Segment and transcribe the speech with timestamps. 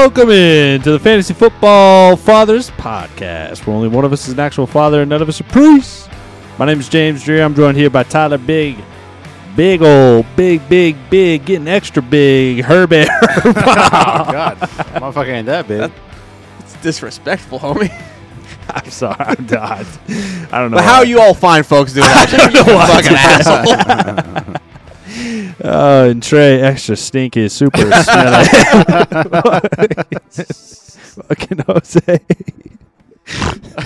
[0.00, 4.38] Welcome in to the Fantasy Football Fathers Podcast, where only one of us is an
[4.38, 6.08] actual father and none of us are priests.
[6.56, 7.42] My name is James Dreer.
[7.42, 8.78] I'm joined here by Tyler Big,
[9.56, 13.08] big old, big, big, big, getting extra big, Herbert.
[13.12, 15.90] oh God, motherfucker ain't that big.
[16.60, 17.90] It's disrespectful, homie.
[18.70, 19.84] I'm sorry, I'm not.
[20.52, 20.76] I don't know.
[20.76, 21.02] But how why.
[21.02, 22.52] you all fine folks doing that?
[22.54, 24.54] you fucking asshole.
[25.64, 28.44] Oh, and Trey, extra stinky, super smelly.
[31.28, 32.20] Fucking Jose.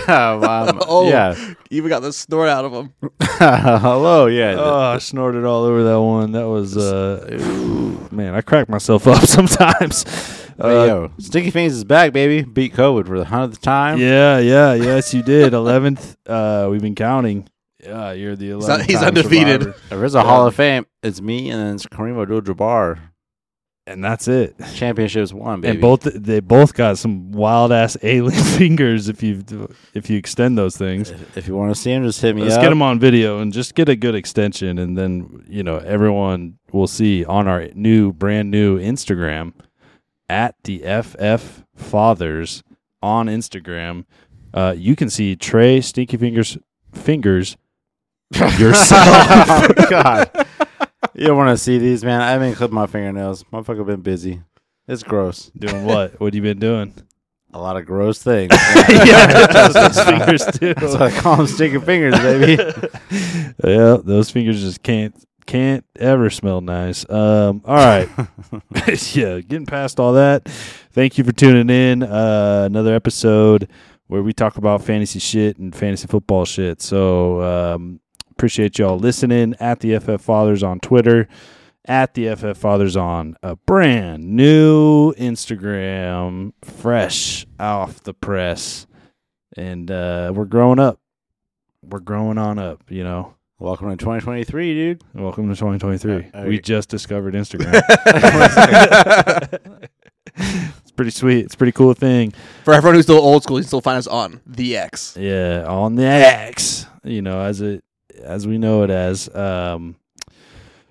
[0.08, 1.08] um, Oh.
[1.08, 1.34] yeah.
[1.70, 2.92] Even got the snort out of him.
[3.20, 4.54] Hello, yeah.
[4.58, 6.32] Oh, I snorted all over that one.
[6.32, 10.04] That was, uh, man, I crack myself up sometimes.
[10.60, 12.42] Hey, Uh, yo, Stinky Fingers is back, baby.
[12.42, 13.98] Beat COVID for the hundredth time.
[13.98, 15.54] yeah, yeah, yes, you did.
[15.54, 16.14] Eleventh.
[16.26, 17.48] Uh, we've been counting.
[17.82, 18.88] Yeah, you're the eleventh.
[18.88, 19.62] he's undefeated.
[19.62, 22.98] If there's a Hall of Fame, it's me and then it's Kareem Abdul-Jabbar.
[23.88, 24.54] and that's it.
[24.74, 25.72] Championships won, baby.
[25.72, 29.08] And both they both got some wild ass alien fingers.
[29.08, 29.42] If you
[29.94, 31.10] if you extend those things.
[31.10, 32.62] If, if you want to see him, just hit me Let's up.
[32.62, 36.58] get them on video and just get a good extension, and then you know everyone
[36.70, 39.52] will see on our new, brand new Instagram
[40.28, 42.62] at the FF Fathers
[43.02, 44.04] on Instagram.
[44.54, 46.56] Uh, you can see Trey Stinky Fingers
[46.94, 47.56] fingers
[48.58, 49.00] yourself.
[49.02, 50.30] oh, God.
[51.14, 52.20] You don't want to see these, man.
[52.20, 53.44] I haven't clipped my fingernails.
[53.52, 54.40] Motherfucker been busy.
[54.88, 55.50] It's gross.
[55.56, 56.18] doing what?
[56.20, 56.94] What have you been doing?
[57.52, 58.52] A lot of gross things.
[58.88, 60.72] yeah, those fingers too.
[60.74, 62.62] That's why I call them stinky fingers, baby.
[63.62, 67.08] yeah, those fingers just can't can't ever smell nice.
[67.10, 68.08] Um, all right.
[69.14, 70.48] yeah, getting past all that.
[70.92, 72.02] Thank you for tuning in.
[72.02, 73.68] Uh, another episode
[74.06, 76.82] where we talk about fantasy shit and fantasy football shit.
[76.82, 78.00] So um,
[78.42, 81.28] appreciate y'all listening at the FF Fathers on Twitter,
[81.84, 88.88] at the FF Fathers on a brand new Instagram, fresh off the press,
[89.56, 90.98] and uh, we're growing up.
[91.88, 93.36] We're growing on up, you know.
[93.60, 95.04] Welcome to 2023, dude.
[95.14, 96.30] Welcome to 2023.
[96.34, 97.80] Uh, we just discovered Instagram.
[100.36, 101.44] it's pretty sweet.
[101.44, 102.32] It's a pretty cool thing.
[102.64, 105.16] For everyone who's still old school, you can still find us on the X.
[105.16, 107.84] Yeah, on the X, you know, as it
[108.22, 109.32] as we know it as.
[109.34, 109.96] Um,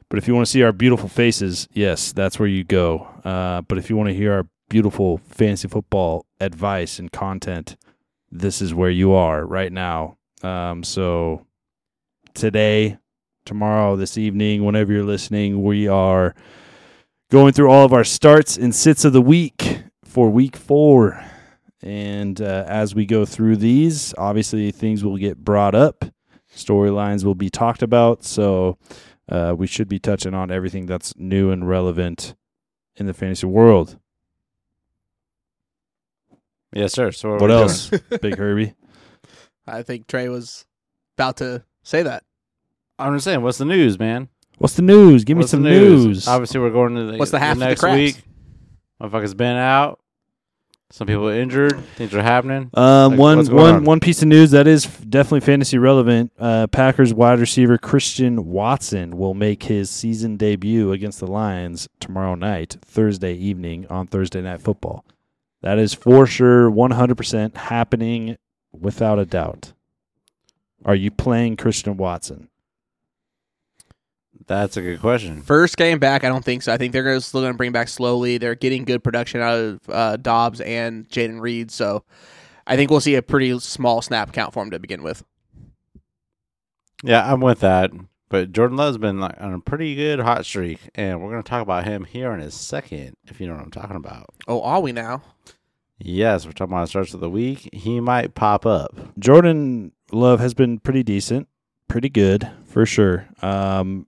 [0.09, 3.07] but if you want to see our beautiful faces, yes, that's where you go.
[3.23, 7.77] Uh, but if you want to hear our beautiful fantasy football advice and content,
[8.29, 10.17] this is where you are right now.
[10.43, 11.45] Um, so
[12.33, 12.97] today,
[13.45, 16.35] tomorrow, this evening, whenever you're listening, we are
[17.29, 21.23] going through all of our starts and sits of the week for week four.
[21.81, 26.05] And uh, as we go through these, obviously things will get brought up,
[26.55, 28.23] storylines will be talked about.
[28.23, 28.77] So
[29.29, 32.35] uh, we should be touching on everything that's new and relevant
[32.95, 33.97] in the fantasy world.
[36.73, 37.11] Yes, sir.
[37.11, 37.89] So What we're else,
[38.21, 38.73] Big Herbie?
[39.67, 40.65] I think Trey was
[41.17, 42.23] about to say that.
[42.97, 44.29] I'm just saying, what's the news, man?
[44.57, 45.23] What's the news?
[45.23, 46.27] Give me What's the some news.
[46.27, 47.95] Obviously, we're going to the, What's the half the next craps?
[47.95, 48.23] week.
[49.01, 49.99] Motherfucker's been out.
[50.91, 51.79] Some people injured.
[51.95, 52.69] Things are happening.
[52.73, 53.83] Um, Like, one one on?
[53.85, 56.31] one piece of news that is definitely fantasy relevant.
[56.37, 62.35] Uh, Packers wide receiver Christian Watson will make his season debut against the Lions tomorrow
[62.35, 65.05] night, Thursday evening on Thursday Night Football.
[65.61, 68.37] That is for sure, one hundred percent happening
[68.71, 69.73] without a doubt.
[70.83, 72.49] Are you playing Christian Watson?
[74.47, 75.41] That's a good question.
[75.41, 76.73] First game back, I don't think so.
[76.73, 78.37] I think they're gonna, still going to bring back slowly.
[78.37, 82.03] They're getting good production out of uh, Doubs and Jayden Reed, so
[82.67, 85.23] I think we'll see a pretty small snap count for him to begin with.
[87.03, 87.91] Yeah, I'm with that.
[88.29, 91.49] But Jordan Love's been like on a pretty good hot streak, and we're going to
[91.49, 94.27] talk about him here in a second, if you know what I'm talking about.
[94.47, 95.21] Oh, are we now?
[95.99, 97.69] Yes, we're talking about starts of the week.
[97.73, 98.95] He might pop up.
[99.19, 101.49] Jordan Love has been pretty decent,
[101.89, 103.27] pretty good for sure.
[103.41, 104.07] Um,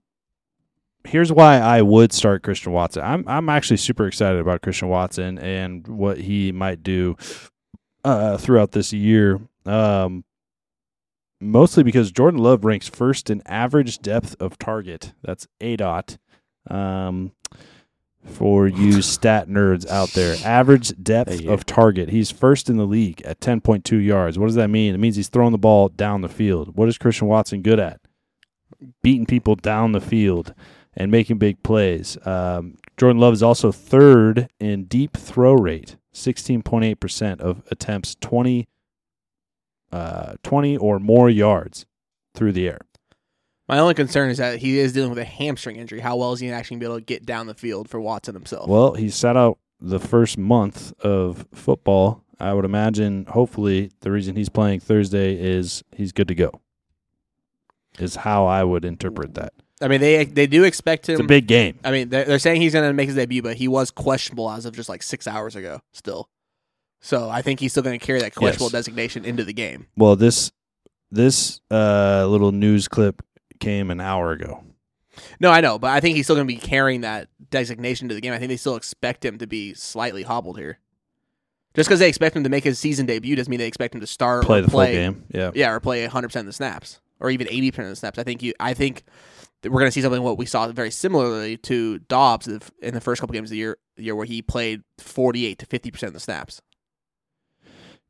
[1.04, 3.02] here's why I would start Christian Watson.
[3.02, 7.16] I'm I'm actually super excited about Christian Watson and what he might do
[8.04, 9.40] uh, throughout this year.
[9.66, 10.24] Um,
[11.40, 15.12] mostly because Jordan Love ranks first in average depth of target.
[15.22, 16.18] That's A dot.
[16.68, 17.32] Um,
[18.24, 22.08] for you stat nerds out there, average depth of target.
[22.08, 24.38] He's first in the league at 10.2 yards.
[24.38, 24.94] What does that mean?
[24.94, 26.74] It means he's throwing the ball down the field.
[26.74, 28.00] What is Christian Watson good at?
[29.02, 30.54] Beating people down the field
[30.96, 32.16] and making big plays.
[32.26, 38.68] Um, Jordan Love is also third in deep throw rate, 16.8% of attempts, 20,
[39.92, 41.86] uh, 20 or more yards
[42.34, 42.80] through the air.
[43.68, 46.00] My only concern is that he is dealing with a hamstring injury.
[46.00, 47.98] How well is he actually going to be able to get down the field for
[48.00, 48.68] Watson himself?
[48.68, 53.24] Well, he sat out the first month of football, I would imagine.
[53.26, 56.60] Hopefully, the reason he's playing Thursday is he's good to go.
[57.98, 59.54] Is how I would interpret that.
[59.84, 61.14] I mean, they they do expect him.
[61.14, 61.78] It's a big game.
[61.84, 64.50] I mean, they're, they're saying he's going to make his debut, but he was questionable
[64.50, 65.80] as of just like six hours ago.
[65.92, 66.28] Still,
[67.00, 68.72] so I think he's still going to carry that questionable Yes.
[68.72, 69.86] designation into the game.
[69.96, 70.50] Well, this
[71.10, 73.22] this uh, little news clip
[73.60, 74.64] came an hour ago.
[75.38, 78.14] No, I know, but I think he's still going to be carrying that designation to
[78.14, 78.32] the game.
[78.32, 80.78] I think they still expect him to be slightly hobbled here.
[81.74, 84.00] Just because they expect him to make his season debut doesn't mean they expect him
[84.00, 85.24] to start Play or the play, full game.
[85.28, 85.50] Yeah.
[85.54, 88.18] Yeah, or play 100 percent of the snaps, or even 80 percent of the snaps.
[88.18, 88.54] I think you.
[88.58, 89.02] I think
[89.64, 92.60] we're going to see something what we saw very similarly to Doubs in
[92.94, 96.08] the- first couple games of the year, year where he played 48 to 50 percent
[96.08, 96.60] of the snaps.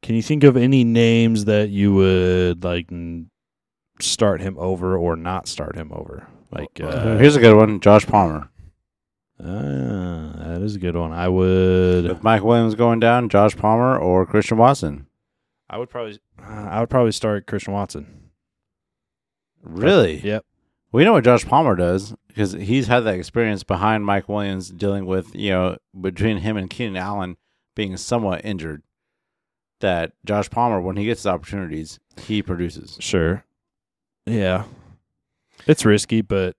[0.03, 2.91] Can you think of any names that you would like
[4.01, 6.27] start him over or not start him over?
[6.51, 8.51] Like, uh, Here's a good one: Josh Palmer.
[9.41, 9.45] ah,
[10.37, 11.13] that is a good one.
[11.13, 12.05] I would.
[12.05, 15.07] With Mike Williams going down, Josh Palmer or Christian Watson.
[15.71, 16.19] I would probably.
[16.39, 18.31] Uh, I would probably start Christian Watson.
[19.63, 20.19] Really?
[20.19, 20.45] Yep.
[20.95, 25.07] We know what Josh Palmer does because he's had that experience behind Mike Williams dealing
[25.07, 27.37] with, you know, between him and Keenan Allen
[27.75, 28.85] being somewhat injured.
[29.81, 32.97] That Josh Palmer, when he gets his opportunities, he produces.
[33.01, 33.45] Sure.
[34.25, 34.67] Yeah.
[35.67, 36.55] It's risky, but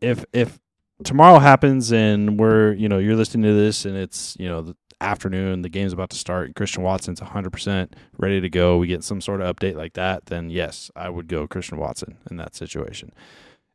[0.00, 0.60] if if
[1.02, 4.76] tomorrow happens and we're you know you're listening to this and it's you know the
[5.00, 9.04] afternoon the game's about to start and Christian Watson's 100% ready to go we get
[9.04, 12.54] some sort of update like that then yes I would go Christian Watson in that
[12.56, 13.12] situation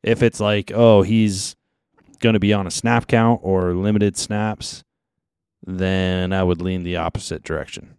[0.03, 1.55] if it's like oh he's
[2.19, 4.83] going to be on a snap count or limited snaps
[5.65, 7.95] then I would lean the opposite direction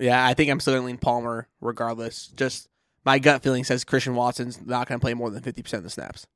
[0.00, 2.28] Yeah, I think I'm still going to lean Palmer regardless.
[2.28, 2.68] Just
[3.04, 5.84] my gut feeling says Christian Watson's not going to play more than 50 percent of
[5.84, 6.26] the snaps.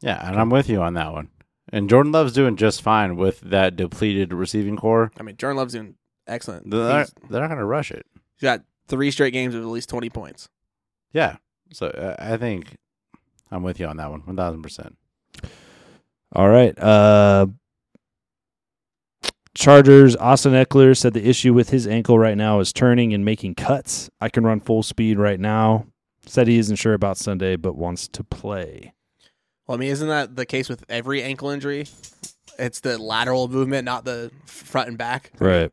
[0.00, 1.28] Yeah, and I'm with you on that one.
[1.72, 5.12] And Jordan Love's doing just fine with that depleted receiving corps.
[5.18, 5.94] I mean, Jordan Love's doing
[6.26, 6.68] excellent.
[6.70, 8.04] They're not, they're not going to rush it.
[8.36, 10.48] he's got three straight games of at least 20 points.
[11.12, 11.36] Yeah.
[11.72, 12.76] So uh, I think
[13.50, 14.94] I'm with you on that one, 1000%.
[16.32, 16.76] All right.
[16.78, 17.46] Uh,
[19.54, 23.54] Chargers, Austin Ekeler said the issue with his ankle right now is turning and making
[23.54, 24.10] cuts.
[24.20, 25.86] I can run full speed right now.
[26.26, 28.92] Said he isn't sure about Sunday, but wants to play.
[29.70, 31.86] Well, I mean, isn't that the case with every ankle injury?
[32.58, 35.30] It's the lateral movement, not the front and back.
[35.38, 35.70] Right.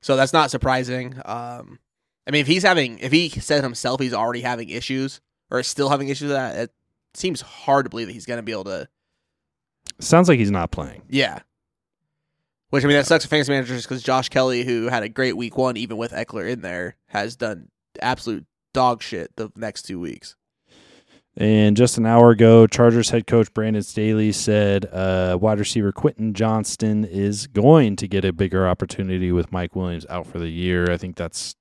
[0.00, 1.16] So that's not surprising.
[1.22, 1.78] Um,
[2.26, 5.66] I mean, if he's having, if he said himself he's already having issues or is
[5.68, 6.70] still having issues with that, it
[7.12, 8.88] seems hard to believe that he's going to be able to.
[9.98, 11.02] Sounds like he's not playing.
[11.10, 11.40] Yeah.
[12.70, 15.36] Which I mean, that sucks for fantasy managers because Josh Kelley, who had a great
[15.36, 17.68] week one, even with Ekeler in there, has done
[18.00, 20.36] absolute dog shit the next two weeks.
[21.38, 26.32] And just an hour ago, Chargers head coach Brandon Staley said uh, wide receiver Quentin
[26.32, 30.90] Johnston is going to get a bigger opportunity with Mike Williams out for the year.
[30.90, 31.54] I think that's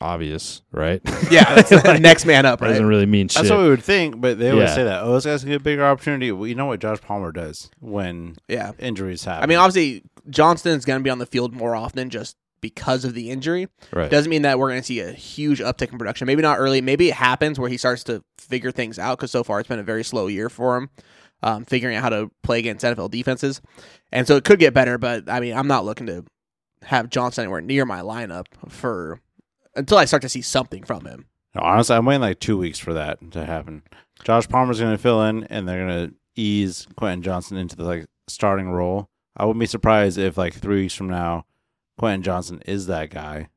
[0.00, 1.00] obvious, right?
[1.30, 2.68] Yeah, that's the next man up, right?
[2.68, 3.42] Doesn't really mean shit.
[3.42, 4.74] That's what we would think, but they always Yeah.
[4.76, 5.02] say that.
[5.02, 6.30] Oh, this guy's going to get a bigger opportunity.
[6.32, 8.72] Well, you know what Josh Palmer does when Yeah.
[8.78, 9.42] injuries happen.
[9.42, 13.14] I mean, obviously, Johnston's going to be on the field more often just because of
[13.14, 13.68] the injury.
[13.92, 14.10] right.
[14.10, 16.26] Doesn't mean that we're going to see a huge uptick in production.
[16.26, 16.80] Maybe not early.
[16.80, 19.78] Maybe it happens where he starts to figure things out because so far it's been
[19.78, 20.90] a very slow year for him,
[21.42, 23.60] um, figuring out how to play against NFL defenses.
[24.12, 26.24] And so it could get better, but I mean, I'm not looking to
[26.82, 29.20] have Johnston anywhere near my lineup for
[29.74, 31.26] until I start to see something from him.
[31.56, 33.82] Honestly, I'm waiting like two weeks for that to happen.
[34.24, 37.84] Josh Palmer's going to fill in, and they're going to ease Quentin Johnston into the
[37.84, 39.08] like starting role.
[39.36, 41.44] I wouldn't be surprised if like three weeks from now,
[42.00, 43.50] Quentin Johnston is that guy,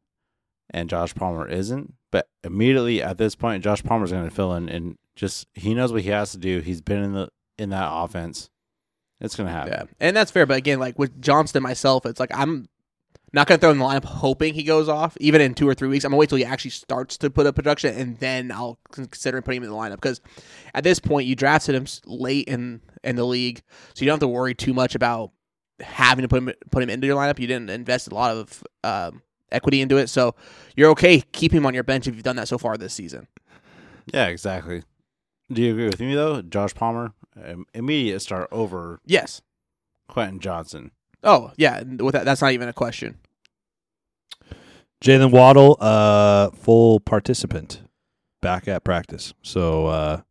[0.70, 1.94] and Josh Palmer isn't.
[2.12, 5.94] But immediately at this point, Josh Palmer's going to fill in, and just he knows
[5.94, 6.60] what he has to do.
[6.60, 8.50] He's been in the in that offense.
[9.22, 9.72] It's going to happen.
[9.72, 10.46] Yeah, and that's fair.
[10.46, 12.68] But again, like with Johnston myself, it's like I'm
[13.32, 15.16] not going to throw in the lineup hoping he goes off.
[15.22, 17.48] Even in two or three weeks, I'm gonna wait till he actually starts to put
[17.48, 20.02] up production, and then I'll consider putting him in the lineup.
[20.02, 20.20] Because
[20.74, 23.62] at this point, you drafted him late in in the league,
[23.94, 25.32] so you don't have to worry too much about
[25.80, 27.40] having to put him put him into your lineup.
[27.40, 30.36] You didn't invest a lot of um, equity into it, so
[30.76, 33.28] you're okay keeping him on your bench if you've done that so far this season.
[34.14, 34.84] Yeah, exactly.
[35.52, 37.14] Do you agree with me though, Josh Palmer?
[37.44, 39.42] Um, immediate start over Yes.
[40.08, 40.92] Quentin Johnston.
[41.24, 41.82] Oh yeah.
[41.84, 43.18] With that, that's not even a question.
[45.04, 47.82] Jaylen Waddle, uh, full participant,
[48.42, 49.34] back at practice.
[49.42, 50.22] So uh,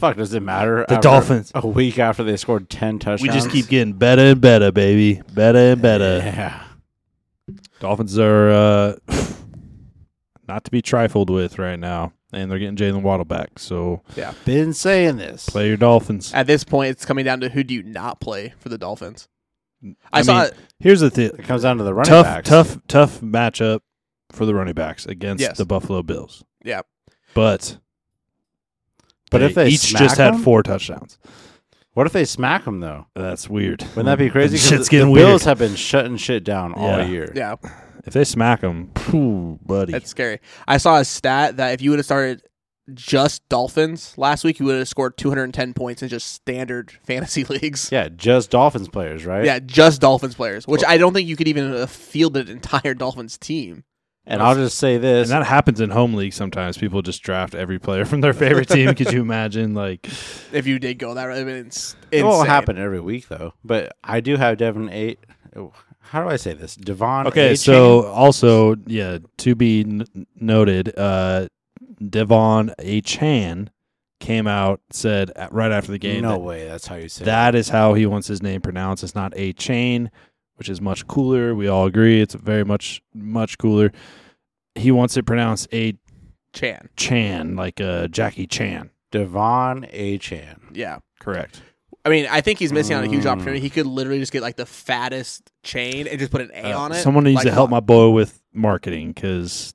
[0.00, 0.84] Fuck, does it matter?
[0.88, 1.52] The after- Dolphins.
[1.54, 3.22] a week after they scored ten touchdowns.
[3.22, 6.18] we just keep getting better and better, baby, better and better.
[6.24, 6.62] Yeah,
[7.80, 8.94] Dolphins are uh,
[10.48, 13.58] not to be trifled with right now, and they're getting Jaylen Waddle back.
[13.58, 15.48] So yeah, been saying this.
[15.48, 16.32] play your Dolphins.
[16.34, 19.28] At this point, it's coming down to who do you not play for the Dolphins.
[20.12, 20.54] I, saw mean, it.
[20.78, 22.48] Here's the thing: It comes down to the running tough, backs.
[22.48, 23.80] tough, tough matchup
[24.32, 25.56] for the running backs against Yes.
[25.58, 26.44] the Buffalo Bills.
[26.64, 26.82] Yeah.
[27.34, 27.78] but
[29.30, 31.18] But if they each smack just had four touchdowns.
[31.94, 33.06] What if they smack them though?
[33.14, 33.82] That's weird.
[33.96, 34.56] Wouldn't that be crazy?
[34.58, 35.26] 'Cause Shit's the, getting the weird.
[35.26, 37.06] Bills have been shutting shit down all Yeah.
[37.06, 37.32] year.
[37.34, 37.56] Yeah,
[38.04, 39.92] if they smack them, phew, buddy.
[39.92, 40.40] that's scary.
[40.68, 42.42] I saw a stat that if you would have started
[42.94, 47.88] just Dolphins last week, you would have scored 210 points in just standard fantasy leagues.
[47.92, 49.44] Yeah, just Dolphins players, right?
[49.44, 52.94] Yeah, just Dolphins players, which I don't think you could even uh, field an entire
[52.94, 53.84] Dolphins team.
[54.26, 56.76] And I'll just say this: and that happens in home league sometimes.
[56.78, 58.94] People just draft every player from their favorite team.
[58.94, 59.74] Could you imagine?
[59.74, 60.06] Like,
[60.52, 62.46] If you did go that route, I mean, it's it won't insane.
[62.50, 63.54] happen every week though.
[63.64, 65.18] But I do have Devon eight.
[65.56, 66.76] oh, How do I say this?
[66.76, 67.26] Devon.
[67.28, 67.56] okay, A.
[67.56, 70.04] so also, yeah, to be n-
[70.36, 71.48] noted, uh,
[72.08, 73.00] Devon A.
[73.00, 73.70] Chan
[74.20, 76.68] came out said at- right after the game no that way.
[76.68, 79.02] That's how you say that is how he wants his name pronounced.
[79.02, 79.52] It's not A.
[79.54, 80.10] Chain,
[80.60, 81.54] which is much cooler.
[81.54, 83.90] We all agree it's very much much cooler.
[84.74, 85.94] He wants it pronounced A.
[86.52, 86.90] Chan.
[86.96, 88.90] Chan, like uh, Jackie Chan.
[89.10, 90.18] Devon A.
[90.18, 90.60] Chan.
[90.74, 90.98] Yeah.
[91.18, 91.62] Correct.
[92.04, 93.30] I mean, I think he's missing out on a huge Mm.
[93.30, 93.60] opportunity.
[93.60, 96.78] He could literally just get like the fattest chain and just put an A Uh,
[96.78, 96.96] on it.
[96.96, 99.72] Someone needs Like, to help my boy with marketing because,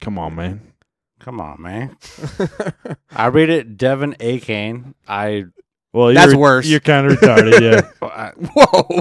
[0.00, 0.60] come on, man.
[1.18, 1.96] Come on, man.
[3.10, 4.38] I read it Devon A.
[4.38, 4.94] Kane.
[5.08, 5.46] I.
[5.96, 6.66] Well, That's you're, worse.
[6.66, 7.80] You're kind of retarded, yeah.
[8.54, 9.00] Whoa.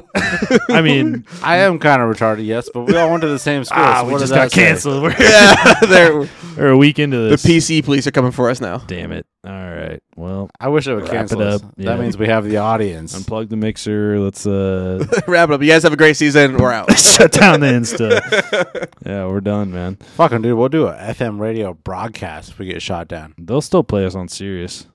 [0.73, 3.65] I mean, I am kind of retarded, yes, but we all went to the same
[3.65, 3.81] school.
[3.81, 5.03] ah, so we what just does got canceled.
[5.03, 7.43] We're, yeah, they're, we're a week into this.
[7.43, 7.49] the.
[7.49, 8.77] PC police are coming for us now.
[8.77, 9.25] Damn it!
[9.45, 10.01] All right.
[10.15, 11.63] Well, I wish I would Wrap cancel it us.
[11.63, 13.13] up, That means we have the audience.
[13.13, 14.17] unplug the mixer.
[14.17, 15.61] Let's uh Wrap it up.
[15.61, 16.55] You guys have a great season.
[16.57, 16.97] We're out.
[16.97, 18.87] shut down the Insta.
[19.05, 19.97] Yeah, we're done, man.
[20.15, 23.33] Fucking dude, we'll do a FM radio broadcast if we get shot down.
[23.37, 24.87] They'll still play us on Sirius.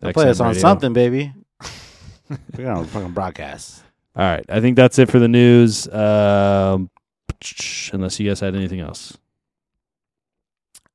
[0.00, 0.60] They'll play XM us on radio.
[0.60, 1.32] something, baby.
[2.30, 3.82] We're gonna fucking broadcast.
[4.16, 4.44] All right.
[4.48, 5.86] I think that's it for the news.
[5.88, 6.90] Um,
[7.92, 9.16] unless you guys had anything else.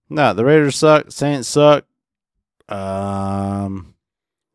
[0.09, 1.12] No, the Raiders suck.
[1.12, 1.85] Saints suck.
[2.69, 3.95] Um,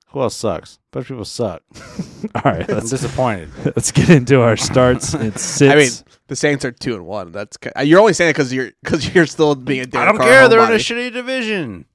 [0.08, 0.74] who else sucks?
[0.76, 1.62] A bunch of people suck.
[2.34, 2.64] All right.
[2.68, 3.50] I'm Let's disappointed.
[3.64, 5.14] let's get into our starts.
[5.14, 5.72] It's sits.
[5.72, 7.32] I mean, the Saints are two and one.
[7.32, 10.18] That's you're only saying it because you're because you're still being a I Derek don't
[10.18, 10.48] Carr care.
[10.48, 11.86] They're in a shitty division.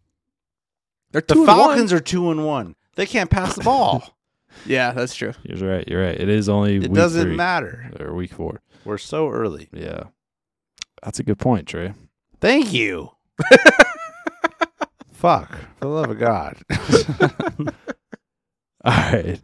[1.15, 1.98] They're The two and Falcons one.
[1.98, 2.75] are two and one.
[2.95, 4.03] They can't pass the ball.
[4.65, 5.34] Yeah, that's true.
[5.43, 5.86] you're right.
[5.88, 6.17] You're right.
[6.19, 7.91] It is only it week doesn't three, matter.
[8.00, 8.62] or week four.
[8.86, 9.67] We're so early.
[9.74, 10.03] Yeah,
[11.03, 11.93] that's a good point, Trey.
[12.39, 13.12] Thank you.
[15.12, 15.51] Fuck.
[15.79, 16.57] For the love of God.
[18.86, 19.39] All right.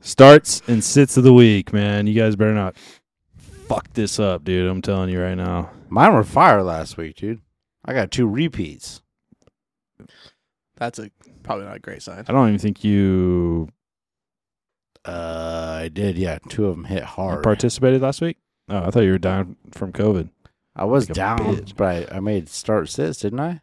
[0.00, 2.06] Starts and sits of the week, man.
[2.06, 2.76] You guys better not
[3.68, 4.70] fuck this up, dude.
[4.70, 5.70] I'm telling you right now.
[5.88, 7.40] Mine were fire last week, dude.
[7.84, 9.01] I got two repeats.
[10.82, 11.10] That's a
[11.44, 12.24] probably not a great sign.
[12.28, 13.68] I don't even think you
[15.04, 16.38] Uh, I did, yeah.
[16.48, 17.42] Two of them hit hard.
[17.42, 18.38] participated last week.
[18.68, 20.28] Oh, I thought you were down from COVID.
[20.74, 21.76] I was like a down, bitch.
[21.76, 23.60] but I, I made start sits, didn't I?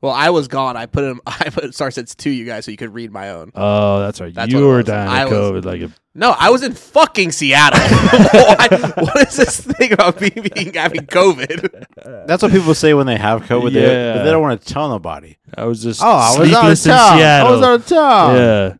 [0.00, 0.76] Well, I was gone.
[0.76, 1.20] I put him.
[1.26, 3.50] I put star sets to you guys so you could read my own.
[3.54, 4.32] Oh, that's right.
[4.34, 4.86] That's you what it were was.
[4.86, 5.64] dying I of was- COVID.
[5.64, 7.78] Like, a, No, I was in fucking Seattle.
[8.32, 12.26] what, what is this thing about me being having COVID?
[12.26, 14.14] That's what people say when they have COVID, they- Yeah.
[14.14, 15.36] but they don't want to tell nobody.
[15.56, 17.18] I was just Oh, I was out of sleepless in town.
[17.18, 17.46] Seattle.
[17.46, 18.34] I was out of town.
[18.36, 18.74] yeah,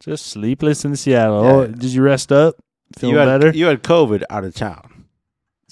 [0.00, 1.44] just sleepless in Seattle.
[1.44, 1.50] Yeah.
[1.52, 2.54] Oh, did you rest up?
[2.98, 3.56] Feeling you had, better?
[3.56, 5.06] You had COVID out of town.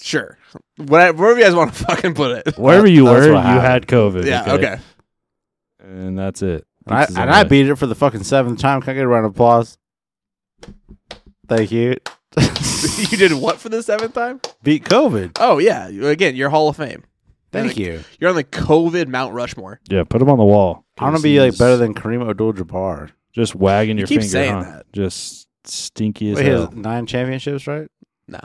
[0.01, 0.37] Sure,
[0.75, 2.57] Whatever, wherever you guys want to fucking put it.
[2.57, 3.87] Wherever you That's were, you what had happened.
[3.87, 4.25] COVID.
[4.25, 4.53] Yeah.
[4.53, 4.77] Okay.
[5.79, 6.67] and that's it.
[6.85, 8.81] And I, Pizza's and I the- beat it for the fucking seventh time.
[8.81, 9.77] Can I get a round of applause?
[11.47, 11.97] Thank you.
[12.37, 14.41] you did what for the seventh time?
[14.63, 15.37] beat COVID.
[15.39, 15.87] Oh yeah.
[15.87, 17.03] Again, you're Hall of Fame.
[17.51, 18.03] Thank You're you.
[18.19, 19.79] You're on the COVID Mount Rushmore.
[19.87, 20.85] Yeah, put them on the wall.
[20.97, 23.11] I want to be like better than Kareem Abdul-Jabbar.
[23.31, 24.31] just wagging You your keep finger.
[24.31, 24.63] saying huh?
[24.63, 24.85] that.
[24.91, 27.87] Just stinky as Wait, he has nine championships, right?
[28.27, 28.39] Nah.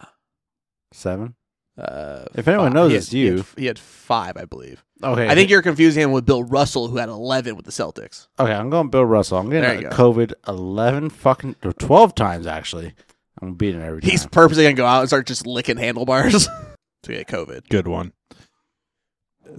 [0.93, 1.35] Seven.
[1.79, 2.75] Uh, If anyone five.
[2.75, 3.45] knows, He it's had- he had- you.
[3.57, 4.85] He had five, I believe.
[5.03, 5.29] Okay.
[5.29, 8.27] I think you're confusing him with Bill Russell, who had 11 with the Celtics.
[8.41, 9.39] Okay, I'm going Bill Russell.
[9.39, 9.93] I'm There getting you a.
[9.93, 12.95] COVID 11 fucking or 12 times actually.
[13.41, 14.11] I'm beating every time.
[14.11, 16.49] He's purposely gonna go out and start just licking handlebars
[17.05, 17.69] to get COVID.
[17.69, 18.13] Good one.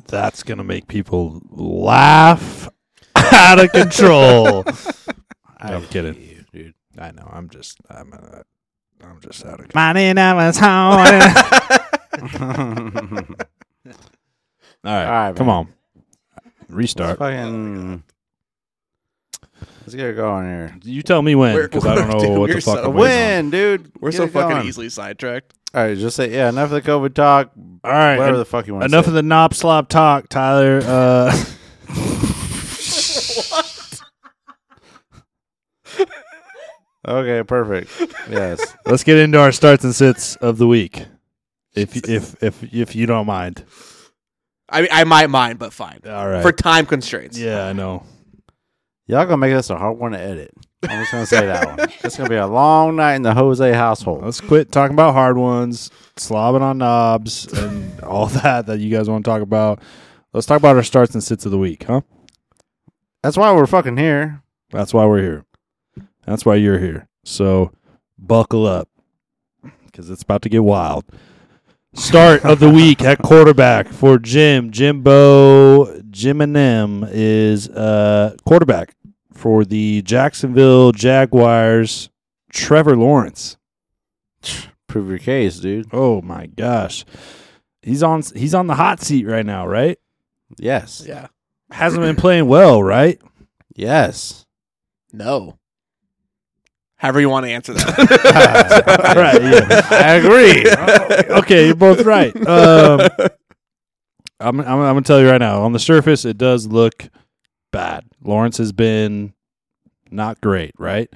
[0.08, 2.68] That's gonna make people laugh
[3.16, 4.66] out of control.
[5.58, 6.16] I I'm kidding.
[6.22, 6.74] you, dude.
[6.98, 7.30] I know.
[7.32, 7.78] I'm just.
[7.90, 8.12] I'm.
[8.14, 8.42] Uh,
[9.02, 9.84] I'm just out of control.
[9.86, 11.80] Money dollars home.
[12.12, 12.20] All
[14.84, 15.56] right, All right, come man.
[15.56, 15.74] on.
[16.70, 17.18] Restart.
[17.20, 18.04] Fucking.
[19.82, 20.76] Let's get it going here.
[20.84, 22.90] You tell me when, because I don't know dude, what the fuck so- I'm A
[22.90, 22.96] on.
[22.96, 23.92] win, dude.
[24.00, 24.68] We're Get so fucking going.
[24.68, 25.54] easily sidetracked.
[25.74, 26.50] All right, just say yeah.
[26.50, 27.52] Enough of the COVID talk.
[27.84, 28.86] All right, Whatever en- the fuck you want.
[28.86, 29.10] enough say.
[29.12, 30.82] of the knob slop talk, Tyler.
[30.84, 31.36] Uh,
[37.08, 37.92] Okay, perfect.
[38.30, 38.76] Yes.
[38.86, 41.06] Let's get into our starts and sits of the week,
[41.80, 43.64] if if if if you don't mind.
[44.70, 46.00] I mean, I might mind, but fine.
[46.06, 46.42] All right.
[46.44, 47.38] For time constraints.
[47.38, 48.04] yeah, I know.
[49.08, 50.52] Y'all gonna make this a hard one to edit.
[50.84, 51.90] I'm just gonna say that one.
[52.04, 54.24] It's gonna be a long night in the Jose household.
[54.24, 59.10] Let's quit talking about hard ones, slobbing on knobs, and all that that you guys
[59.10, 59.80] want to talk about.
[60.32, 62.02] Let's talk about our starts and sits of the week, huh?
[63.24, 64.44] That's why we're fucking here.
[64.70, 65.46] That's why we're here.
[66.26, 67.08] That's why you're here.
[67.24, 67.72] So
[68.18, 68.88] buckle up
[69.86, 71.04] because it's about to get wild.
[71.94, 74.72] Start of the week at quarterback for Jim.
[74.72, 78.96] Jimbo Jiminem is uh, quarterback
[79.34, 82.10] for the Jacksonville Jaguars.
[82.52, 83.58] Trevor Lawrence.
[84.88, 85.88] Prove your case, dude.
[85.94, 87.06] Oh my gosh,
[87.82, 90.00] he's on he's on the hot seat right now, right?
[90.58, 91.04] Yes.
[91.08, 91.28] Yeah.
[91.72, 93.22] Hasn't been playing well, right?
[93.76, 94.48] Yes.
[95.14, 95.59] No.
[97.00, 99.08] However you want to answer that.
[99.08, 99.88] All right, yeah.
[99.90, 101.34] I agree.
[101.40, 102.36] okay, you're both right.
[102.46, 103.08] Um,
[104.42, 105.62] I'm, I'm, I'm gonna tell you right now.
[105.62, 107.10] On the surface, it does look
[107.72, 108.04] bad.
[108.22, 109.34] Lawrence has been
[110.12, 111.10] not great, right?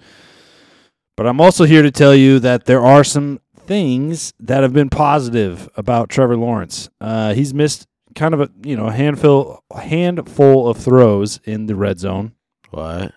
[1.17, 4.89] But I'm also here to tell you that there are some things that have been
[4.89, 6.89] positive about Trevor Lawrence.
[7.01, 11.75] Uh, he's missed kind of a you know a handful handful of throws in the
[11.75, 12.33] red zone,
[12.71, 13.13] what?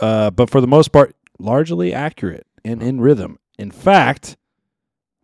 [0.00, 3.38] uh, but for the most part, largely accurate and in rhythm.
[3.58, 4.36] In fact,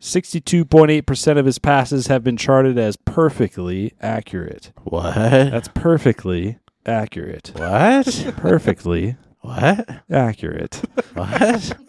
[0.00, 4.72] 62.8% of his passes have been charted as perfectly accurate.
[4.82, 5.14] What?
[5.14, 7.52] That's perfectly accurate.
[7.56, 8.32] what?
[8.36, 9.88] Perfectly What?
[10.10, 10.82] accurate.
[11.14, 11.76] What?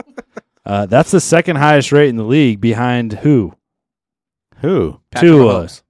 [0.68, 3.54] Uh, that's the second highest rate in the league behind who?
[4.62, 5.00] Who?
[5.12, 5.54] Patrick Tua.
[5.66, 5.84] Mahomes.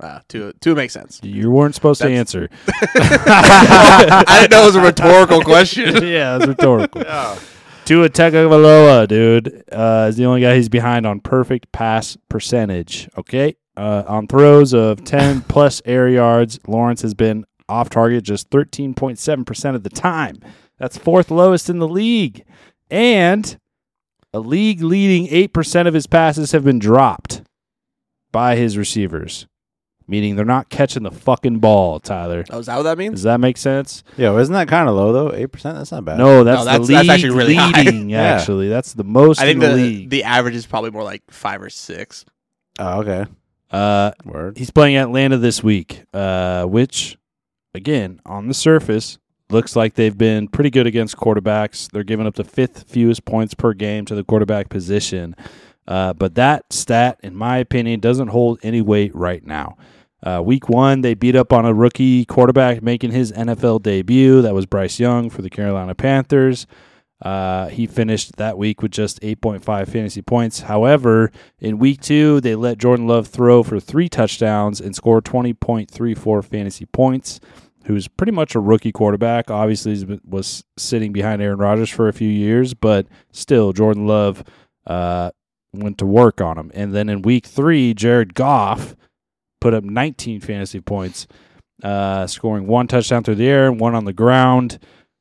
[0.00, 1.20] Ah, two, two makes sense.
[1.24, 2.48] You weren't supposed to answer.
[2.68, 5.94] I didn't know it was a rhetorical question.
[6.06, 7.02] yeah, that's rhetorical.
[7.84, 13.08] Tua Tagovailoa, dude, uh, is the only guy he's behind on perfect pass percentage.
[13.16, 18.50] Okay, uh, on throws of ten plus air yards, Lawrence has been off target just
[18.50, 20.38] thirteen point seven percent of the time.
[20.78, 22.44] That's fourth lowest in the league,
[22.90, 23.58] and
[24.34, 27.42] a league leading eight percent of his passes have been dropped
[28.30, 29.46] by his receivers,
[30.08, 32.00] meaning they're not catching the fucking ball.
[32.00, 33.14] Tyler, Oh, is that what that means?
[33.16, 34.02] does that make sense?
[34.16, 35.32] Yo, isn't that kind of low though?
[35.34, 35.76] Eight percent.
[35.76, 36.18] That's not bad.
[36.18, 37.82] No, that's, that's- the that's league actually really high.
[37.82, 38.10] leading.
[38.10, 38.22] Yeah.
[38.22, 40.10] Actually, that's the most I think in the, the league.
[40.10, 42.24] the average is probably more like five or six.
[42.78, 43.26] Oh, okay.
[43.70, 44.56] uh, Word.
[44.56, 47.18] he's playing Atlanta this week, uh, which,
[47.74, 49.18] again, on the surface,
[49.50, 51.90] looks like they've been pretty good against quarterbacks.
[51.90, 55.34] They're giving up the fifth fewest points per game to the quarterback position.
[55.86, 59.76] Uh, but that stat, in my opinion, doesn't hold any weight right now.
[60.22, 64.42] Uh, week one, they beat up on a rookie quarterback making his NFL debut.
[64.42, 66.66] That was Bryce Young for the Carolina Panthers.
[67.20, 70.60] Uh, he finished that week with just 8.5 fantasy points.
[70.60, 76.44] However, in week two, they let Jordan Love throw for three touchdowns and score 20.34
[76.44, 77.40] fantasy points.
[77.86, 79.50] Who's pretty much a rookie quarterback.
[79.50, 84.44] Obviously, was sitting behind Aaron Rodgers for a few years, but still, Jordan Love
[84.86, 85.30] uh,
[85.72, 86.70] went to work on him.
[86.74, 88.94] And then in week three, Jared Goff
[89.60, 91.26] put up 19 fantasy points,
[91.82, 94.78] uh, scoring one touchdown through the air and one on the ground.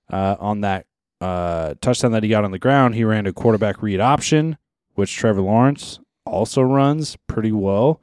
[0.10, 0.86] Uh, on that
[1.19, 4.58] uh, touchdown that he got on the ground, he ran a quarterback read option,
[4.95, 8.02] which Trevor Lawrence also runs pretty well.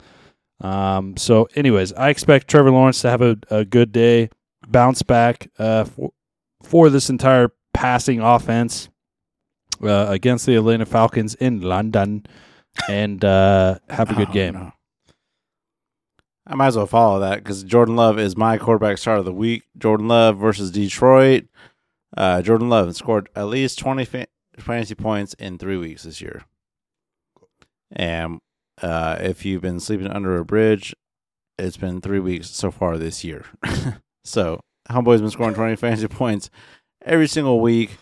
[0.60, 4.28] Um, so, anyways, I expect Trevor Lawrence to have a, a good day,
[4.68, 6.12] bounce back uh, for,
[6.62, 8.88] for this entire passing offense
[9.82, 12.24] uh, against the Atlanta Falcons in London
[12.88, 14.54] and uh, have a good Oh, game.
[14.54, 14.72] no.
[16.46, 19.32] I might as well follow that because Jordan Love is my quarterback start of the
[19.32, 19.62] week.
[19.78, 21.46] Jordan Love versus Detroit.
[22.16, 24.26] Uh, Jordan Love scored at least 20 fa-
[24.58, 26.44] fantasy points in three weeks this year.
[27.90, 28.40] And
[28.82, 30.94] uh, if you've been sleeping under a bridge,
[31.58, 33.44] it's been three weeks so far this year.
[34.24, 36.50] so, Homeboy's been scoring 20 fantasy points
[37.04, 37.96] every single week.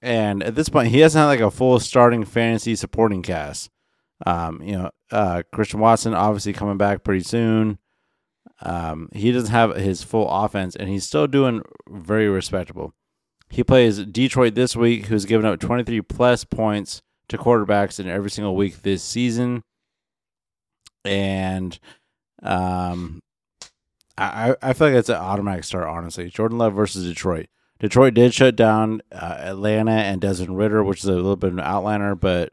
[0.00, 3.68] And at this point, he hasn't had like a full starting fantasy supporting cast.
[4.26, 7.78] Um, you know, uh, Christian Watson obviously coming back pretty soon.
[8.60, 12.94] Um, he doesn't have his full offense, and he's still doing very respectable.
[13.50, 18.30] He plays Detroit this week, who's given up 23 plus points to quarterbacks in every
[18.30, 19.62] single week this season.
[21.04, 21.78] And
[22.42, 23.20] um,
[24.18, 26.28] I, I feel like it's an automatic start, honestly.
[26.28, 27.46] Jordan Love versus Detroit.
[27.78, 31.58] Detroit did shut down uh, Atlanta and Desmond Ridder, which is a little bit of
[31.58, 32.52] an outliner, but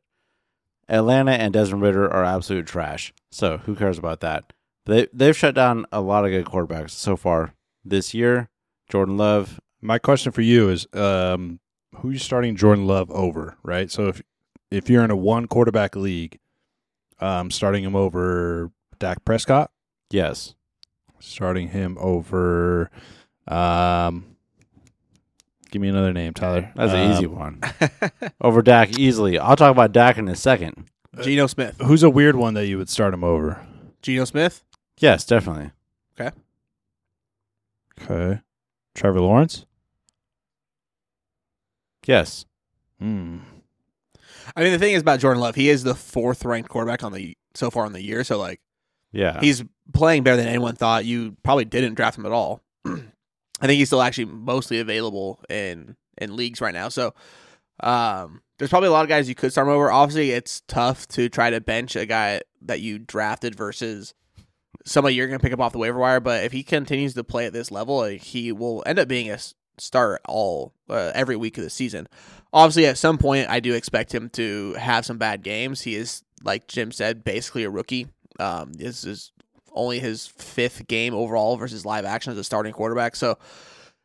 [0.88, 3.13] Atlanta and Desmond Ridder are absolute trash.
[3.32, 4.54] So who cares about that?
[4.86, 8.50] They they've shut down a lot of good quarterbacks so far this year.
[8.89, 11.60] Jordan Love, My question for you is um,
[11.98, 13.89] who you starting Jordan Love over, right?
[13.89, 14.21] So if
[14.69, 16.39] if you're in a one quarterback league,
[17.19, 19.71] um, starting him over Dak Prescott,
[20.12, 20.54] Yes.
[21.19, 22.91] starting him over,
[23.48, 24.35] um,
[25.75, 26.71] give me another name, Tyler.
[26.73, 27.61] That's an easy Um, one.
[28.41, 29.38] Over Dak easily.
[29.38, 30.85] I'll talk about Dak in a second.
[31.21, 31.75] Geno Smith.
[31.81, 33.65] Who's a weird one that you would start him over?
[34.01, 34.63] Geno Smith.
[34.99, 35.71] Yes, definitely.
[36.17, 36.31] Okay,
[38.01, 38.39] Okay.
[38.93, 39.65] Trevor Lawrence.
[42.05, 42.45] Yes.
[42.99, 43.39] Hmm.
[44.55, 47.11] I mean, the thing is about Jordan Love, he is the fourth ranked quarterback on
[47.11, 48.23] the so far in the year.
[48.23, 48.61] So like,
[49.11, 49.41] Yeah.
[49.41, 51.03] he's playing better than anyone thought.
[51.03, 52.61] You probably didn't draft him at all.
[53.61, 56.89] I think he's still actually mostly available in in leagues right now.
[56.89, 57.13] So
[57.81, 59.91] um, there's probably a lot of guys you could start him over.
[59.91, 64.13] Obviously, it's tough to try to bench a guy that you drafted versus
[64.85, 66.19] somebody you're going to pick up off the waiver wire.
[66.19, 69.39] But if he continues to play at this level, he will end up being a
[69.77, 72.07] start all uh, every week of the season.
[72.53, 75.81] Obviously, at some point, I do expect him to have some bad games.
[75.81, 78.07] He is, like Jim said, basically a rookie.
[78.39, 79.31] Um, this is
[79.75, 83.15] only his fifth game overall versus live action as a starting quarterback.
[83.15, 83.38] So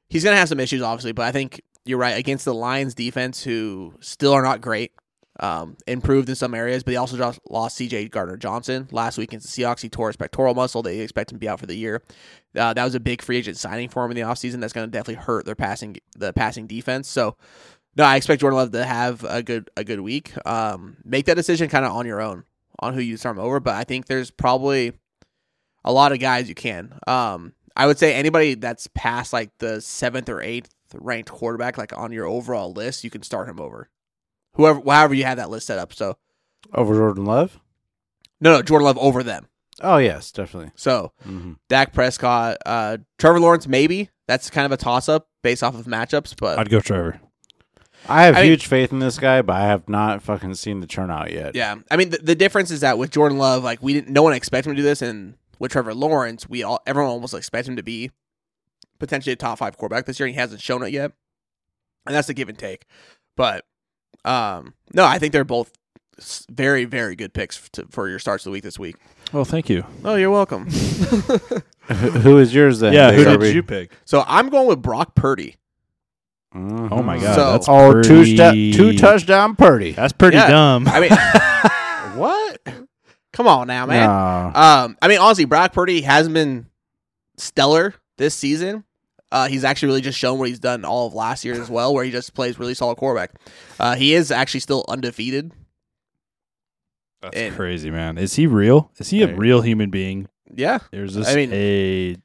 [0.09, 1.13] he's going to have some issues, obviously.
[1.13, 4.93] But I think you're right against the Lions defense, who still are not great.
[5.39, 8.09] Um, improved in some areas, but he also lost C.J.
[8.09, 9.81] Gardner Johnson last week against the Seahawks.
[9.81, 10.83] He tore his pectoral muscle.
[10.83, 12.03] They expect him to be out for the year.
[12.55, 14.61] Uh, that was a big free agent signing for him in the offseason.
[14.61, 17.09] That's going to definitely hurt their passing the passing defense.
[17.09, 17.37] So
[17.97, 20.33] no, I expect Jordan Love to have a good a good week.
[20.47, 22.45] Um, make that decision kind of on your own
[22.79, 24.93] on who you start him over, but I think there's probably
[25.85, 26.93] a lot of guys you can.
[27.07, 31.97] Um, I would say anybody that's past like the seventh or eighth ranked quarterback, like
[31.97, 33.89] on your overall list, you can start him over.
[34.55, 35.93] Whoever, however you have that list set up.
[35.93, 36.17] So
[36.75, 37.61] Over Jordan Love?
[38.41, 39.47] no, no, Jordan Love over them.
[39.83, 40.73] Oh, yes, definitely.
[40.75, 45.63] So hmm Dak Prescott, uh, Trevor Lawrence, maybe that's kind of a toss up based
[45.63, 47.21] off of matchups, but I'd go Trevor.
[48.09, 50.81] I have I mean- huge faith in this guy, but I have not fucking seen
[50.81, 51.55] the turnout yet.
[51.55, 54.23] Yeah, I mean the, the difference is that with Jordan Love, like we didn't, no
[54.23, 57.69] one expected him to do this, and with Trevor Lawrence, we all everyone almost expects
[57.69, 58.11] him to be
[58.99, 60.27] potentially a top five quarterback this year.
[60.27, 61.13] and He hasn't shown it yet,
[62.07, 62.87] and that's the give and take.
[63.37, 63.65] But
[64.25, 65.71] um, no, I think they're both
[66.51, 68.97] very very good picks to, for your starts of the week this week.
[69.33, 69.85] Well, thank you.
[70.05, 70.67] Oh, you're welcome.
[71.89, 72.93] who is yours then?
[72.93, 73.47] yeah, who Darby?
[73.47, 73.93] did you pick?
[74.05, 75.57] so I'm going with Brock Purdy.
[76.55, 76.89] Mhm.
[76.91, 79.93] Oh my god, So- that's Oh, two, pretty, step, two touchdown Purdy.
[79.93, 80.49] That's pretty Yeah.
[80.51, 80.89] dumb.
[80.89, 81.11] I mean,
[82.19, 82.50] what?
[83.33, 84.07] Come on now, man.
[84.09, 84.61] No.
[84.61, 86.67] Um, I mean, honestly, Brock Purdy hasn't been
[87.37, 88.85] stellar this season.
[89.33, 91.95] Uh, he's actually really just shown what he's done all of last year as well,
[91.95, 93.33] where he just plays really solid quarterback.
[93.79, 95.53] Uh, he is actually still undefeated.
[97.23, 98.19] That's and- crazy, man.
[98.19, 98.91] Is he real?
[98.99, 100.27] Is he a real human being?
[100.53, 102.17] Yeah, Or is this I mean- a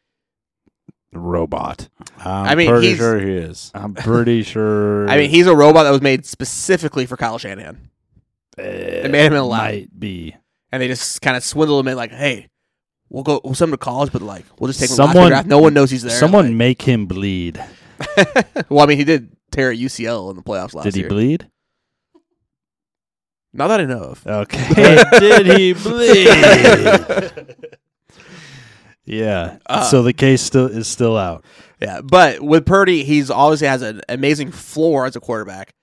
[1.13, 1.89] robot?
[2.18, 3.72] I'm I mean, pretty he's- sure he is.
[3.76, 5.08] I'm pretty sure.
[5.10, 7.89] I mean, he's a robot that was made specifically for Kyle Shanahan,
[8.58, 9.62] It made him in a lab.
[9.74, 10.36] Might be.
[10.71, 12.47] And they just kind of swindle him in like, "Hey,
[13.10, 15.47] we'll go, we'll send him to college, but like, we'll just take him Someone- draft.
[15.47, 17.63] No one knows he's there." Someone make him bleed.
[18.69, 20.91] Well, I mean, he did tear a UCL in the playoffs last year.
[20.91, 21.10] Did he year.
[21.10, 21.49] bleed?
[23.54, 24.25] Not that I know of.
[24.28, 25.04] Okay.
[25.19, 26.28] Did he bleed?
[29.06, 29.58] yeah.
[29.65, 31.45] Uh, so the case still is still out.
[31.82, 35.73] Yeah, but with Purdy, he's obviously has an amazing floor as a quarterback.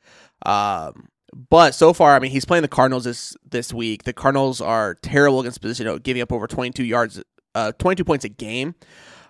[0.44, 1.08] Um,
[1.48, 4.04] but so far, I mean, he's playing the Cardinals this this week.
[4.04, 7.22] The Cardinals are terrible against position, you know, giving up over twenty two yards,
[7.54, 8.74] uh, twenty two points a game.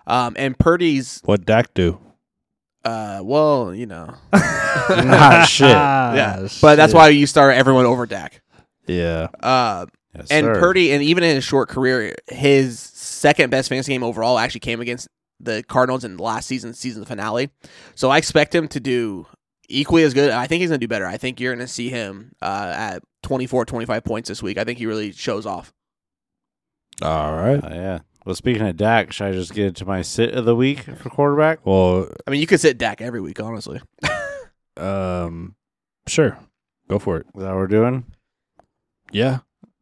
[0.05, 1.99] Um, and Purdy's, What Dak do?
[2.83, 5.69] uh, well, you know, Nah, shit.
[5.69, 6.45] yeah.
[6.61, 8.41] But that's why you start everyone over Dak.
[8.87, 9.27] Yeah.
[9.41, 9.85] Uh,
[10.15, 10.59] Yes, and sir.
[10.59, 14.79] Purdy, and even in his short career, his second best fantasy game overall actually came
[14.79, 15.07] against
[15.39, 17.49] the Cardinals in last season's season finale.
[17.95, 19.25] So I expect him to do
[19.69, 20.29] equally as good.
[20.31, 21.05] I think he's going to do better.
[21.05, 24.57] I think you're going to see him uh, at 24, 25 points this week.
[24.57, 25.73] I think he really shows off.
[27.01, 27.63] All right.
[27.63, 27.99] Uh, yeah.
[28.25, 31.09] Well, speaking of Dak, should I just get into my sit of the week for
[31.09, 31.65] quarterback?
[31.65, 33.81] Well, I mean, you could sit Dak every week, honestly.
[34.77, 35.55] um,
[36.07, 36.37] sure.
[36.89, 37.25] Go for it.
[37.35, 38.05] Is that what we're doing?
[39.11, 39.39] Yeah.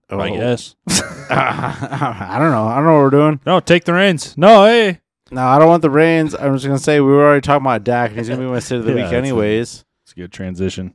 [0.09, 0.35] I Oh.
[0.35, 0.75] guess.
[1.29, 2.65] I don't know.
[2.65, 3.39] I don't know what we're doing.
[3.45, 4.35] No, take the reins.
[4.37, 5.00] No, hey.
[5.31, 6.35] No, I don't want the reins.
[6.35, 8.59] I'm just gonna say we were already talking about Dak, and he's gonna be my
[8.59, 9.85] sit of the Yeah, week that's anyways.
[10.03, 10.93] It's a good transition.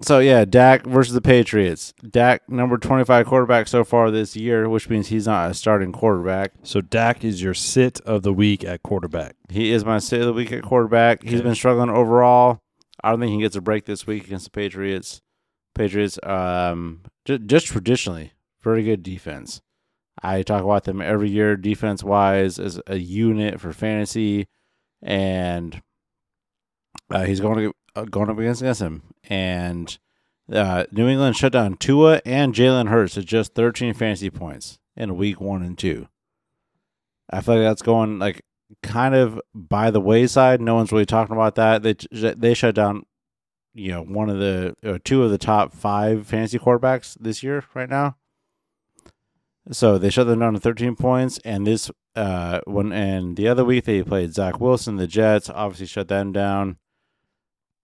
[0.00, 1.92] So yeah, Dak versus the Patriots.
[2.08, 6.52] Dak number 25 quarterback so far this year, which means he's not a starting quarterback.
[6.62, 9.34] So Dak is your sit of the week at quarterback.
[9.50, 11.22] He is my sit of the week at quarterback.
[11.22, 11.42] He's Okay.
[11.42, 12.60] been struggling overall.
[13.04, 15.20] I don't think he gets a break this week against the Patriots.
[15.74, 19.60] Patriots, um, just, just traditionally, very good defense.
[20.22, 24.46] I talk about them every year, defense wise, as a unit for fantasy,
[25.02, 25.82] and
[27.10, 29.02] uh, he's going to uh, going up against against him.
[29.24, 29.98] and
[30.52, 35.16] uh, New England shut down Tua and Jalen Hurts to just 13 fantasy points in
[35.16, 36.08] week one and two.
[37.30, 38.42] I feel like that's going like
[38.82, 40.60] kind of by the wayside.
[40.60, 41.82] No one's really talking about that.
[41.82, 41.94] They
[42.34, 43.04] they shut down,
[43.72, 47.88] you know, one of the two of the top five fantasy quarterbacks this year right
[47.88, 48.16] now.
[49.70, 53.64] So they shut them down to 13 points, and this uh one and the other
[53.64, 56.76] week they played Zach Wilson, the Jets, obviously shut them down.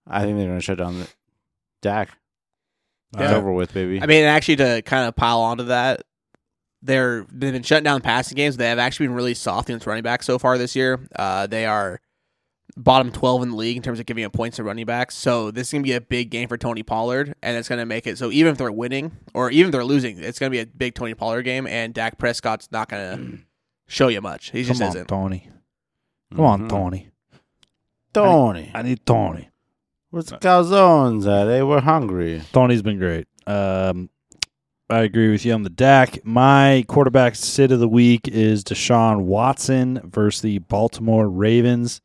[0.05, 1.07] I think they're going to shut down the
[1.81, 2.09] Dak.
[3.13, 3.35] It's Yeah.
[3.35, 4.01] over with, baby.
[4.01, 6.03] I mean, actually, to kind of pile onto that,
[6.81, 8.57] they're they've been shutting down passing games.
[8.57, 10.99] They have actually been really soft against running back so far this year.
[11.15, 12.01] Uh, they are
[12.83, 15.15] bottom twelve in the league in terms of giving up points to running backs.
[15.15, 18.07] So this is gonna be a big game for Tony Pollard, and it's gonna make
[18.07, 20.65] it so even if they're winning or even if they're losing, it's gonna be a
[20.65, 23.19] big Tony Pollard game, and Dak Prescott's not gonna
[23.87, 24.51] show you much.
[24.51, 25.07] He just Come on, isn't.
[25.07, 25.49] Tony.
[26.35, 26.69] Come on, Mhm.
[26.69, 27.09] Tony.
[28.13, 28.71] Tony.
[28.73, 29.49] I need Tony.
[30.09, 31.45] Where's the calzones at?
[31.45, 32.41] They were hungry.
[32.51, 33.27] Tony's been great.
[33.45, 34.09] Um,
[34.89, 36.25] I agree with you on the Dak.
[36.25, 42.01] My quarterback sit of the week is Deshaun Watson versus the Baltimore Ravens.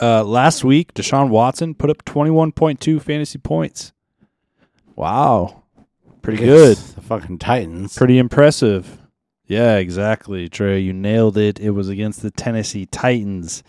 [0.00, 3.92] Uh, last week, Deshaun Watson put up 21.2 fantasy points.
[4.94, 5.62] Wow.
[6.22, 6.76] Pretty good.
[6.76, 7.96] The fucking Titans.
[7.96, 8.98] Pretty impressive.
[9.46, 10.80] Yeah, exactly, Trey.
[10.80, 11.58] You nailed it.
[11.58, 13.62] It was against the Tennessee Titans.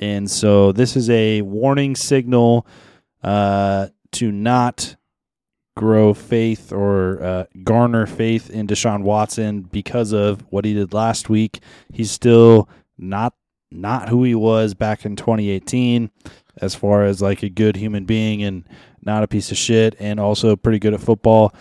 [0.00, 2.66] And so this is a warning signal
[3.22, 4.96] uh, to not
[5.76, 11.28] grow faith or uh, garner faith in Deshaun Watson because of what he did last
[11.28, 11.60] week.
[11.92, 13.34] He's still not
[13.72, 16.10] not who he was back in 2018
[16.60, 18.64] as far as like a good human being and
[19.02, 21.54] not a piece of shit and also pretty good at football.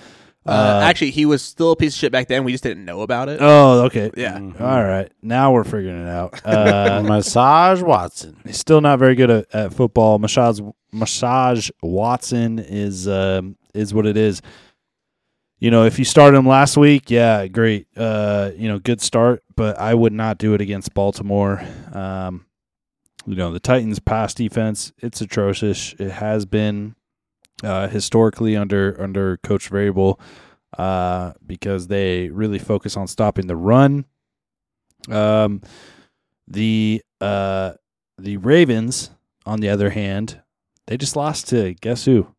[0.46, 2.44] Uh, actually, he was still a piece of shit back then.
[2.44, 3.38] We just didn't know about it.
[3.42, 4.10] Oh, okay.
[4.18, 4.38] yeah.
[4.40, 4.60] Mhm.
[4.60, 5.12] All right.
[5.22, 6.42] Now we're figuring it out.
[6.46, 8.38] Uh, Massage Watson.
[8.46, 10.18] he's still not very good at, at football.
[10.18, 10.60] Massage,
[10.92, 14.42] Massage Watson is um, is what it is.
[15.62, 17.86] You know, if you started him last week, yeah, great.
[17.96, 21.64] Uh, you know, good start, but I would not do it against Baltimore.
[21.94, 22.48] Um,
[23.28, 25.94] you know, the Titans' pass defense, it's atrocious.
[26.00, 26.96] It has been
[27.64, 30.20] uh, historically under under Coach Vrabel
[30.80, 34.06] uh, because they really focus on stopping the run.
[35.10, 35.62] Um,
[36.48, 37.74] the uh,
[38.18, 39.12] the Ravens,
[39.46, 40.42] on the other hand,
[40.88, 42.34] they just lost to guess who?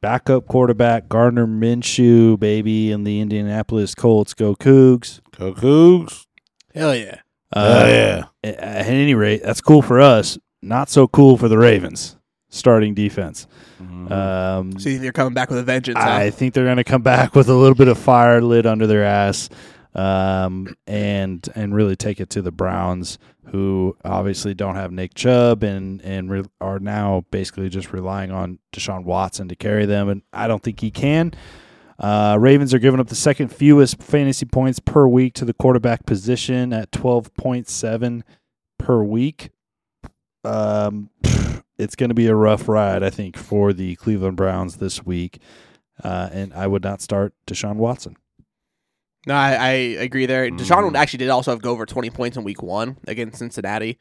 [0.00, 4.32] Backup quarterback Gardner Minshew, baby, and the Indianapolis Colts.
[4.34, 5.20] Go Cougs!
[5.36, 6.26] Go Cougs.
[6.74, 7.20] Hell yeah.
[7.52, 8.24] Uh, oh, yeah.
[8.44, 10.38] at at any rate, that's cool for us.
[10.62, 12.16] Not so cool for the Ravens
[12.48, 13.46] starting defense.
[13.80, 14.10] Mhm.
[14.10, 15.98] Um, See if you're coming back with a vengeance.
[16.00, 16.08] huh?
[16.10, 18.86] I think they're going to come back with a little bit of fire lit under
[18.86, 19.48] their ass,
[19.94, 25.62] um, and and really take it to the Browns, who obviously don't have Nick Chubb
[25.62, 30.22] and and re- are now basically just relying on Deshaun Watson to carry them, and
[30.32, 31.32] I don't think he can.
[31.98, 36.06] Uh, Ravens are giving up the second fewest fantasy points per week to the quarterback
[36.06, 38.24] position at twelve point seven
[38.78, 39.50] per week.
[40.44, 41.10] Um,
[41.78, 45.40] it's going to be a rough ride, I think, for the Cleveland Browns this week.
[46.02, 48.16] Uh, and I would not start Deshaun Watson.
[49.26, 50.48] No, I, I agree there.
[50.50, 50.96] Deshaun Mhm.
[50.96, 53.98] actually did also have go over 20 points in week one against Cincinnati.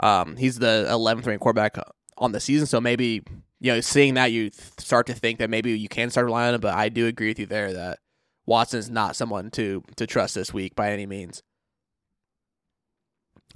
[0.00, 1.76] Um, he's the 11th ranked quarterback
[2.16, 3.22] on the season, so maybe,
[3.60, 6.48] you know, seeing that, you th- start to think that maybe you can start relying
[6.48, 7.98] on him, but I do agree with you there that
[8.46, 11.42] Watson is not someone to, to trust this week by any means.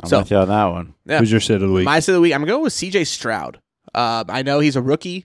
[0.03, 0.95] I'm so- with you on that one.
[1.07, 1.19] Yeah.
[1.21, 1.85] Who's your sit of the week?
[1.85, 3.61] My sit of the week, I'm going to go with CJ Stroud.
[3.95, 5.25] Um, I know he's a rookie,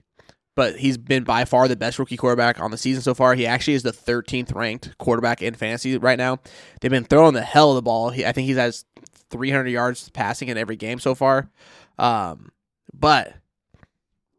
[0.54, 3.34] but he's been by far the best rookie quarterback on the season so far.
[3.34, 6.38] He actually is the 13th ranked quarterback in fantasy right now.
[6.80, 8.10] They've been throwing the hell of the ball.
[8.10, 8.84] He, I think he's has
[9.30, 11.50] 300 yards passing in every game so far.
[11.98, 12.52] Um,
[12.92, 13.34] but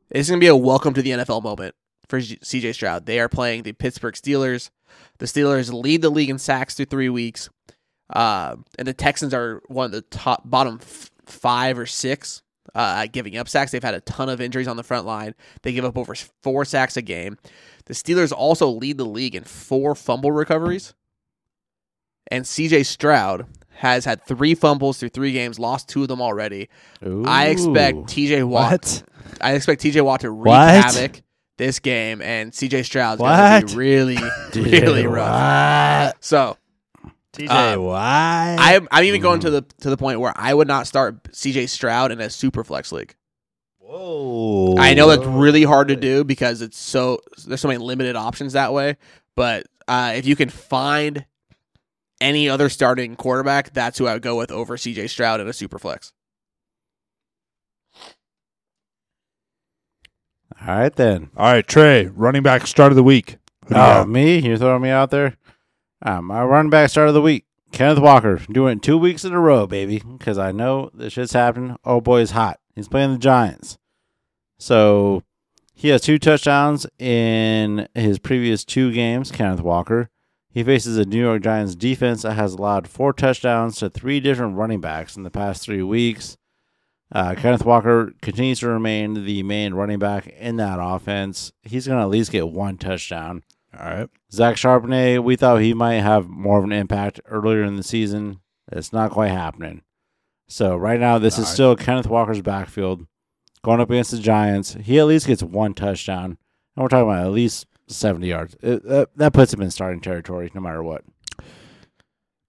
[0.09, 1.75] it's going to be a welcome to the NFL moment
[2.07, 3.05] for CJ Stroud.
[3.05, 4.69] They are playing the Pittsburgh Steelers.
[5.17, 7.49] The Steelers lead the league in sacks through three weeks.
[8.09, 13.05] Uh, and the Texans are one of the top bottom f- five or six uh,
[13.11, 13.71] giving up sacks.
[13.71, 15.35] They've had a ton of injuries on the front line.
[15.61, 17.37] They give up over four sacks a game.
[17.85, 20.93] The Steelers also lead the league in four fumble recoveries.
[22.31, 26.69] And CJ Stroud has had three fumbles through three games, lost two of them already.
[27.03, 28.71] I expect TJ Watt.
[28.71, 29.03] what?
[29.41, 30.73] I expect TJ Watt to wreak What?
[30.73, 31.21] havoc
[31.57, 34.17] this game, and CJ Stroud's going to be really,
[34.55, 36.13] really rough.
[36.19, 36.57] So
[37.35, 38.55] TJ, Uh, why?
[38.59, 41.69] I'm I'm even going to the to the point where I would not start CJ
[41.69, 43.15] Stroud in a super flex league.
[43.79, 44.75] Whoa.
[44.79, 48.53] I know that's really hard to do because it's so there's so many limited options
[48.53, 48.97] that way.
[49.35, 51.25] But uh, if you can find
[52.21, 55.53] any other starting quarterback, that's who I would go with over CJ Stroud in a
[55.53, 56.13] super flex.
[60.61, 61.29] All right then.
[61.37, 63.37] All right, Trey, running back start of the week.
[63.67, 64.09] Who do you Oh, got?
[64.09, 64.39] me?
[64.39, 65.35] You're throwing me out there?
[66.05, 68.39] Uh, my running back start of the week, Kenneth Walker.
[68.51, 71.77] Doing two weeks in a row, baby, because I know this shit's happening.
[71.83, 72.59] Oh, boy, he's hot.
[72.75, 73.79] He's playing the Giants.
[74.59, 75.23] So
[75.73, 80.11] he has two touchdowns in his previous two games, Kenneth Walker.
[80.51, 84.57] He faces a New York Giants defense that has allowed four touchdowns to three different
[84.57, 86.37] running backs in the past three weeks.
[87.11, 91.51] Uh, Kenneth Walker continues to remain the main running back in that offense.
[91.63, 93.41] He's going to at least get one touchdown.
[93.77, 94.09] All right.
[94.31, 98.39] Zach Charbonnet, we thought he might have more of an impact earlier in the season.
[98.71, 99.81] It's not quite happening.
[100.47, 101.53] So right now, this is Alright.
[101.53, 103.05] still Kenneth Walker's backfield
[103.63, 104.75] going up against the Giants.
[104.81, 106.37] He at least gets one touchdown,
[106.75, 108.55] and we're talking about at least seventy yards.
[108.61, 111.03] It, that, that puts him in starting territory, no matter what.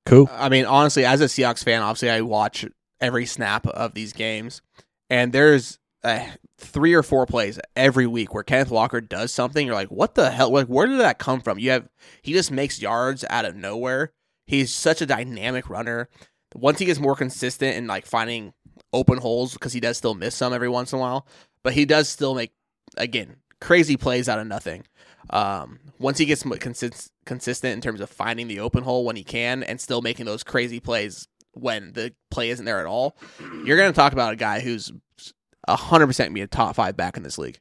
[0.04, 0.30] Cool.
[0.32, 2.66] I mean, honestly, as a Seahawks fan, obviously I watch
[3.00, 4.62] every snap of these games,
[5.10, 6.24] and there's uh,
[6.58, 9.66] three or four plays every week where Kenneth Walker does something.
[9.66, 10.50] You're like, what the hell?
[10.52, 11.58] Like, where did that come from?
[11.58, 11.88] You have
[12.22, 14.12] he just makes yards out of nowhere.
[14.46, 16.08] He's such a dynamic runner.
[16.54, 18.52] Once he gets more consistent in like finding
[18.92, 21.26] open holes, because he does still miss some every once in a while,
[21.64, 22.52] but he does still make
[22.96, 24.84] again crazy plays out of nothing.
[25.30, 29.24] Um, once he gets consist- consistent in terms of finding the open hole when he
[29.24, 33.16] can and still making those crazy plays when the play isn't there at all,
[33.64, 34.92] you're going to talk about a guy who's
[35.68, 37.59] 100% to be a top five back in this league.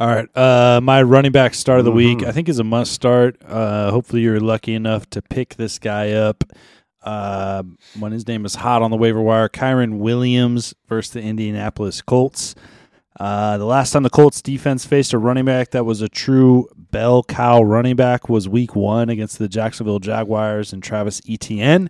[0.00, 0.28] All right.
[0.36, 2.26] Uh, my running back start of the week, Mhm.
[2.26, 3.36] I think, is a must start.
[3.46, 6.44] Uh, hopefully, you're lucky enough to pick this guy up
[7.04, 7.62] uh,
[7.98, 9.48] when his name is hot on the waiver wire.
[9.48, 12.54] Kyren Williams versus the Indianapolis Colts.
[13.20, 16.66] Uh, the last time the Colts defense faced a running back that was a true
[16.76, 21.88] bell cow running back was week one against the Jacksonville Jaguars and Travis Etienne,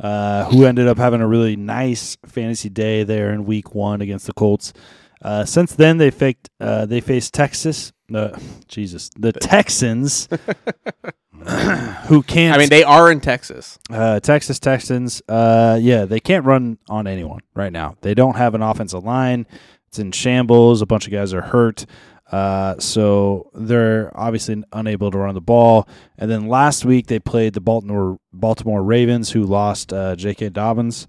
[0.00, 4.26] uh, who ended up having a really nice fantasy day there in week one against
[4.26, 4.72] the Colts.
[5.20, 6.48] Uh, since then, they faked.
[6.60, 7.92] Uh, they faced Texas.
[8.14, 10.28] Uh, Jesus, the Texans,
[12.06, 12.54] who can't.
[12.54, 13.78] I mean, they are in Texas.
[13.90, 15.22] uh, Texas Texans.
[15.28, 17.96] Uh, yeah, they can't run on anyone right now.
[18.00, 19.46] They don't have an offensive line.
[19.88, 20.82] It's in shambles.
[20.82, 21.86] A bunch of guys are hurt.
[22.30, 25.88] Uh, so they're obviously unable to run the ball.
[26.18, 30.50] And then last week they played the Baltimore Baltimore Ravens, who lost uh, J.K.
[30.50, 31.06] Dobbins.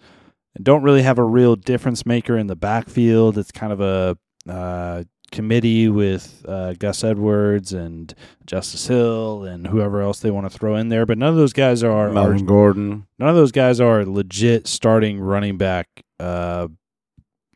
[0.56, 3.38] And don't really have a real difference maker in the backfield.
[3.38, 4.18] It's kind of a
[4.50, 8.14] uh, committee with uh, Gus Edwards and
[8.46, 11.06] Justice Hill and whoever else they want to throw in there.
[11.06, 13.08] But none of those guys are, are Melvin Gordon.
[13.20, 15.88] none of those guys are legit starting running back.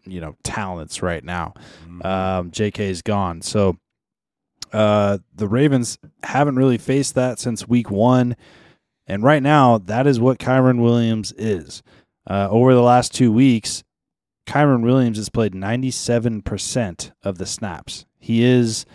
[0.06, 1.54] You know, talents right now.
[2.02, 2.90] Um, J.K.
[2.90, 3.42] is gone.
[3.42, 3.78] So
[4.74, 8.36] uh, the Ravens haven't really faced that since week one.
[9.06, 11.84] And right now, that is what Kyren Williams is.
[12.28, 13.84] Uh, over the last two weeks,
[14.48, 18.06] Kyren Williams has played 97% of the snaps.
[18.20, 18.86] He is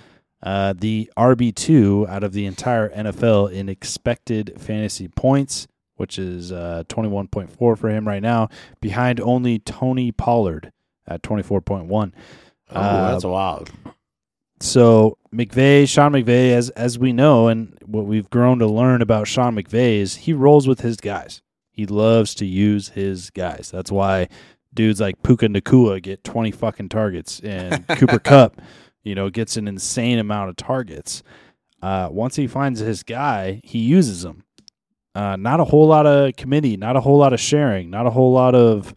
[0.42, 5.66] uh, the RB2 out of the entire NFL in expected fantasy points,
[5.96, 8.48] which is uh, 21.4 for him right now,
[8.80, 10.72] behind only Tony Pollard
[11.08, 12.12] at 24.1.
[12.70, 13.70] Oh, Uh, that's wild.
[14.60, 19.28] So McVay, Sean McVay, as as we know, and what we've grown to learn about
[19.28, 21.42] Sean McVay is he rolls with his guys.
[21.70, 23.70] He loves to use his guys.
[23.72, 24.28] That's why
[24.74, 28.60] dudes like Puka Nacua get twenty fucking targets, and Cooper Kupp,
[29.04, 31.22] you know, gets an insane amount of targets.
[31.80, 34.42] Uh, once he finds his guy, he uses them.
[35.14, 38.10] Uh, not a whole lot of committee, not a whole lot of sharing, not a
[38.10, 38.92] whole lot of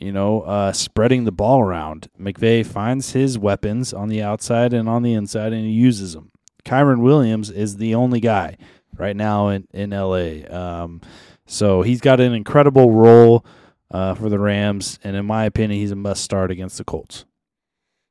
[0.00, 2.08] you know, uh, spreading the ball around.
[2.18, 6.30] McVay finds his weapons on the outside and on the inside, and he uses them.
[6.64, 8.56] Kyren Williams is the only guy
[8.96, 10.48] right now in in LA.
[10.50, 11.00] Um,
[11.46, 13.44] so he's got an incredible role
[13.90, 17.24] uh, for the Rams, and in my opinion, he's a must start against the Colts.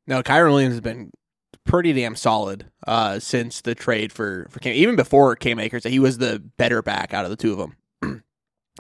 [0.08, 1.12] No, Kyren Williams has been
[1.66, 4.74] pretty damn solid uh, since the trade for for Cam.
[4.74, 7.76] Even before Cam Akers, he was the better back out of the two of them.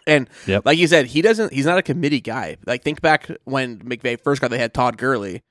[0.06, 0.66] And Yep.
[0.66, 1.52] like you said, he doesn't.
[1.54, 2.58] He's not a committee guy.
[2.66, 5.42] Like think back when McVay first got, they had Todd Gurley,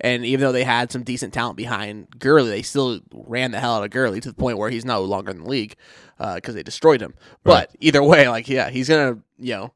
[0.00, 3.76] and even though they had some decent talent behind Gurley, they still ran the hell
[3.76, 5.74] out of Gurley to the point where he's no longer in the league
[6.18, 7.14] uh, because they destroyed him.
[7.44, 9.72] But either way, like yeah, he's gonna you know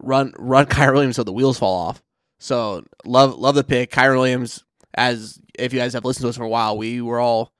[0.00, 2.02] run run Kyren Williams so the wheels fall off.
[2.38, 4.64] So love love the pick, Kyren Williams.
[4.94, 7.52] As if you guys have listened to us for a while, we were all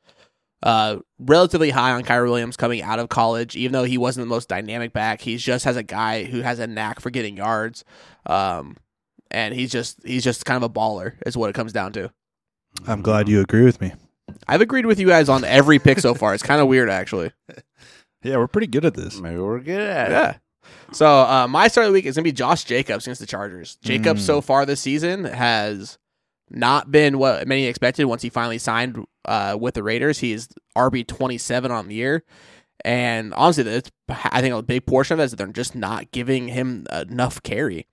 [0.62, 3.56] uh, relatively high on Kyren Williams coming out of college.
[3.56, 6.59] Even though he wasn't the most dynamic back, he just has a guy who has
[6.59, 7.84] a knack for getting yards,
[8.26, 8.76] um,
[9.30, 11.14] and he's just he's just kind of a baller.
[11.26, 12.11] Is what it comes down to.
[12.86, 13.92] I'm glad you agree with me.
[14.46, 16.34] I've agreed with you guys on every pick so far.
[16.34, 17.32] It's kind of weird, actually.
[18.24, 19.20] Yeah, we're pretty good at this.
[19.20, 20.12] Maybe we're good at it.
[20.12, 20.36] Yeah.
[20.90, 23.76] So uh, my start of the week is gonna be Josh Jacobs against the Chargers.
[23.80, 24.26] Jacobs Mm.
[24.26, 25.98] so far this season has
[26.50, 30.18] not been what many expected once he finally signed uh, with the Raiders.
[30.18, 32.24] He's RB twenty seven on the year,
[32.85, 36.11] and honestly, that's I think a big portion of that is that they're just not
[36.11, 37.87] giving him enough carry.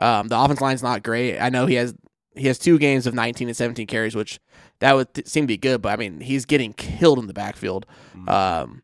[0.00, 1.38] Um, the offense line's not great.
[1.38, 1.94] I know he has
[2.34, 4.40] he has two games of nineteen and seventeen carries, which
[4.80, 7.34] that would th- seem to be good, but I mean he's getting killed in the
[7.34, 7.86] backfield.
[8.28, 8.82] Um,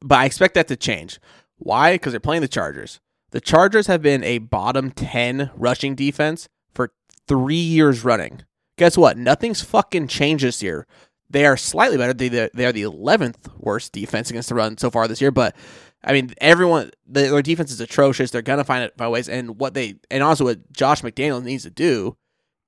[0.00, 1.20] but I expect that to change.
[1.58, 1.94] Why?
[1.94, 3.00] Because they're playing the Chargers.
[3.30, 6.92] The Chargers have been a bottom 10 rushing defense for
[7.26, 8.42] three years running.
[8.76, 9.16] Guess what?
[9.16, 10.86] Nothing's fucking changed this year.
[11.30, 12.12] They are slightly better.
[12.12, 15.30] They, they are the 11th worst defense against the run so far this year.
[15.30, 15.56] But,
[16.02, 18.30] I mean, everyone, their defense is atrocious.
[18.30, 19.28] They're going to find it find ways.
[19.28, 22.16] And what they, and also what Josh McDaniel needs to do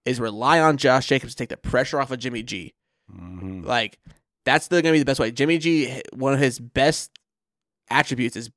[0.05, 2.75] is rely on Josh Jacobs to take the pressure off of Jimmy G.
[3.13, 3.65] Mhm.
[3.65, 3.99] Like
[4.45, 5.31] that's the, gonna be the best way.
[5.31, 7.11] Jimmy G, one of his best
[7.91, 8.51] attributes is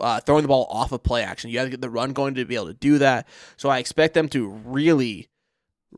[0.00, 1.50] uh, throwing the ball off of play action.
[1.50, 3.28] You have to get the run going to be able to do that.
[3.56, 5.28] So I expect them to really,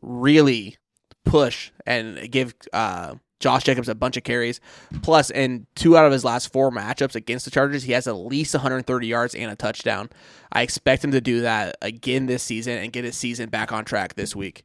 [0.01, 0.77] really
[1.25, 4.59] push and give uh, Josh Jacobs a bunch of carries.
[5.01, 8.13] Plus, in two out of his last four matchups against the Chargers, he has at
[8.13, 10.09] least 130 yards and a touchdown.
[10.51, 13.85] I expect him to do that again this season and get his season back on
[13.85, 14.63] track this week.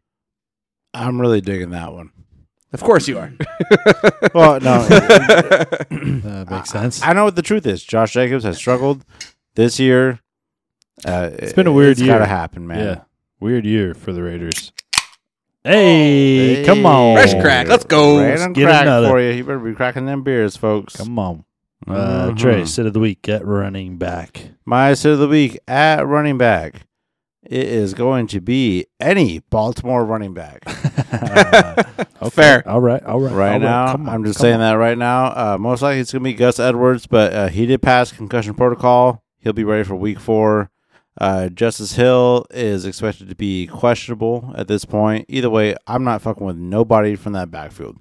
[0.92, 2.10] I'm really digging that one.
[2.72, 3.32] Of course you are.
[4.34, 7.02] Well, no, That makes sense.
[7.02, 7.84] I know what the truth is.
[7.84, 9.04] Josh Jacobs has struggled
[9.54, 10.18] this year.
[11.04, 12.14] Uh, It's been a weird it's year.
[12.14, 12.78] gotta happen, man.
[12.84, 13.00] Yeah.
[13.38, 14.72] Weird year for the Raiders.
[15.64, 16.64] Hey, Hey.
[16.64, 17.16] come on.
[17.16, 18.18] Fresh crack, let's go.
[18.20, 19.08] Right on Get crack another.
[19.08, 19.30] for you.
[19.30, 20.96] You better be cracking them beers, folks.
[20.96, 21.44] Come on.
[21.88, 22.36] Uh, Mhm.
[22.38, 24.50] Trey, sit of the week, get running back.
[24.66, 26.82] My sit of the week at running back.
[27.46, 30.64] It is going to be any Baltimore running back.
[32.24, 32.66] Okay, Fair.
[32.68, 33.02] All right.
[33.04, 33.32] All right.
[33.32, 33.92] right all right, now.
[33.92, 34.60] come on, I'm just saying on.
[34.60, 35.26] that right now.
[35.26, 38.54] Uh, most likely it's going to be Gus Edwards, but uh, he did pass concussion
[38.54, 39.22] protocol.
[39.40, 40.70] He'll be ready for week four.
[41.20, 45.26] Uh, Justice Hill is expected to be questionable at this point.
[45.28, 47.98] Either way, I'm not fucking with nobody from that backfield.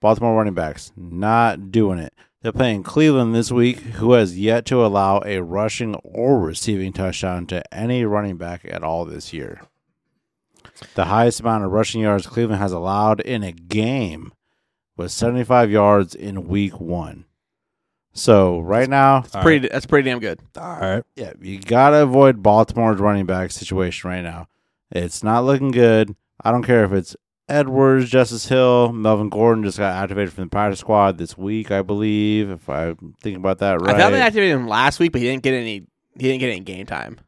[0.00, 2.14] Baltimore running backs, not doing it.
[2.40, 7.46] They're playing Cleveland this week, who has yet to allow a rushing or receiving touchdown
[7.48, 9.60] to any running back at all this year.
[10.94, 14.32] The highest amount of rushing yards Cleveland has allowed in a game
[14.96, 17.26] was 75 yards in week one.
[18.12, 19.42] So right now, right.
[19.42, 20.40] Pretty, that's pretty damn good.
[20.58, 21.04] All right.
[21.16, 24.48] yeah, you gotta avoid Baltimore's running back situation right now.
[24.90, 26.16] It's not looking good.
[26.42, 27.16] I don't care if it's
[27.48, 31.82] Edwards, Justice Hill, Melvin Gordon just got activated from the practice squad this week, I
[31.82, 32.50] believe.
[32.50, 33.94] If I'm thinking about that right.
[33.94, 35.86] I thought they activated him last week, but he didn't get any.
[36.16, 37.18] He didn't get any game time.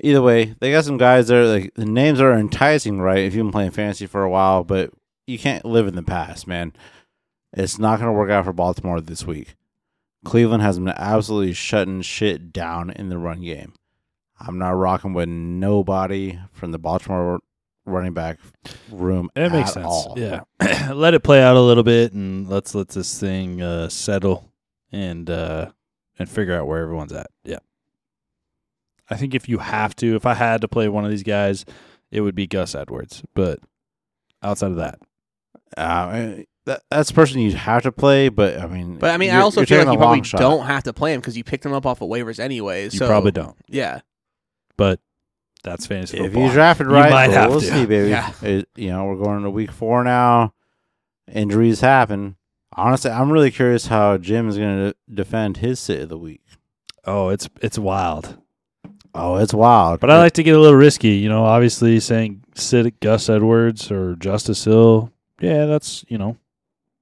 [0.00, 1.44] Either way, they got some guys there.
[1.44, 3.18] Like the names are enticing, right?
[3.18, 4.92] If you've been playing fantasy for a while, but
[5.26, 6.72] you can't live in the past, man.
[7.52, 9.56] It's not going to work out for Baltimore this week.
[10.28, 13.72] Cleveland has been absolutely shutting shit down in the run game.
[14.38, 17.40] I'm not rocking with nobody from the Baltimore
[17.86, 18.38] running back
[18.90, 19.30] room.
[19.34, 19.86] That makes sense.
[19.86, 20.12] all.
[20.18, 20.40] Yeah.
[20.92, 24.52] let it play out a little bit and let's let this thing uh, settle
[24.92, 25.70] and uh,
[26.18, 27.28] and figure out where everyone's at.
[27.42, 27.60] Yeah.
[29.08, 31.64] I think if you have to, if I had to play one of these guys,
[32.10, 33.22] it would be Gus Edwards.
[33.32, 33.60] But
[34.42, 34.98] outside of that,
[35.76, 39.30] Uh, that, that's the person you'd have to play, but I mean, But I mean,
[39.30, 40.40] I also feel like you probably shot.
[40.40, 42.92] don't have to play him because you picked him up off of waivers anyways.
[42.94, 43.56] you so probably don't.
[43.68, 44.00] Yeah,
[44.76, 45.00] But
[45.64, 46.46] that's fantasy If football.
[46.46, 47.66] you drafted You right, might have we'll to.
[47.66, 48.10] see, baby.
[48.10, 48.32] Yeah.
[48.42, 50.52] It- you know, we're going to week four now.
[51.32, 52.36] Injuries happen.
[52.76, 56.42] Honestly, I'm really curious how Jim is going to defend his sit of the week.
[57.06, 58.36] oh, it's it's wild.
[59.14, 60.00] Oh, it's wild.
[60.00, 61.16] But I like to get a little risky.
[61.16, 65.10] You know, obviously saying sit Gus Edwards or Justice Hill.
[65.40, 66.36] Yeah, that's you know,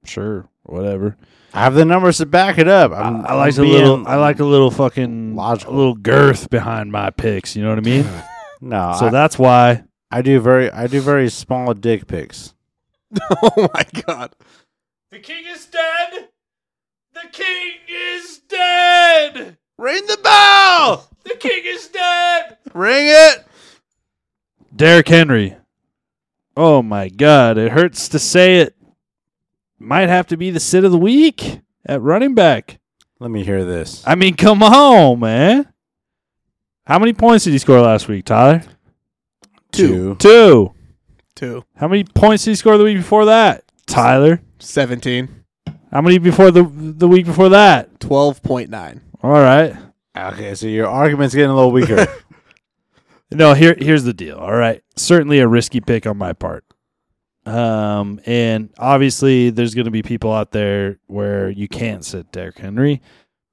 [0.05, 1.17] sure, whatever.
[1.55, 2.93] I have the numbers to back it up.
[2.93, 4.07] I'm, I, I like I'm a little.
[4.07, 5.75] I like a little fucking logical.
[5.75, 7.57] a little girth behind my picks.
[7.57, 8.07] You know what I mean?
[8.59, 9.85] No, so I, that's why.
[10.11, 12.55] I do very, I do very small dick picks.
[13.43, 14.35] oh my god.
[15.11, 16.29] The king is dead.
[17.13, 19.59] The king is dead.
[19.79, 21.09] Ring the bell.
[21.25, 22.57] The king is dead.
[22.73, 23.47] Ring it.
[24.75, 25.57] Derrick Henry.
[26.57, 27.59] Oh my God!
[27.59, 28.75] It hurts to say it.
[29.79, 32.79] Might have to be the sit of the week at running back.
[33.21, 34.03] Let me hear this.
[34.07, 35.73] I mean, come on, man.
[36.87, 38.63] How many points did he score last week, Tyler?
[39.73, 40.15] Two.
[40.17, 40.73] Two.
[41.35, 41.65] Two.
[41.77, 44.41] How many points did he score the week before that, Tyler?
[44.59, 45.45] 17.
[45.93, 47.99] How many before the the week before that?
[48.01, 49.01] 12.9.
[49.23, 49.77] All right.
[50.17, 52.07] Okay, so your argument's getting a little weaker.
[53.31, 54.37] No, here here's the deal.
[54.37, 54.83] All right.
[54.97, 56.65] Certainly a risky pick on my part.
[57.45, 62.59] Um, and obviously there's going to be people out there where you can't sit Derrick
[62.59, 63.01] Henry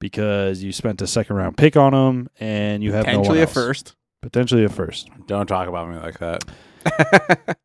[0.00, 3.42] because you spent a second round pick on him and you have no one Potentially
[3.42, 3.94] a first.
[4.20, 5.10] Potentially a first.
[5.26, 7.56] Don't talk about me like that.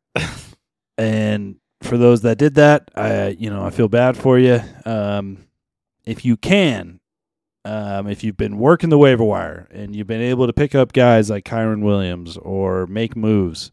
[1.00, 4.60] And for those that did that, I you know I feel bad for you.
[4.84, 5.46] Um,
[6.04, 6.99] if you can,
[7.64, 10.92] um, if you've been working the waiver wire and you've been able to pick up
[10.92, 13.70] guys like Kyren Williams or make moves,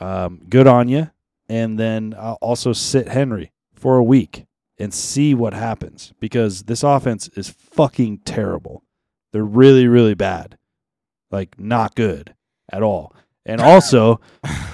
[0.00, 1.10] um, good on you.
[1.48, 4.46] And then I'll also sit Henry for a week
[4.78, 8.82] and see what happens because this offense is fucking terrible.
[9.32, 10.58] They're really, really bad.
[11.30, 12.34] Like, not good
[12.72, 13.14] at all.
[13.46, 14.20] And also,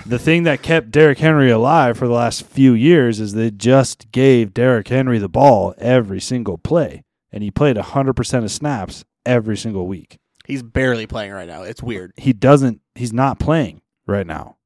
[0.07, 4.13] the thing that kept Derrick Henry alive for the last few years is they just
[4.13, 7.03] gave Derrick Henry the ball every single play.
[7.33, 10.19] And he played 100% of snaps every single week.
[10.47, 11.63] He's barely playing right now.
[11.63, 12.13] It's weird.
[12.17, 14.57] He doesn't, he's not playing right now.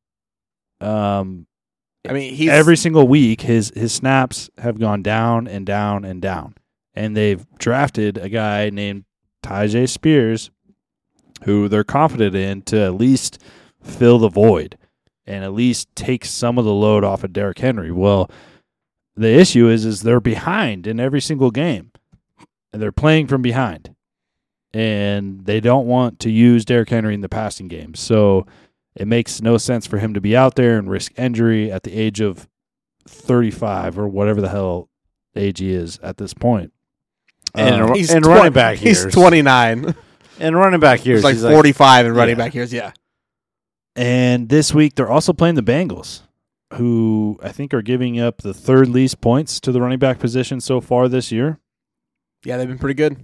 [0.81, 1.47] Um,
[2.09, 6.21] I mean, he's every single week his his snaps have gone down and down and
[6.21, 6.55] down.
[6.95, 9.05] And they've drafted a guy named
[9.43, 10.51] Tyjae Spears
[11.45, 13.43] who they're confident in to at least
[13.83, 14.79] fill the void
[15.27, 17.91] and at least take some of the load off of Derrick Henry.
[17.91, 18.31] Well,
[19.17, 21.91] the issue is is they're behind in every single game.
[22.75, 23.95] And they're playing from behind.
[24.75, 27.95] And they don't want to use Derrick Henry in the passing game.
[27.95, 28.47] So
[28.97, 31.93] it makes no sense for him to be out there and risk injury at the
[31.95, 32.49] age of
[33.07, 34.89] 35 or whatever the hell
[35.37, 36.72] age he is at this point.
[37.55, 39.14] And Um, he's and twen- running back He's years.
[39.14, 39.95] 29.
[40.41, 42.45] And running back years, He's like he's 45 and running Yeah.
[42.45, 42.72] back years.
[42.72, 42.91] Yeah.
[43.97, 46.22] and this week they're also playing the Bengals,
[46.72, 50.61] who I think are giving up the third least points to the running back position
[50.61, 51.61] so far this year.
[52.45, 53.16] Yeah, they've been pretty good.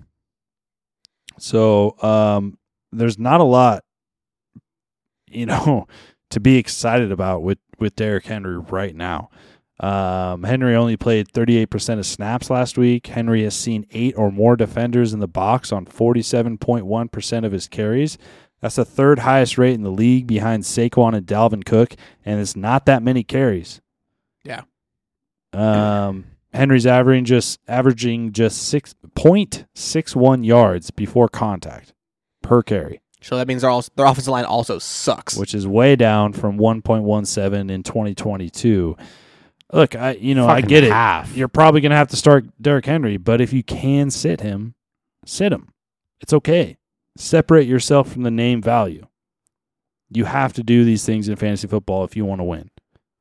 [1.38, 2.58] So um,
[2.92, 3.84] there's not a lot,
[5.28, 5.86] you know,
[6.30, 9.30] to be excited about with with Derrick Henry right now.
[9.80, 13.06] Um, Henry only played 38% of snaps last week.
[13.06, 18.18] Henry has seen eight or more defenders in the box on 47.1% of his carries.
[18.60, 21.96] That's the third highest rate in the league behind Saquon and Dalvin Cook,
[22.26, 23.80] and it's not that many carries.
[24.44, 24.64] Yeah.
[25.54, 31.92] Um, Henry's averaging just averaging just six point six one yards before contact
[32.42, 35.36] per carry, So that means their, also, their offensive line also sucks.
[35.36, 38.96] which is way down from one point one seven in twenty twenty two.
[39.72, 40.90] Look, I you know I fucking get it.
[40.92, 41.36] half.
[41.36, 44.74] You're probably gonna have to start Derrick Henry, but if you can sit him,
[45.24, 45.68] sit him.
[46.20, 46.76] It's okay.
[47.16, 49.06] Separate yourself from the name value.
[50.10, 52.70] You have to do these things in fantasy football if you want to win.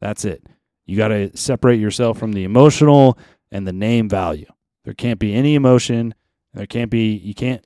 [0.01, 0.43] That's it.
[0.89, 3.15] You got to separate yourself from the emotional
[3.51, 4.47] and the name value.
[4.85, 6.15] There can't be any emotion.
[6.55, 7.11] There can't be.
[7.13, 7.63] You can't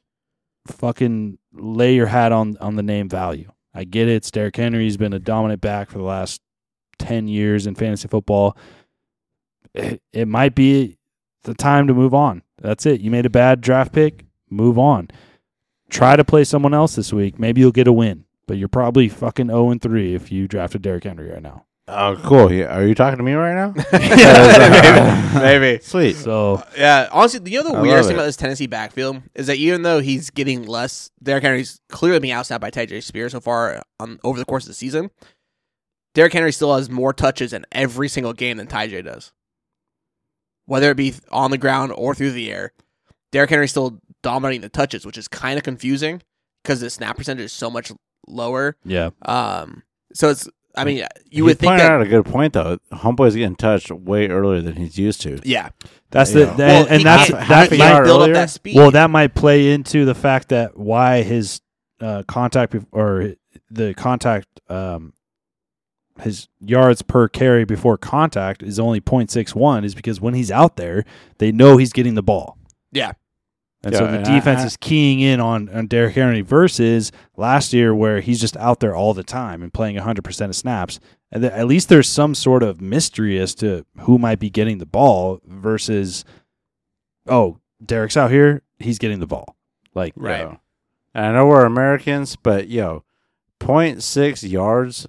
[0.68, 3.50] fucking lay your hat on on the name value.
[3.74, 4.30] I get it.
[4.30, 4.84] Derrick Henry.
[4.84, 6.42] He's been a dominant back for the last
[7.00, 8.58] ten years in fantasy football.
[9.74, 10.98] It, it might be
[11.44, 12.44] the time to move on.
[12.62, 13.00] That's it.
[13.00, 14.26] You made a bad draft pick.
[14.50, 15.08] Move on.
[15.90, 17.40] Try to play someone else this week.
[17.40, 18.26] Maybe you'll get a win.
[18.48, 21.66] But you're probably fucking 0 and 3 if you drafted Derrick Henry right now.
[21.86, 22.52] Oh, cool.
[22.52, 23.74] Yeah, Are you talking to me right now?
[23.92, 25.60] yeah, maybe.
[25.60, 25.84] maybe.
[25.84, 26.16] Sweet.
[26.16, 29.58] So Yeah, honestly, you know the I weirdest thing about this Tennessee backfield is that
[29.58, 33.82] even though he's getting less, Derrick Henry's clearly being outsnapped by Tyjae Spears so far
[34.00, 35.12] on over the course of the season.
[36.14, 39.34] Derrick Henry still has more touches in every single game than Tyjae does,
[40.66, 42.72] whether it be on the ground or through the air.
[43.32, 46.22] Derrick Henry's still dominating the touches, which is kind of confusing
[46.64, 47.92] because the snap percentage is so much
[48.28, 48.78] lower.
[48.86, 52.26] yeah, Um, so it's, I mean, you You would think pointed that, out a good
[52.26, 52.78] point though.
[52.92, 55.40] Homeboy's getting touched way earlier than he's used to.
[55.44, 55.70] yeah,
[56.10, 56.46] that's Yeah.
[56.46, 58.34] the that, well, and he that's can't- half he a that can't yard build earlier?
[58.34, 58.76] up that speed.
[58.76, 61.62] well that might play into the fact that why his
[62.02, 63.34] uh, contact or
[63.70, 65.14] the contact um,
[66.22, 71.06] his yards per carry before contact is only 0.61 is because when he's out there
[71.38, 72.58] they know he's getting the ball.
[72.92, 73.14] Yeah.
[73.86, 77.74] And so the and defense I- is keying in on, on Derrick Henry versus last
[77.74, 81.00] year where he's just out there all the time and playing 100% of snaps.
[81.32, 84.78] And th- at least there's some sort of mystery as to who might be getting
[84.78, 86.24] the ball versus,
[87.28, 89.58] oh, Derrick's out here, he's getting the ball.
[89.94, 90.42] Like, Right.
[90.42, 90.60] Yo.
[91.14, 93.04] And I know we're Americans, but yo,
[93.60, 95.08] 0.6 yards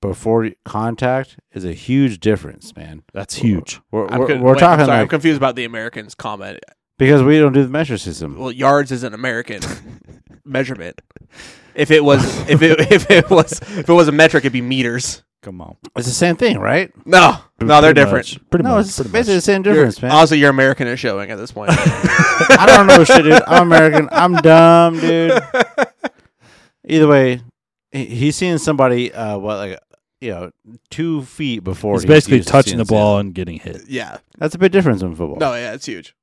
[0.00, 3.02] before contact is a huge difference, man.
[3.12, 3.80] that's huge.
[3.90, 6.58] We're, I'm we're, con- we're wait, talking I'm sorry, I'm confused about the Americans comment.
[7.06, 8.38] Because we don't do the measure system.
[8.38, 9.60] Well, yards is an American
[10.44, 11.00] measurement.
[11.74, 14.60] If it was, if it if it was, if it was a metric, it'd be
[14.62, 15.22] meters.
[15.42, 15.76] Come on.
[15.96, 16.92] It's the same thing, right?
[17.04, 18.14] No, no, they're Pretty different.
[18.34, 18.50] much.
[18.50, 18.86] Pretty no, much.
[18.86, 19.36] it's pretty basically much.
[19.38, 20.10] the same You're- difference, man.
[20.12, 21.70] Honestly, your American is showing at this point.
[21.76, 23.42] I don't know shit, dude.
[23.48, 24.08] I'm American.
[24.12, 25.42] I'm dumb, dude.
[26.86, 27.40] Either way,
[27.90, 29.78] he, he's seeing somebody, uh, what like,
[30.20, 30.50] you know,
[30.90, 31.94] two feet before.
[31.94, 33.82] He's he's basically used to touching seeing the ball and getting hit.
[33.88, 35.38] yeah, That's a big difference in football.
[35.38, 36.14] no, yeah, it's huge.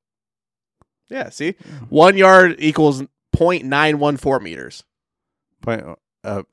[1.10, 1.56] Yeah, see,
[1.90, 3.04] one yard equals
[3.36, 4.84] 0.914 meters.
[5.62, 5.84] Point,
[6.24, 6.44] uh,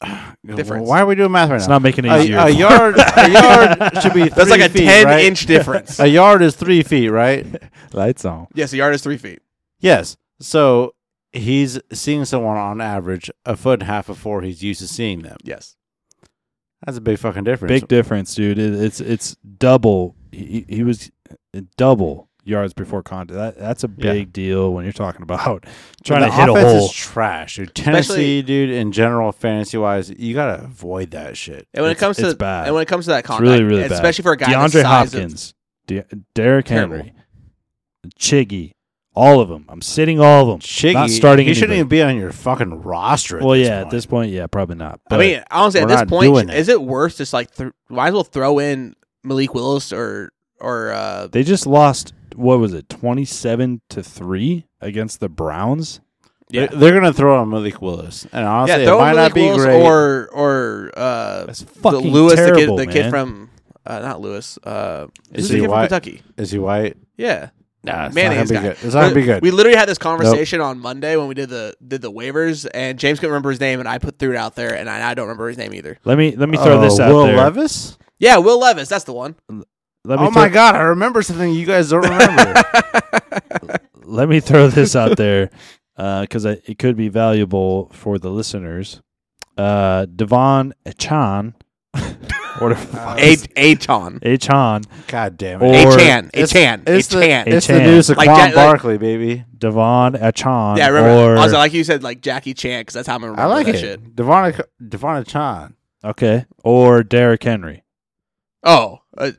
[0.46, 0.88] Difference.
[0.88, 1.56] Why are we doing math right now?
[1.56, 1.74] It's now?
[1.74, 2.38] not making it a, easier.
[2.38, 4.28] a yard, a yard should be.
[4.28, 5.24] That's like a feet, ten right?
[5.24, 5.98] inch difference.
[6.00, 7.46] A yard is three feet, right?
[7.92, 8.46] Lights on.
[8.54, 9.40] yes, a yard is three feet.
[9.80, 10.16] Yes.
[10.40, 10.94] So
[11.32, 15.22] he's seeing someone on average a foot and a half before he's used to seeing
[15.22, 15.36] them.
[15.42, 15.76] Yes.
[16.86, 17.70] That's a big fucking difference.
[17.70, 18.58] Big difference, dude.
[18.58, 20.14] It, it's it's double.
[20.30, 21.10] He, he was
[21.76, 23.36] double yards before contact.
[23.36, 24.12] That, that's a Yeah.
[24.12, 25.64] big deal when you're talking about
[26.04, 26.86] trying the to hit a offense hole.
[26.86, 27.74] is trash, dude.
[27.74, 31.68] Tennessee, Especially- dude, in general, fantasy wise, you gotta avoid that shit.
[31.74, 32.66] And when It's- it comes to it's bad.
[32.66, 33.92] and when it comes to that contact, really, really bad.
[33.92, 35.54] especially for a guy DeAndre size of- Hopkins,
[35.86, 36.96] De- Derrick Terrible.
[36.96, 37.12] Henry,
[38.18, 38.72] Chiggy,
[39.14, 39.64] all of them.
[39.68, 40.60] I'm sitting all of them.
[40.60, 43.38] Chiggy, Not starting He shouldn't even be on your fucking roster.
[43.38, 43.86] At Well, this yeah, point.
[43.86, 45.00] at this point, yeah, probably not.
[45.10, 46.54] I mean, honestly, at this point, doing it.
[46.56, 47.16] is it worse?
[47.16, 48.94] Just like th- might as well throw in
[49.24, 50.30] Malik Willis or
[50.60, 52.12] or uh, they just lost.
[52.36, 56.00] What was it, twenty-seven to three against the Browns?
[56.50, 59.42] yeah, They're, they're gonna throw on Malik Willis, and honestly, yeah, it might not be
[59.42, 59.82] Willis great.
[59.82, 63.50] or or uh, That's the Lewis, terrible, the kid, the kid from
[63.86, 65.82] uh, not Lewis, uh, Is he the kid from white?
[65.88, 66.22] Kentucky?
[66.36, 66.96] Is he white?
[67.16, 67.50] Yeah,
[67.84, 68.84] Nah, it's Manning not gonna be good.
[68.84, 69.42] It's not gonna be good.
[69.42, 72.98] We literally had this conversation on Monday when we did the did the waivers, and
[72.98, 75.14] James couldn't remember his name, and I put threw it out there, and I, I
[75.14, 75.96] don't remember his name either.
[76.04, 77.36] Let me let me throw Oh, this out Will there.
[77.36, 77.96] Levis.
[78.18, 79.36] Yeah, Will Levis, that's the one.
[80.08, 82.54] Let me Oh throw, my god, I remember something you guys don't remember.
[84.04, 85.50] let me throw this out there
[85.96, 89.02] because it could be valuable for the listeners.
[89.58, 91.54] Uh, Devon Achan,
[92.60, 95.74] or A Achon, Achan, god damn it!
[95.74, 97.52] Achan, It's- Achan, It's the, Achan.
[97.52, 97.86] it's the Achan.
[97.86, 99.44] new Saquon Like Jack- like- Barkley, baby.
[99.58, 101.34] Devon Achan, Yeah, I remember.
[101.34, 103.44] or also, like you said, like Jackie Chan, because that's how I'm remember it.
[103.44, 103.78] I like that it.
[103.80, 104.16] shit.
[104.16, 104.54] Devon
[104.88, 105.74] Devon Chan.
[106.04, 107.82] okay, or Derrick Henry.
[108.62, 109.32] Oh, uh,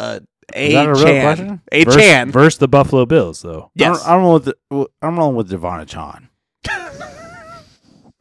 [0.00, 0.20] uh,
[0.54, 1.60] a A Chan.
[1.70, 2.32] A Versus, Chan.
[2.32, 3.70] versus the Buffalo Bills, though.
[3.74, 6.28] Yes, I'm, I'm rolling with the, I'm rolling with Devon Chan.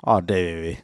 [0.04, 0.80] All day, baby.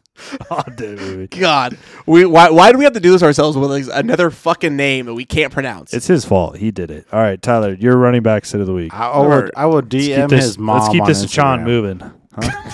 [0.49, 1.29] Oh, dude.
[1.39, 4.75] God, we why why do we have to do this ourselves with like, another fucking
[4.75, 5.93] name that we can't pronounce?
[5.93, 6.57] It's his fault.
[6.57, 7.05] He did it.
[7.11, 8.93] All right, Tyler, you're running back sit of the week.
[8.93, 10.79] I, I would I would Let's DM keep this, his mom.
[10.79, 11.63] let's keep this Achan Instagram.
[11.65, 12.11] moving.
[12.33, 12.71] Huh?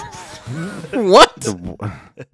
[0.93, 2.27] what?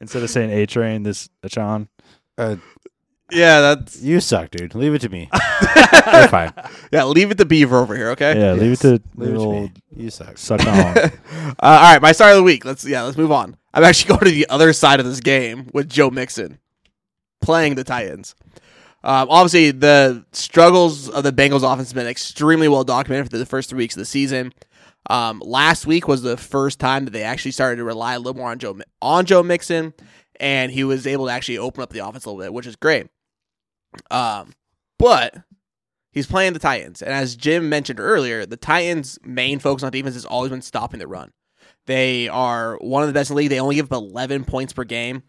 [0.00, 1.88] Instead of saying A train, this Achan.
[2.36, 2.56] Uh,
[3.30, 4.74] Yeah, that's you suck, dude.
[4.74, 5.28] Leave it to me.
[6.12, 6.52] You're fine.
[6.92, 7.04] yeah.
[7.04, 8.38] Leave it to Beaver over here, okay?
[8.38, 9.72] Yeah, leave it to Leave it to me.
[9.96, 10.36] You suck.
[10.38, 10.68] suck on.
[10.98, 11.10] uh,
[11.58, 12.64] all right, my start of the week.
[12.64, 13.56] Let's yeah, let's move on.
[13.72, 16.58] I'm actually going to the other side of this game with Joe Mixon
[17.40, 18.34] playing the Titans.
[19.02, 23.46] Um, obviously, the struggles of the Bengals offense have been extremely well documented for the
[23.46, 24.52] first three weeks of the season.
[25.10, 28.36] Um, last week was the first time that they actually started to rely a little
[28.36, 29.92] more on Joe on Joe Mixon,
[30.40, 32.76] and he was able to actually open up the offense a little bit, which is
[32.76, 33.08] great.
[34.10, 34.52] Um,
[34.98, 35.36] but
[36.12, 40.14] he's playing the Titans, and as Jim mentioned earlier, the Titans' main focus on defense
[40.14, 41.32] has always been stopping the run.
[41.86, 43.50] They are one of the best in the league.
[43.50, 45.22] They only give up 11 points per game.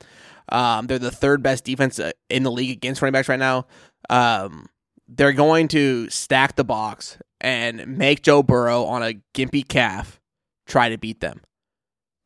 [0.50, 3.66] Um, they're the third best defense uh, in the league against running backs right now.
[4.10, 4.68] Um,
[5.08, 10.20] they're going to stack the box and make Joe Burrow on a gimpy calf
[10.66, 11.42] try to beat them.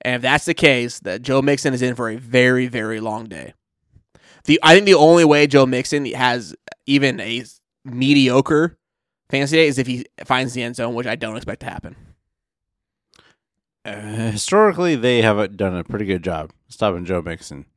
[0.02, 3.26] And if that's the case, that Joe Mixon is in for a very, very long
[3.26, 3.54] day.
[4.50, 6.56] The I think the only way Joe Mixon has
[6.88, 7.46] even a
[7.86, 8.80] mediocre
[9.30, 11.96] fantasy day is if he finds the end zone, which I don't expect to happen.
[13.86, 17.68] Uh, historically, they have done a pretty good job stopping Joe Mixon.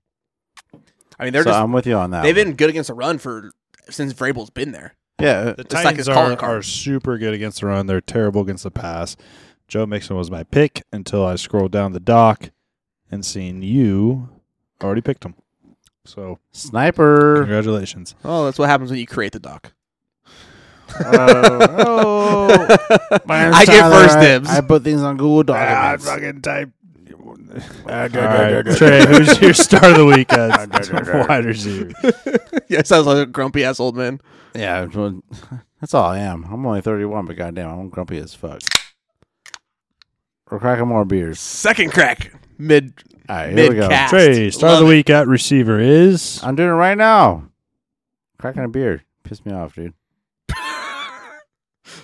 [1.18, 2.22] I mean, they're so just I'm with you on that.
[2.22, 2.46] they've one.
[2.46, 3.52] been good against the run for
[3.90, 4.94] since Vrabel's been there.
[5.20, 5.52] yeah.
[5.52, 7.86] The It's like Titans are, are super good against the run.
[7.86, 9.14] They're terrible against the pass.
[9.68, 12.50] Joe Mixon was my pick until I scrolled down the doc
[13.10, 14.30] and seen you
[14.82, 15.34] already picked him.
[16.04, 17.36] So Sniper.
[17.40, 18.14] congratulations.
[18.24, 19.72] Oh, that's what happens when you create the doc.
[20.98, 22.48] Uh, oh,
[23.24, 24.02] My name's I get Tyler.
[24.02, 24.50] first I- dibs.
[24.50, 26.06] I, put things on Google Documents.
[26.06, 26.70] Ah, I fucking type.
[27.24, 27.36] All
[27.88, 30.90] ah, All right, Trey, who's your start of the week uh, ah, as
[31.28, 31.92] wide receiver?
[32.68, 34.20] yeah, sounds like a grumpy ass old man.
[34.54, 35.22] Yeah, well,
[35.80, 36.44] that's all I am.
[36.50, 38.60] I'm only 31, but goddamn, I'm grumpy as fuck.
[40.50, 41.40] We're cracking more beers.
[41.40, 42.92] Second crack mid.
[43.32, 43.80] All right, here we go.
[43.82, 44.10] Mid-cat.
[44.10, 44.96] Trey, start of the Love it.
[44.96, 47.44] week at receiver is I'm doing it right now.
[48.38, 49.04] Cracking a beer.
[49.24, 49.94] Pissed me off, dude.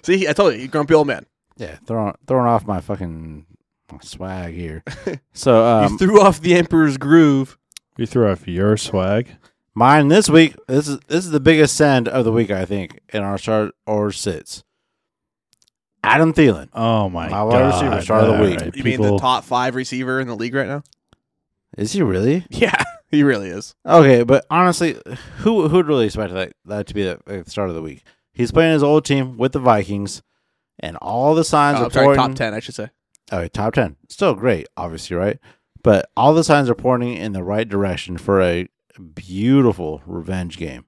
[0.03, 1.26] See, I told you, you grumpy old man.
[1.57, 3.45] Yeah, throwing throwing off my fucking
[4.03, 4.83] swag here.
[5.33, 7.59] So um, you threw off the Emperor's groove.
[7.97, 9.29] you threw off your swag.
[9.74, 10.55] mine this week.
[10.66, 13.74] This is this is the biggest send of the week, I think, in our start
[13.87, 14.64] or sits.
[16.03, 16.68] Adam Thielen.
[16.72, 17.47] Oh my, My god!
[17.53, 18.61] wide receiver, start of the All week.
[18.61, 20.83] right, You mean the people- top five receiver in the league right now?
[21.77, 22.45] Is he really?
[22.51, 23.75] Yeah, he really is.
[23.87, 25.01] Okay, but honestly,
[25.39, 28.03] who who'd really expect that that to be the, the start of the week?
[28.33, 30.23] He's playing his old team with the Vikings,
[30.79, 32.25] and all the signs Oh, are I'm sorry, pointing.
[32.29, 32.91] top ten, I should say.
[33.33, 35.39] Oh, top ten, still great, obviously, right?
[35.83, 38.69] But all the signs are pointing in the right direction for a
[39.14, 40.85] beautiful revenge game.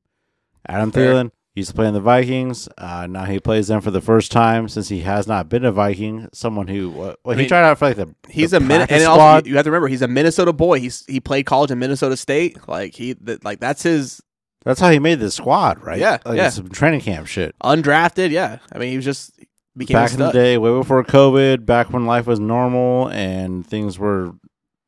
[0.69, 1.13] Adam Fair.
[1.15, 2.69] Thielen used to play in the Vikings.
[2.79, 5.73] Uh, now he plays them for the first time since he has not been a
[5.73, 6.29] Viking.
[6.33, 8.99] Someone who well, I he mean, tried out for like the He's the a practice
[8.99, 10.81] and also you have to remember he's a Minnesota boy.
[10.81, 12.69] He's he played college in Minnesota State.
[12.69, 14.23] Like he, that, like that's his
[14.65, 15.99] That's how he made the squad, right?
[15.99, 16.51] Yeah, like yeah.
[16.51, 17.55] some training camp shit.
[17.63, 18.31] undrafted.
[18.31, 19.33] Yeah, I mean he was just
[19.77, 23.99] became back in the day, way before COVID, back when life was normal and things
[23.99, 24.33] were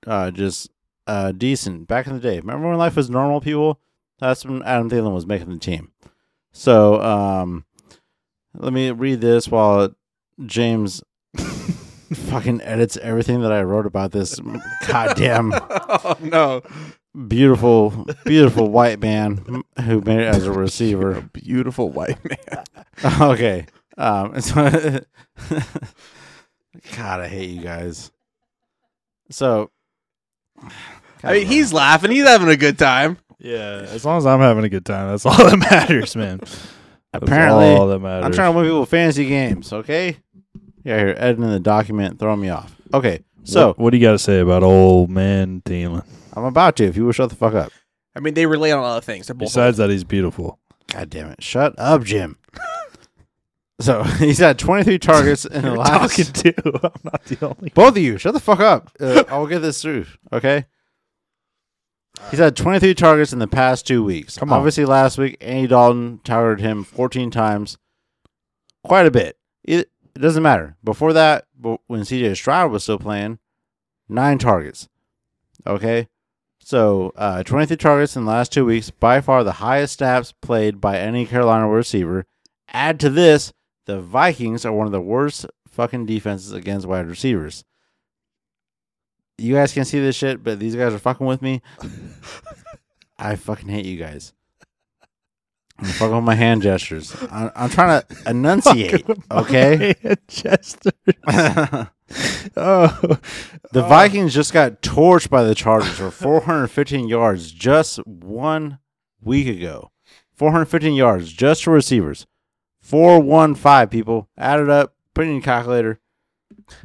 [0.07, 0.71] uh, just
[1.07, 1.89] uh, decent.
[1.89, 3.81] Back in the day, remember when life was normal, people?
[4.21, 5.91] That's when Adam Thielen was making the team.
[6.53, 7.65] So, um,
[8.55, 9.95] let me read this while
[10.45, 11.03] James
[12.15, 14.39] fucking edits everything that I wrote about this
[14.87, 16.63] goddamn oh no,
[17.29, 21.29] beautiful, beautiful white man who made it as a receiver.
[21.33, 22.65] beautiful white man.
[23.21, 23.67] okay.
[23.97, 25.01] Um, so
[26.97, 28.11] God, I hate you guys.
[29.31, 29.71] So,
[31.25, 32.11] I mean he's laughing.
[32.11, 33.19] He's having a good time.
[33.43, 36.39] Yeah, as long as I'm having a good time, that's all that matters, man.
[36.39, 36.65] That's
[37.13, 38.25] apparently all that matters.
[38.25, 39.73] I'm trying to win people fantasy games.
[39.73, 40.17] Okay.
[40.85, 42.75] Yeah, here editing the document, throwing me off.
[42.95, 46.05] Okay, so what, what do you got to say about old man Thielen?
[46.35, 46.85] I'm about to.
[46.85, 47.73] If you will shut the fuck up.
[48.15, 49.27] I mean they relate on other things.
[49.27, 50.59] They're both Besides that, he's beautiful.
[50.93, 51.43] God damn it!
[51.43, 52.37] Shut up, Jim.
[53.81, 56.17] so he's had 23 targets in the You're last.
[56.17, 56.81] talking to.
[56.85, 57.71] I'm not the only.
[57.71, 58.91] Both of you, shut the fuck up.
[59.01, 60.67] Uh, I'll get this through, okay?
[62.31, 64.39] He's had 23 targets in the past two weeks.
[64.39, 64.59] Come on.
[64.59, 67.77] Obviously, last week, Andy Dalton targeted him 14 times.
[68.83, 69.37] Quite a bit.
[69.65, 70.77] It, it doesn't matter.
[70.83, 73.39] Before that, when CJ Stroud was still playing,
[74.09, 74.89] nine targets.
[75.67, 76.09] Okay?
[76.59, 80.81] So, uh, 23 targets in the last two weeks, by far the highest snaps played
[80.81, 82.25] by any Carolina receiver.
[82.69, 83.53] Add to this,
[83.87, 87.65] the Vikings are one of the worst fucking defenses against wide receivers.
[89.39, 91.63] You guys can see this shit, but these guys are fucking with me.
[93.19, 94.33] I fucking hate you guys.
[95.79, 97.15] I'm fucking with my hand gestures.
[97.31, 99.95] I'm, I'm trying to enunciate, okay?
[100.29, 100.91] Chester.
[101.07, 101.91] the
[102.57, 103.19] oh,
[103.73, 108.79] The Vikings just got torched by the Chargers for 415 yards just one
[109.21, 109.91] week ago.
[110.35, 112.27] 415 yards just for receivers.
[112.81, 114.29] 415 people.
[114.37, 116.01] Add it up, put it in your calculator,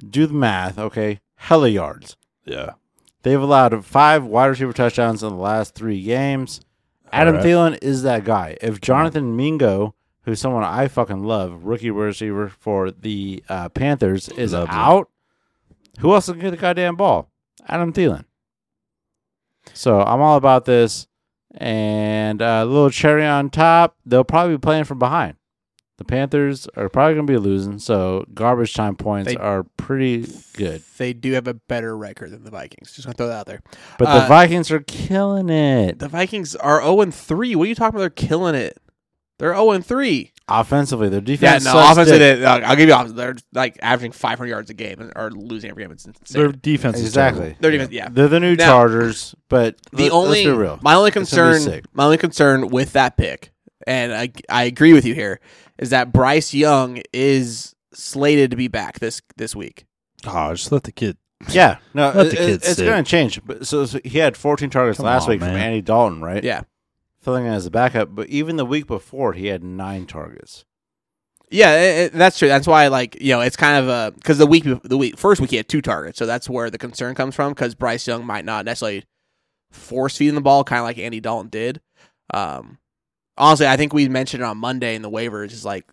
[0.07, 1.19] do the math, okay?
[1.35, 2.15] Hella yards.
[2.47, 2.71] Yeah.
[3.23, 6.61] They've allowed five wide receiver touchdowns in the last three games.
[7.11, 7.45] Adam right.
[7.45, 8.57] Thielen is that guy.
[8.61, 14.53] If Jonathan Mingo, who's someone I fucking love, rookie receiver for the uh, Panthers, is
[14.53, 15.09] out,
[15.99, 17.29] who else can get the goddamn ball?
[17.67, 18.25] Adam Thielen.
[19.73, 21.07] So I'm all about this.
[21.55, 25.35] And uh, a little cherry on top, they'll probably be playing from behind.
[25.97, 30.27] The Panthers are probably going to be losing, so garbage time points They- are pretty
[30.53, 30.83] good.
[30.99, 32.91] They do have a better record than the Vikings.
[32.91, 33.61] Just gonna throw that out there.
[33.97, 35.97] But the Uh, Vikings are killing it.
[35.99, 37.55] The Vikings are zero and three.
[37.55, 38.01] What are you talking about?
[38.15, 38.77] They're killing it.
[39.39, 40.33] They're zero and three.
[40.47, 41.65] Offensively, their Yeah, defense.
[41.65, 42.39] no, sucks offensively, dick.
[42.39, 42.93] they- uh, I'll give you.
[42.95, 45.91] off- They're like averaging 500 yards a game and are losing every game.
[45.91, 46.19] It's insane.
[46.41, 47.39] Their defense Exactly.
[47.41, 47.57] terrible.
[47.61, 48.07] Their defense, yeah.
[48.11, 50.79] They're the new Now, Chargers, but The let- only let's be real.
[50.81, 51.85] my only gonna be concern, sick.
[51.93, 53.51] my only concern with that pick,
[53.87, 55.39] and I I agree with you here,
[55.79, 59.85] is that Bryce Young is slated to be back this this week.
[60.25, 61.17] Oh, just let the kid.
[61.49, 63.39] Yeah, no, Let it- the it- it's going to change.
[63.45, 65.49] But so, so he had 14 targets Come last on, week from.
[65.49, 66.43] Andy Dalton, right?
[66.43, 66.61] Yeah,
[67.21, 68.15] filling in as a backup.
[68.15, 70.65] But even the week before, he had nine targets.
[71.51, 72.47] yeah, it- it- that's true.
[72.47, 75.39] That's why, like, you know, it's kind of a because the week the week first
[75.39, 78.25] week he had two targets, so that's where the concern comes from because Bryce Young
[78.25, 79.03] might not necessarily
[79.71, 81.81] force feeding the ball, kind of like Andy Dalton did.
[82.33, 82.79] Um,
[83.37, 85.51] honestly, I think we mentioned it on Monday in the waivers.
[85.51, 85.85] Is like,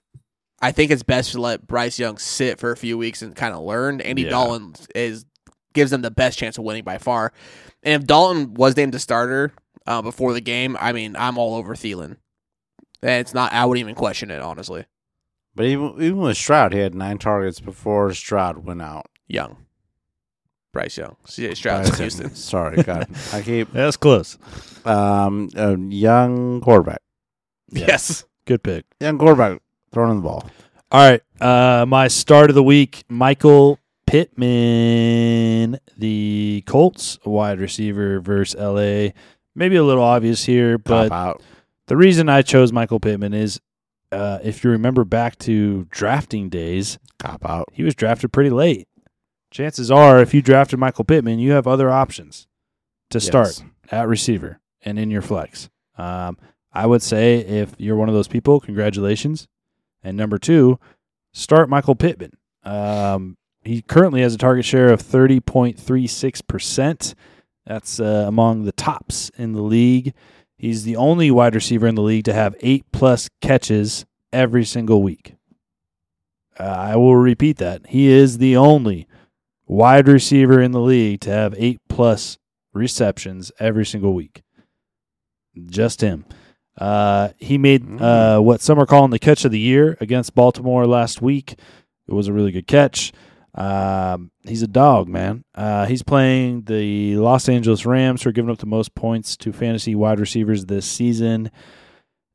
[0.61, 3.55] I think it's best to let Bryce Young sit for a few weeks and kind
[3.55, 4.01] of learn.
[4.01, 4.30] Andy Yeah.
[4.30, 5.24] Dalton is
[5.72, 7.32] gives them the best chance of winning by far.
[7.82, 9.53] And if Dalton was named a starter
[9.86, 12.16] uh, before the game, I mean, I'm all over Thielen.
[13.03, 13.53] And it's not.
[13.53, 14.86] I wouldn't even question it, honestly.
[15.55, 19.07] But even even with Stroud, he had nine targets before Stroud went out.
[19.28, 19.57] Young,
[20.72, 22.03] Bryce Young, CJ Stroud, in Bryson.
[22.05, 22.34] Houston.
[22.34, 24.36] Sorry, God, I keep Yeah, that's close.
[24.84, 27.03] um a young quarterback,
[27.75, 27.87] Yeah.
[27.89, 28.25] Yes.
[28.47, 28.85] Good pick.
[29.01, 29.61] young quarterback
[29.93, 30.49] throwing the ball.
[30.93, 31.20] All right.
[31.41, 39.09] Uh, my start of the week, Michael Pittman, the Colts wide receiver versus LA.
[39.55, 41.43] Maybe a little obvious here, but out.
[41.87, 43.61] the reason I chose Michael Pittman is
[44.12, 47.68] uh, if you remember back to drafting days, Cop out.
[47.72, 48.87] he was drafted pretty late.
[49.51, 52.47] Chances are, if you drafted Michael Pittman, you have other options
[53.11, 53.64] to start Yes.
[53.91, 55.70] at receiver and in your flex.
[55.97, 56.37] Um,
[56.75, 59.47] I would say if you're one of those people, congratulations.
[60.03, 60.79] And number two,
[61.33, 62.33] start Michael Pittman.
[62.64, 67.14] Um, he currently has a target share of 30.36%.
[67.64, 70.14] That's uh, among the tops in the league.
[70.59, 75.03] He's the only wide receiver in the league to have eight plus catches every single
[75.03, 75.37] week.
[76.59, 77.87] Uh, I will repeat that.
[77.87, 79.07] He is the only
[79.66, 82.39] wide receiver in the league to have eight plus
[82.72, 84.43] receptions every single week.
[85.66, 86.25] Just him.
[86.77, 90.87] Uh, he made uh, what some are calling the catch of the year against Baltimore
[90.87, 91.53] last week.
[92.07, 93.12] It was a really good catch.
[93.55, 95.45] Um, he's a dog, man.
[95.55, 99.53] Uh, he's playing the Los Angeles Rams, who are giving up the most points to
[99.53, 101.51] fantasy wide receivers this season.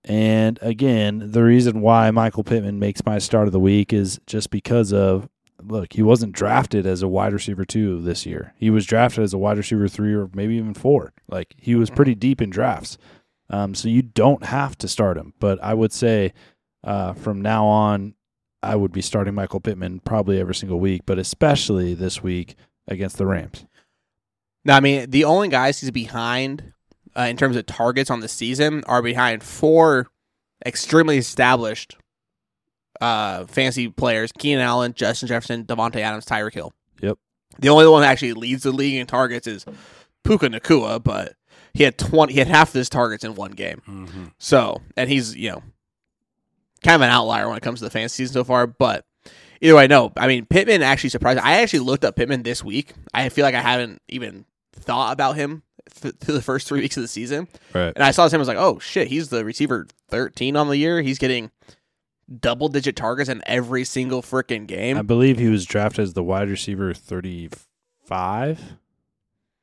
[0.05, 4.49] And again, the reason why Michael Pittman makes my start of the week is just
[4.49, 5.27] because of
[5.61, 8.53] look, he wasn't drafted as a wide receiver two this year.
[8.57, 11.13] He was drafted as a wide receiver three or maybe even four.
[11.27, 12.97] Like he was pretty deep in drafts.
[13.49, 15.33] Um, so you don't have to start him.
[15.39, 16.33] But I would say
[16.83, 18.15] uh, from now on,
[18.61, 22.55] I would be starting Michael Pittman probably every single week, but especially this week
[22.87, 23.65] against the Rams.
[24.65, 26.73] Now, I mean, the only guys he's behind
[27.17, 30.07] uh, in terms of targets on the season are behind four
[30.65, 31.95] extremely established
[32.99, 36.73] uh, fantasy players: Keenan Allen, Justin Jefferson, Davante Adams, Tyreek Hill.
[37.01, 37.17] Yep.
[37.59, 39.65] The only one that actually leads the league in targets is
[40.23, 41.33] Puka Nacua, but
[41.73, 42.33] he had twenty.
[42.33, 43.81] He had half of his targets in one game.
[43.87, 44.25] Mm-hmm.
[44.37, 45.63] So, and he's you know
[46.83, 48.67] kind of an outlier when it comes to the fantasy season so far.
[48.67, 49.05] But
[49.61, 50.11] either way, no.
[50.17, 51.39] I mean, Pittman actually surprised.
[51.39, 52.93] I actually looked up Pittman this week.
[53.13, 55.63] I feel like I haven't even thought about him
[56.01, 57.47] th- through the first three weeks of the season.
[57.73, 57.93] Right.
[57.95, 58.39] And I saw his name.
[58.39, 61.01] I was like, oh shit, he's the receiver thirteen on the year.
[61.01, 61.51] He's getting
[62.39, 64.97] double digit targets in every single freaking game.
[64.97, 68.77] I believe he was drafted as the wide receiver 35,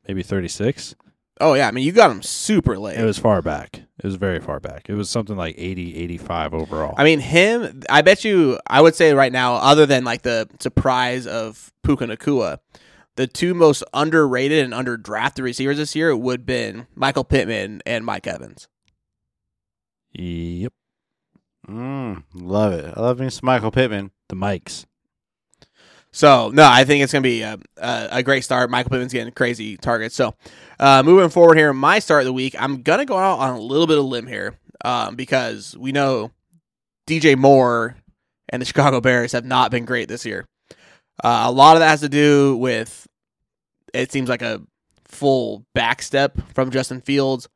[0.09, 0.95] maybe 36.
[1.41, 2.99] Oh yeah, I mean you got him super late.
[2.99, 3.83] It was far back.
[3.99, 4.89] It was very far back.
[4.89, 6.95] It was something like 80, 85 overall.
[6.99, 7.83] I mean, him.
[7.89, 8.59] I bet you.
[8.67, 12.59] I would say right now, other than like the surprise of Puka Nacua,
[13.17, 18.05] the two most underrated and underdrafted receivers this year would have been Michael Pittman and
[18.05, 18.69] Mike Evans.
[20.13, 20.73] yep.
[21.67, 22.95] Mm, love it.
[22.97, 24.11] I love me some Michael Pittman.
[24.29, 24.85] The mics.
[26.17, 28.71] So no, I think it's gonna be a, a, a great start.
[28.71, 30.15] Michael Pittman's getting crazy targets.
[30.15, 30.35] So
[30.81, 33.61] uh, moving forward here, my start of the week, I'm gonna go out on a
[33.61, 36.31] little bit of limb here um, because we know
[37.07, 37.97] DJ Moore
[38.49, 40.47] and the Chicago Bears have not been great this year.
[41.23, 43.07] Uh, a lot of that has to do with
[43.93, 44.63] it seems like a
[45.05, 47.47] full backstep from Justin Fields.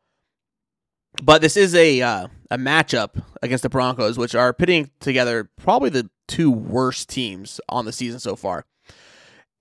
[1.22, 5.88] But this is a uh, a matchup against the Broncos, which are pitting together probably
[5.88, 8.64] the two worst teams on the season so far.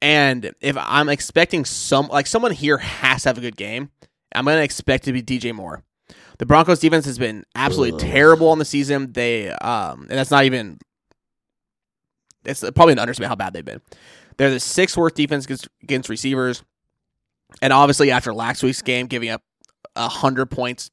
[0.02, 3.90] And if I'm expecting some like someone here has to have a good game,
[4.34, 5.84] I'm gonna expect it to be DJ Moore.
[6.38, 8.14] The Broncos defense has been absolutely Ugh.
[8.14, 9.12] terrible on the season.
[9.12, 10.78] They um and that's not even
[12.46, 13.82] it's probably an understatement how bad they've been.
[14.38, 16.64] They're the sixth worst defense against, against receivers.
[17.62, 19.42] And obviously after last week's game giving up
[19.98, 20.92] a hundred points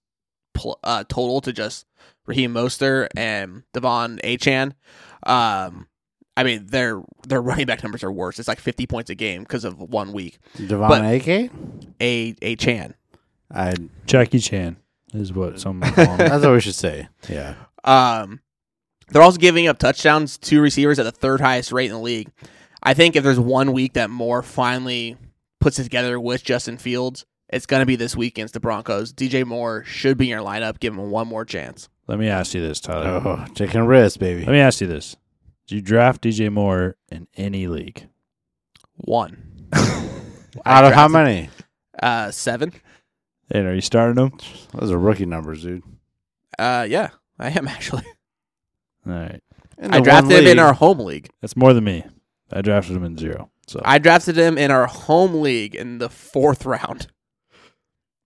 [0.55, 1.87] pl- uh, total to just
[2.27, 4.75] Raheem Mostert and Devon Achan.
[5.29, 5.89] Um,
[6.37, 8.39] I mean, their their running back numbers are worse.
[8.39, 10.39] It's like 50 points a game because of one week.
[10.57, 11.51] Devon But- AK?
[12.01, 12.95] A Achan.
[13.51, 13.75] I
[14.07, 14.77] Jackie Chan
[15.15, 16.19] is what some call him.
[16.19, 17.09] that's what we should say.
[17.29, 17.55] Yeah.
[17.85, 18.41] Um,
[19.09, 22.31] they're also giving up touchdowns to receivers at the third highest rate in the league.
[22.83, 25.17] I think if there's one week that Moore finally
[25.61, 29.13] puts it together with Justin Fields, it's going to be this week against the Broncos.
[29.13, 30.81] DJ Moore should be in your lineup.
[30.81, 31.89] Give him one more chance.
[32.09, 33.21] Let me ask you this, Tyler.
[33.25, 34.41] Oh, taking risks, baby.
[34.45, 35.17] Let me ask you this:
[35.67, 38.09] Did you draft DJ Moore in any league?
[38.97, 39.69] One.
[40.65, 41.51] Out of how many?
[42.01, 42.73] Uh, seven.
[43.51, 44.33] And are you starting him?
[44.73, 45.83] Those are rookie numbers, dude.
[46.59, 48.05] Uh, yeah, I am actually.
[49.07, 49.41] All right,
[49.79, 50.59] In I the drafted one him in league.
[50.59, 51.29] our home league.
[51.41, 52.05] that's more than me.
[52.53, 53.51] I drafted him in zero.
[53.69, 57.09] So I drafted him in our home league in the fourth round.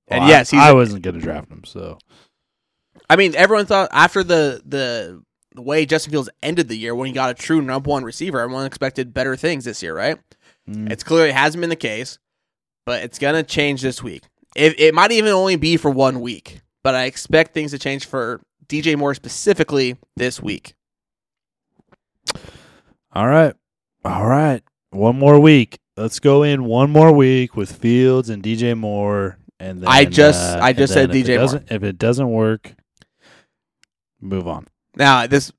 [0.08, 0.60] And Well, I- yes, he's.
[0.60, 1.64] I, I, wasn't going to draft him.
[1.64, 1.98] So
[3.16, 5.22] mean, everyone thought after the the
[5.54, 8.40] the way Justin Fields ended the year when he got a true number one receiver,
[8.40, 10.16] everyone expected better things this year, right?
[10.68, 12.18] mm, It's clearly hasn't been the case,
[12.86, 14.22] but it's gonna change this week.
[14.56, 18.06] It it might even only be for one week, but I expect things to change
[18.06, 20.74] for DJ Moore specifically this week.
[23.12, 23.54] all right,
[24.04, 24.62] all right.
[24.90, 25.78] One more week.
[25.96, 29.38] Let's go in one more week with Fields and DJ Moore.
[29.58, 31.62] And then, I just- uh, I just said DJ it Moore.
[31.70, 32.74] If it doesn't work,
[34.20, 34.66] move on.
[34.96, 35.52] Now this,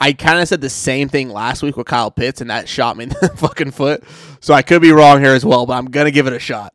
[0.00, 2.96] I kind of said the same thing last week with Kyle Pitts, and that shot
[2.96, 4.02] me in the fucking foot.
[4.40, 6.72] So I could be wrong here as well, but I'm gonna give it a shot.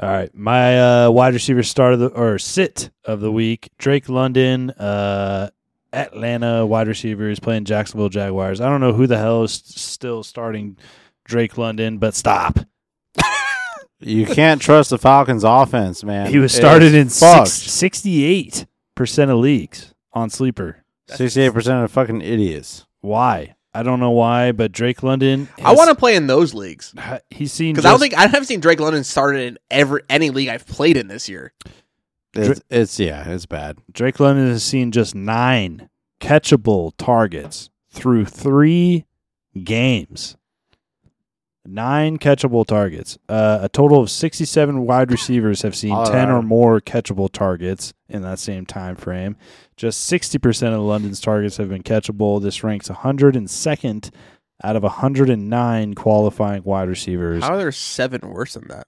[0.00, 4.08] All right, my uh, wide receiver start of the or sit of the week: Drake
[4.08, 5.50] London, uh,
[5.92, 8.60] Atlanta wide receiver is playing Jacksonville Jaguars.
[8.60, 10.76] I don't know who the hell is still starting
[11.24, 12.58] Drake London, but stop.
[13.98, 16.28] You can't trust the Falcons' offense, man.
[16.28, 20.82] He was started in It's sixty-eight percent of leagues on sleeper.
[21.08, 22.86] Sixty-eight percent of fucking idiots.
[23.00, 23.54] Why?
[23.72, 25.48] I don't know why, but Drake London.
[25.62, 26.94] I want to play in those leagues.
[27.30, 30.02] He's seen because I don't just- think I haven't seen Drake London started in every
[30.08, 31.52] any league I've played in this year.
[32.34, 33.78] It's, it's yeah, it's bad.
[33.92, 35.88] Drake London has seen just nine
[36.20, 39.04] catchable targets through three
[39.62, 40.36] games.
[41.68, 43.18] Nine catchable targets.
[43.28, 47.92] Uh, a total of 67 wide receivers have seen All 10 or more catchable targets
[48.08, 49.36] in that same time frame.
[49.76, 52.40] Just 60% of London's targets have been catchable.
[52.40, 54.10] This ranks 102nd
[54.64, 57.42] out of 109 qualifying wide receivers.
[57.44, 58.86] How are there seven worse than that?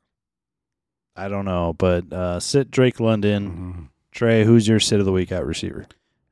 [1.17, 3.51] I don't know, but uh, sit Drake London.
[3.51, 3.89] Mhm.
[4.13, 5.87] Trey, who's your sit of the week at receiver?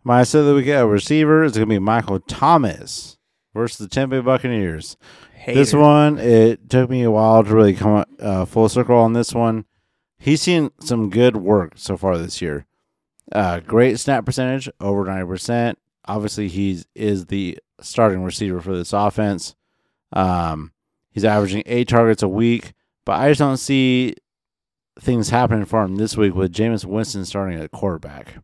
[0.04, 3.15] My sit of the week at receiver is going to be Michael Thomas
[3.56, 4.96] versus the Tampa Bay Buccaneers.
[5.46, 9.32] This one, it took me a while to really come uh, full circle on this
[9.32, 9.64] one.
[10.18, 12.66] He's seen some good work so far this year.
[13.32, 15.78] Uh, great snap percentage, over ninety percent.
[16.04, 19.54] Obviously, he's is the starting receiver for this offense.
[20.12, 20.72] Um,
[21.10, 22.72] he's averaging eight targets a week,
[23.04, 24.14] but I just don't see
[24.98, 28.36] things happening for him this week with Jameis Winston starting at quarterback.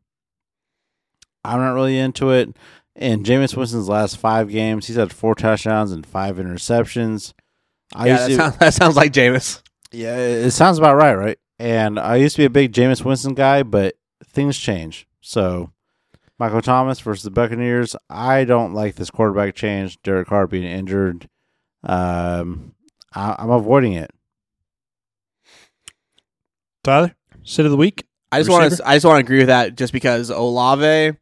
[1.44, 2.56] I'm not really into it.
[2.94, 7.32] In Jameis Winston's last five games, he's had four touchdowns and five interceptions.
[7.94, 9.62] I yeah, that, to, sounds, that sounds like Jameis.
[9.92, 11.38] yeah, it sounds about right, right?
[11.58, 15.06] And I used to be a big Jameis Winston guy, but things change.
[15.20, 15.70] So,
[16.38, 17.96] Michael Thomas versus the Buccaneers.
[18.10, 20.00] I don't like this quarterback change.
[20.02, 21.28] Derek Carr being injured.
[21.84, 22.74] Um,
[23.14, 24.10] I, I'm avoiding it.
[26.84, 27.14] Tyler,
[27.44, 28.04] sit of the week.
[28.32, 31.16] I just want to I just want to agree with that just because Olave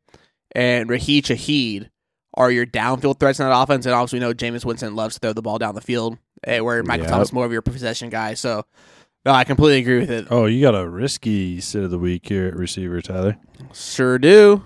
[0.53, 1.89] and Rashid Shaheed
[2.35, 5.21] are your downfield threats in that offense, and obviously we know Jameis Winston loves to
[5.21, 7.13] throw the ball down the field, eh, where Michael Yep.
[7.13, 8.35] Thomas is more of your possession guy.
[8.35, 8.65] So,
[9.27, 10.29] no, I completely agree with it.
[10.31, 13.37] Oh, you got a risky sit of the week here at receiver, Tyler.
[13.75, 14.63] Sure do.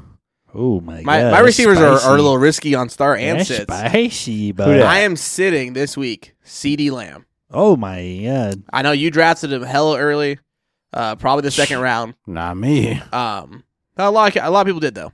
[0.57, 3.49] Oh my, My god, my receivers are, are a little risky on star and That's
[3.49, 3.62] sits.
[3.64, 4.82] spicy, but?
[4.82, 6.35] I am sitting this week.
[6.45, 7.26] CeeDee Lamb.
[7.51, 10.39] oh my god, I know you drafted him hella early,
[10.93, 12.14] uh, probably the second round.
[12.26, 13.01] Not me.
[13.12, 13.64] Um,
[13.97, 15.12] a lot of, a lot of people did though.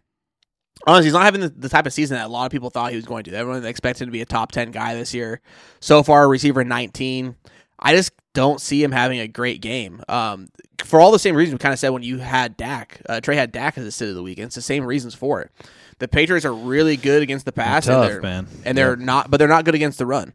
[0.87, 2.91] Honestly, he's not having the, the type of season that a lot of people thought
[2.91, 3.35] he was going to.
[3.35, 5.41] Everyone expected him to be a top ten guy this year.
[5.81, 7.37] So far, receiver nineteen.
[7.79, 10.03] I just don't see him having a great game.
[10.09, 10.49] Um,
[10.85, 13.01] for all the same reasons we kind of said when you had Dak.
[13.09, 14.39] Uh, Trey had Dak as a sit of the week.
[14.39, 15.51] It's the same reasons for it.
[15.99, 19.31] The Patriots are really good against the pass, and tough they're, man, and they're not,
[19.31, 20.33] but they're not good against the run.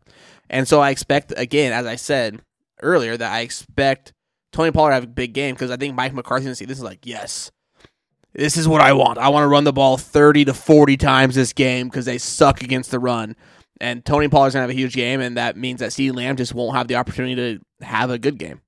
[0.50, 2.42] And so I expect again, as I said
[2.84, 4.14] earlier, that I expect
[4.52, 6.78] Tony Pollard to have a big game because I think Mike McCarthy's gonna see this
[6.78, 7.52] is like, yes,
[8.36, 9.18] this is what I want.
[9.18, 12.62] I want to run the ball thirty to forty times this game because they suck
[12.62, 13.36] against the run.
[13.82, 16.54] And Tony Pollard's gonna have a huge game, and that means that CeeDee Lamb just
[16.54, 18.62] won't have the opportunity to have a good game.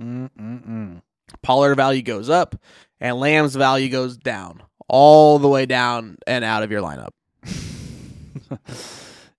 [0.00, 1.02] Mm-mm-mm.
[1.42, 2.56] Pollard value goes up,
[3.00, 7.10] and Lamb's value goes down, all the way down and out of your lineup.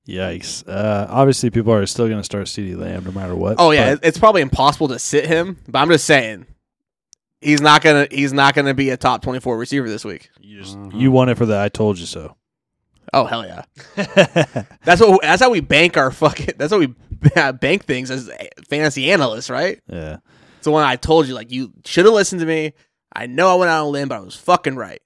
[0.08, 0.68] Yikes!
[0.68, 3.56] Uh, obviously, people are still going to start CeeDee Lamb no matter what.
[3.58, 6.46] Oh yeah, but it's probably impossible to sit him, but I'm just saying
[7.46, 10.30] he's not gonna he's not gonna be a top 24 receiver this week.
[10.42, 11.00] you, just, Mhm.
[11.00, 12.36] you won it for the "I told you so."
[13.14, 13.64] Oh hell yeah,
[14.84, 16.88] that's what that's how we bank our fucking that's how we
[17.62, 18.30] bank things as
[18.70, 19.80] fantasy analysts, right?
[19.88, 20.18] yeah.
[20.58, 22.74] It's the one I told you like you should have listened to me.
[23.16, 25.02] I know I went out on a limb, but I was fucking right.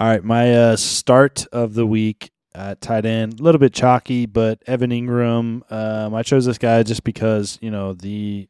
[0.00, 4.24] All right, my uh, start of the week at tight end, a little bit chalky,
[4.26, 5.70] but Evan Engram.
[5.70, 8.48] Um, I chose this guy just because you know the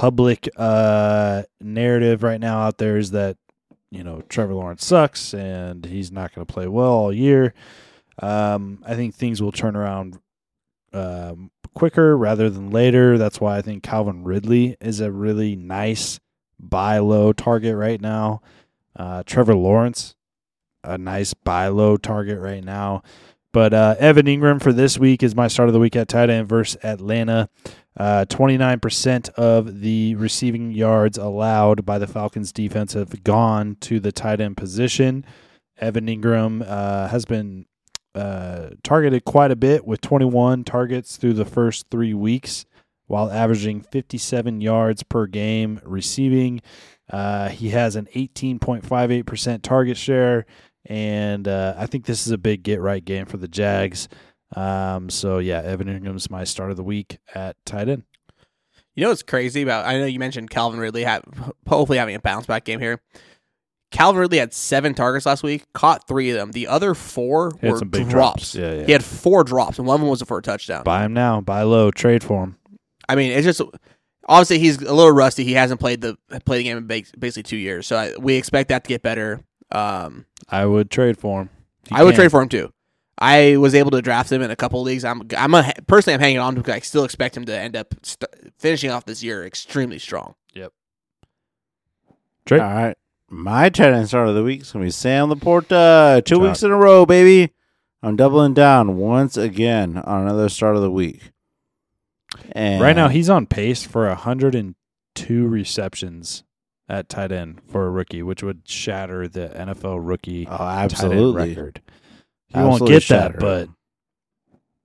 [0.00, 3.36] public uh, narrative right now out there is that
[3.90, 7.52] you know Trevor Lawrence sucks and he's not going to play well all year.
[8.22, 10.18] Um, I think things will turn around
[10.94, 13.18] um, quicker rather than later.
[13.18, 16.18] That's why I think Calvin Ridley is a really nice
[16.58, 18.40] buy low target right now.
[18.96, 20.14] Uh, Trevor Lawrence,
[20.82, 23.02] a nice buy low target right now.
[23.52, 26.30] But uh, Evan Engram for this week is my start of the week at tight
[26.30, 27.50] end versus Atlanta.
[28.00, 34.10] Uh, 29% of the receiving yards allowed by the Falcons defense have gone to the
[34.10, 35.22] tight end position.
[35.76, 37.66] Evan Engram uh, has been
[38.14, 42.64] uh, targeted quite a bit with 21 targets through the first three weeks
[43.06, 46.62] while averaging 57 yards per game receiving.
[47.12, 50.46] Uh, he has an 18.58% target share,
[50.86, 54.08] and uh, I think this is a big get right game for the Jags.
[54.56, 58.04] Um, so yeah, Evan Engram's my start of the week at tight end.
[58.94, 59.86] You know what's crazy about?
[59.86, 61.22] I know you mentioned Calvin Ridley have
[61.66, 63.00] hopefully having a bounce back game here.
[63.90, 66.52] Calvin Ridley had seven targets last week, caught three of them.
[66.52, 68.10] The other four were drops.
[68.10, 68.54] drops.
[68.54, 68.86] Yeah, yeah.
[68.86, 70.84] He had four drops, and one of them was for a touchdown.
[70.84, 71.40] Buy him now.
[71.40, 71.90] Buy low.
[71.90, 72.56] Trade for him.
[73.08, 73.60] I mean, it's just
[74.28, 75.44] obviously he's a little rusty.
[75.44, 78.68] He hasn't played the played the game in basically two years, so I, we expect
[78.68, 79.40] that to get better.
[79.72, 81.50] Um, I would trade for him.
[81.90, 82.72] I would trade for him too.
[83.20, 85.04] I was able to draft him in a couple of leagues.
[85.04, 87.56] I'm I'm a, personally I'm hanging on to him because I still expect him to
[87.56, 90.34] end up st- finishing off this year extremely strong.
[92.46, 92.60] Trade.
[92.60, 92.96] All right.
[93.28, 96.24] My tight end start of the week is going to be Sam LaPorta.
[96.24, 96.42] Two job.
[96.42, 97.52] weeks in a row, baby.
[98.02, 101.30] I'm doubling down once again on another start of the week.
[102.52, 106.42] And Right now, he's on pace for 102 receptions
[106.88, 110.92] at tight end for a rookie, which would shatter the NFL rookie oh, tight end
[110.92, 111.72] absolutely.
[112.52, 113.68] He won't get that, but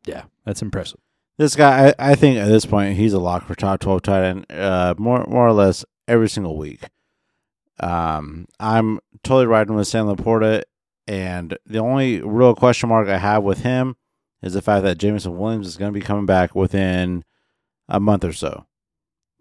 [0.05, 0.99] yeah, that's impressive.
[1.37, 4.23] This guy, I, I think at this point, he's a lock for top 12 tight
[4.23, 6.83] end, uh, more, more or less every single week.
[7.79, 10.63] Um, I'm totally riding with Sam LaPorta,
[11.07, 13.97] and the only real question mark I have with him
[14.41, 17.25] is the fact that Jameson Williams is going to be coming back within
[17.89, 18.65] a month or so.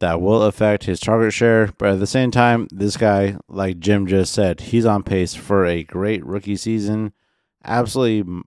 [0.00, 4.06] That will affect his target share, but at the same time, this guy, like Jim
[4.08, 7.12] just said, he's on pace for a great rookie season.
[7.64, 8.42] Absolutely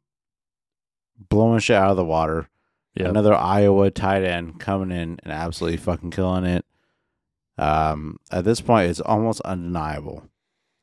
[1.30, 2.50] blowing shit out of the water.
[2.96, 6.66] Yeah, Another Iowa tight end coming in and absolutely fucking killing it.
[7.58, 10.28] Um, at this point, it's almost undeniable.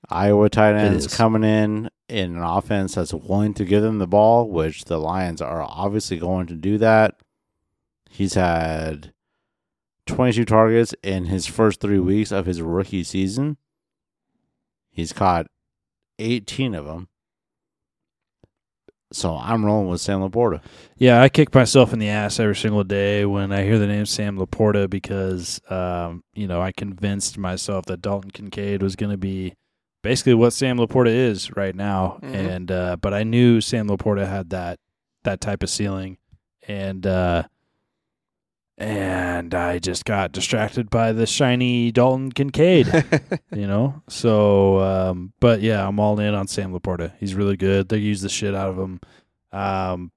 [0.09, 1.16] Iowa tight ends is.
[1.16, 5.41] coming in in an offense that's willing to give them the ball, which the Lions
[5.41, 7.16] are obviously going to do that.
[8.11, 9.12] He's had
[10.07, 13.57] 22 targets in his first three weeks of his rookie season.
[14.91, 15.47] He's caught
[16.18, 17.09] 18 of them.
[19.15, 20.61] So I'm rolling with Sam LaPorta.
[20.97, 21.23] yeah.
[21.23, 24.37] I kick myself in the ass every single day when I hear the name Sam
[24.39, 29.55] LaPorta because, um, you know, I convinced myself that Dalton Kincaid was going to be
[30.03, 32.35] basically what Sam LaPorta is right now, Mhm.
[32.35, 34.79] and uh, but I knew Sam LaPorta had that
[35.23, 36.19] that type of ceiling,
[36.69, 37.45] and uh,
[38.77, 42.89] and I just got distracted by the shiny Dalton Kincaid.
[43.55, 44.03] you know.
[44.09, 47.12] So, um, but yeah, I'm all in on Sam LaPorta.
[47.20, 47.89] He's really good.
[47.89, 49.01] They use the shit out of him.
[49.53, 50.11] Um,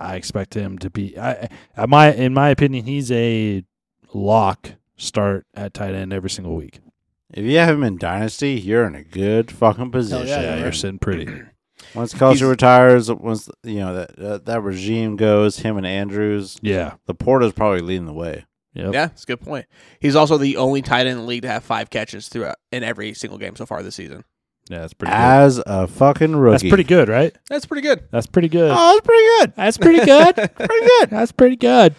[0.00, 1.18] I expect him to be.
[1.18, 3.64] I, I my in my opinion, he's a
[4.12, 6.80] lock start at tight end every single week.
[7.32, 10.28] If you have him in Dynasty, you're in a good fucking position.
[10.28, 11.42] yeah, Yeah, you're sitting pretty.
[11.96, 16.94] Once Kelce retires, once you know that, that that regime goes, him and Andrews, Yeah.
[17.08, 18.44] LaPorta's probably leading the way.
[18.74, 18.92] Yep.
[18.92, 19.64] Yeah, that's a good point.
[20.00, 22.84] He's also the only tight end in the league to have five catches throughout in
[22.84, 24.22] every single game so far this season.
[24.68, 25.16] Yeah, that's pretty good.
[25.18, 27.34] As a fucking rookie, That's pretty good, right?
[27.48, 28.02] That's pretty good.
[28.10, 28.70] That's pretty good.
[28.74, 29.52] Oh, that's pretty good.
[29.56, 30.34] That's pretty good.
[30.56, 31.10] pretty good.
[31.10, 31.94] That's pretty good.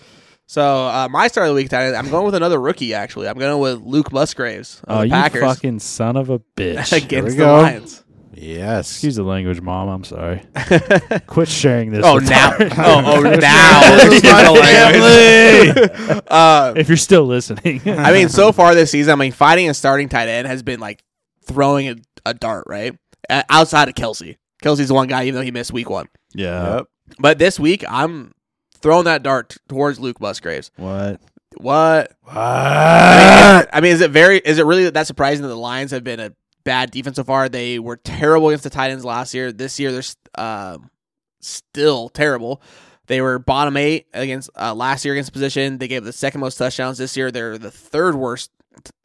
[0.48, 2.94] So uh, my start of the week tight end, I'm going with another rookie.
[2.94, 6.40] Actually, I'm going with Luke Musgraves of Oh, the you Packers fucking son of a
[6.56, 6.92] bitch.
[6.96, 7.58] against we the go.
[7.62, 8.04] Lions.
[8.40, 8.92] Yes.
[8.92, 9.90] Excuse the language, mom.
[9.90, 10.44] I'm sorry.
[11.28, 12.06] Quit sharing this.
[12.06, 16.22] oh now, oh, oh now, This is my family.
[16.28, 17.82] uh, if you're still listening.
[17.86, 20.80] I mean, so far this season, I mean, fighting a starting tight end has been
[20.80, 21.04] like
[21.46, 22.96] throwing a, a dart, right?
[23.30, 26.08] Uh, outside of Kelce, Kelce's the one guy, even though he missed week one.
[26.34, 26.76] yeah.
[26.78, 26.86] Yep.
[27.20, 28.34] But this week, I'm
[28.82, 30.72] throwing that dart t- towards Luke Musgraves.
[30.76, 31.22] What?
[31.56, 32.12] What?
[32.22, 32.36] What?
[32.38, 34.38] I mean, I mean, is it very?
[34.40, 36.34] Is it really that surprising that the Lions have been a
[36.68, 37.48] bad defense so far?
[37.50, 39.52] They were terrible against the Titans last year.
[39.52, 40.04] This year, they're
[40.36, 40.92] um
[41.40, 42.62] still terrible.
[43.08, 45.78] They were bottom eight against uh, last year against the position.
[45.78, 47.32] They gave the second most touchdowns this year.
[47.32, 48.52] They're the third worst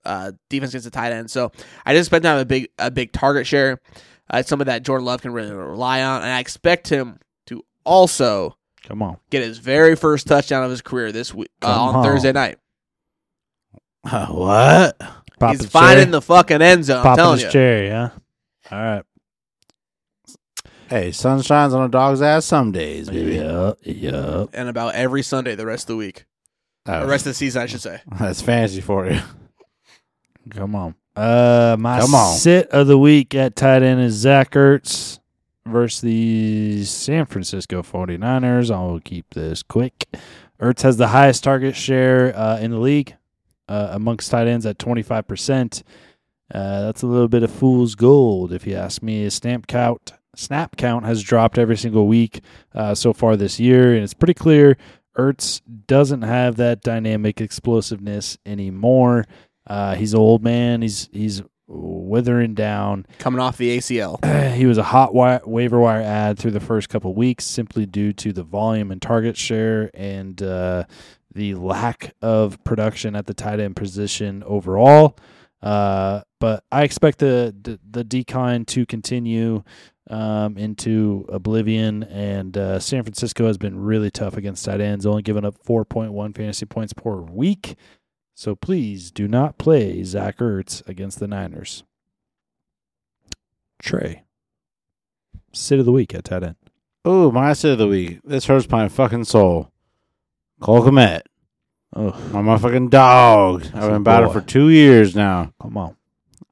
[0.05, 1.31] uh, defense against the tight end.
[1.31, 1.53] So
[1.87, 3.81] I just expect to have a big a big target share.
[4.33, 7.65] Uh, it's something that Jordan Love can really rely on, and I expect him to
[7.85, 9.19] also Come on.
[9.31, 12.05] get his very first touchdown of his career this week uh, on, on.
[12.05, 12.59] Thursday night.
[14.03, 15.01] what?
[15.43, 16.11] Pop He's his finding cherry.
[16.13, 16.99] the fucking end zone.
[16.99, 17.51] I'm Popping telling his you.
[17.51, 18.11] cherry, huh?
[18.71, 19.03] All right.
[20.89, 23.37] Hey, sun shines on a dog's ass some days, baby.
[23.37, 23.79] Yup.
[23.83, 24.51] Yup.
[24.53, 26.27] and about every Sunday the rest of the week,
[26.87, 28.01] Oh, the rest of the season, I should say.
[28.19, 29.21] that's fancy for you.
[30.51, 30.95] Come on.
[31.15, 32.37] Uh, my Come on.
[32.37, 35.19] sit of the week at tight end is Zach Ertz
[35.67, 38.71] versus the San Francisco 49ers.
[38.71, 40.09] I'll keep this quick.
[40.61, 43.17] Ertz has the highest target share uh, in the league
[43.69, 45.83] uh, amongst tight ends at 25%.
[46.53, 49.23] Uh, that's a little bit of fool's gold, if you ask me.
[49.23, 52.41] His snap count, snap count has dropped every single week
[52.75, 54.77] uh, so far this year, and it's pretty clear
[55.17, 59.27] Ertz doesn't have that dynamic explosiveness anymore.
[59.67, 60.83] Uh, he's an old man.
[60.83, 63.07] He's he's withering down.
[63.19, 64.53] Coming off the ACL.
[64.55, 68.33] he was a hot waiver wire ad through the first couple weeks simply due to
[68.33, 70.85] the volume and target share and uh,
[71.35, 75.17] the lack of production at the tight end position overall.
[75.63, 79.63] Uh, but I expect the the, decline to continue
[80.11, 82.03] um, into oblivion.
[82.05, 86.37] And uh, San Francisco has been really tough against tight ends, only giving up 4.1
[86.37, 87.77] fantasy points per week.
[88.35, 91.85] So please do not play Zach Ertz against the Niners.
[93.81, 94.25] Trey,
[95.53, 96.57] sit of the week at tight end.
[97.05, 98.21] Oh, my sit of the week.
[98.25, 99.72] This hurts my fucking soul.
[100.63, 101.23] Cole Kmet.
[101.95, 103.65] Oh, My motherfucking dog.
[103.75, 104.33] I've been about boy.
[104.33, 105.53] for two years now.
[105.61, 105.97] come on.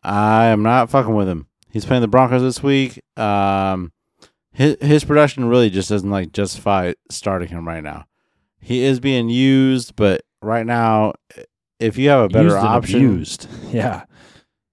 [0.03, 1.47] I am not fucking with him.
[1.71, 3.01] He's playing the Broncos this week.
[3.19, 3.93] Um,
[4.53, 8.07] his his production really just doesn't like justify starting him right now.
[8.61, 11.15] He is being used, but right now,
[11.79, 14.05] if you have a better Used option, used, Yeah.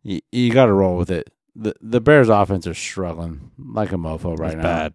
[0.04, 1.30] you, you got to roll with it.
[1.56, 4.62] the The Bears' offense are struggling like a mofo right That's now.
[4.64, 4.94] bad.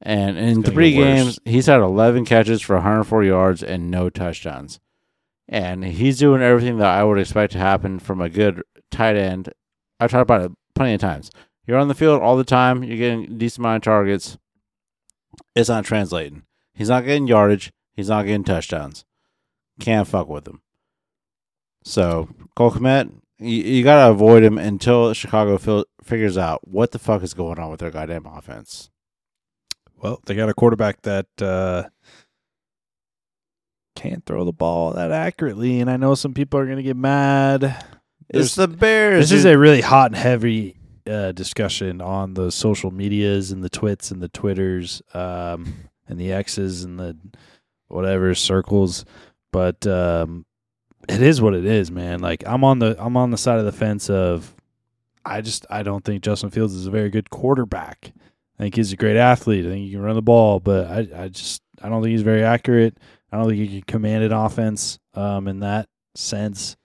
[0.00, 1.04] And in three worse.
[1.04, 4.78] games, he's had 11 catches for 104 yards and no touchdowns.
[5.48, 9.52] And he's doing everything that I would expect to happen from a good tight end.
[9.98, 11.30] I've talked about it plenty of times.
[11.66, 12.84] You're on the field all the time.
[12.84, 14.38] You're getting a decent amount of targets.
[15.54, 16.42] It's not translating.
[16.74, 17.72] He's not getting yardage.
[17.94, 19.04] He's not getting touchdowns.
[19.80, 20.60] Can't fuck with him.
[21.82, 26.92] So, Cole Kmet, you, you got to avoid him until Chicago fil- figures out what
[26.92, 28.90] the fuck is going on with their goddamn offense.
[30.00, 31.84] Well, they got a quarterback that uh,
[33.96, 36.96] can't throw the ball that accurately, and I know some people are going to get
[36.96, 37.84] mad.
[38.28, 39.30] It's the Bears.
[39.30, 40.76] This is a really hot and heavy
[41.08, 45.74] uh, discussion on the social medias and the twits and the twitters um,
[46.06, 47.16] and the X's and the
[47.88, 49.04] whatever circles,
[49.50, 50.44] but um,
[51.08, 52.20] it is what it is, man.
[52.20, 54.54] Like I'm on the I'm on the side of the fence of
[55.24, 58.12] I just I don't think Justin Fields is a very good quarterback.
[58.58, 59.64] I think he's a great athlete.
[59.64, 62.22] I think he can run the ball, but I I just I don't think he's
[62.22, 62.96] very accurate.
[63.30, 66.76] I don't think he can command an offense um, in that sense.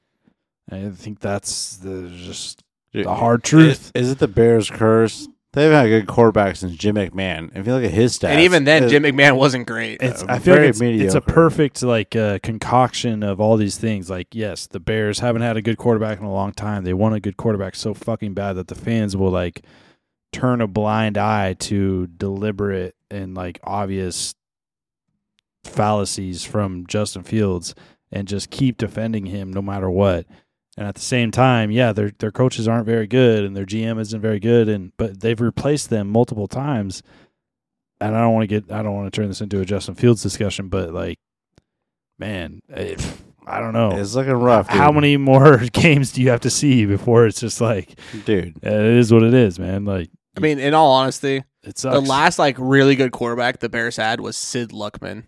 [0.72, 2.64] I think that's the just
[2.94, 3.92] the hard truth.
[3.96, 5.28] Is, is it the Bears' curse?
[5.54, 7.56] They haven't had a good quarterback since Jim McMahon.
[7.56, 10.02] If you look at his stats, and even then, it- Jim McMahon wasn't great.
[10.02, 13.56] It's Uh, I feel very like it's, it's a perfect like uh, concoction of all
[13.58, 14.10] these things.
[14.10, 16.84] Like yes, the Bears haven't had a good quarterback in a long time.
[16.84, 19.64] They want a good quarterback so fucking bad that the fans will like
[20.34, 24.36] turn a blind eye to deliberate and like obvious
[25.64, 27.74] fallacies from Justin Fields
[28.12, 30.26] and just keep defending him no matter what.
[30.76, 34.00] And at the same time, yeah, their their coaches aren't very good and their GM
[34.00, 37.04] isn't very good and but they've replaced them multiple times.
[38.02, 39.96] And I don't want to get I don't want to turn this into a Justin
[39.96, 41.20] Fields discussion, but like
[42.18, 43.92] man, if, I don't know.
[43.98, 44.68] it's looking rough.
[44.68, 48.58] How many more games do you have to see before it's just like dude?
[48.64, 49.86] it is what it is, man?
[49.86, 51.94] Like I mean, in all honesty, it sucks.
[51.94, 55.26] the last like really good quarterback the Bears had was Sid Luckman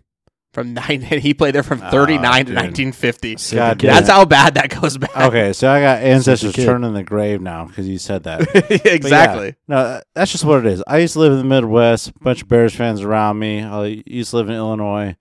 [0.52, 1.00] from nine.
[1.02, 2.54] he played there from Ah, thirty nine to dude.
[2.62, 3.36] nineteen fifty.
[3.36, 3.94] Sid God damn.
[3.94, 5.16] That's how bad that goes back.
[5.16, 6.64] Okay, so I got ancestors kid.
[6.64, 8.40] turning the grave now because you said that.
[8.84, 9.54] exactly.
[9.68, 10.82] No, uh, that's just what it is.
[10.86, 12.08] I used to live in the Midwest.
[12.08, 13.62] A bunch of Bears fans around me.
[13.62, 15.16] I used to live in Illinois.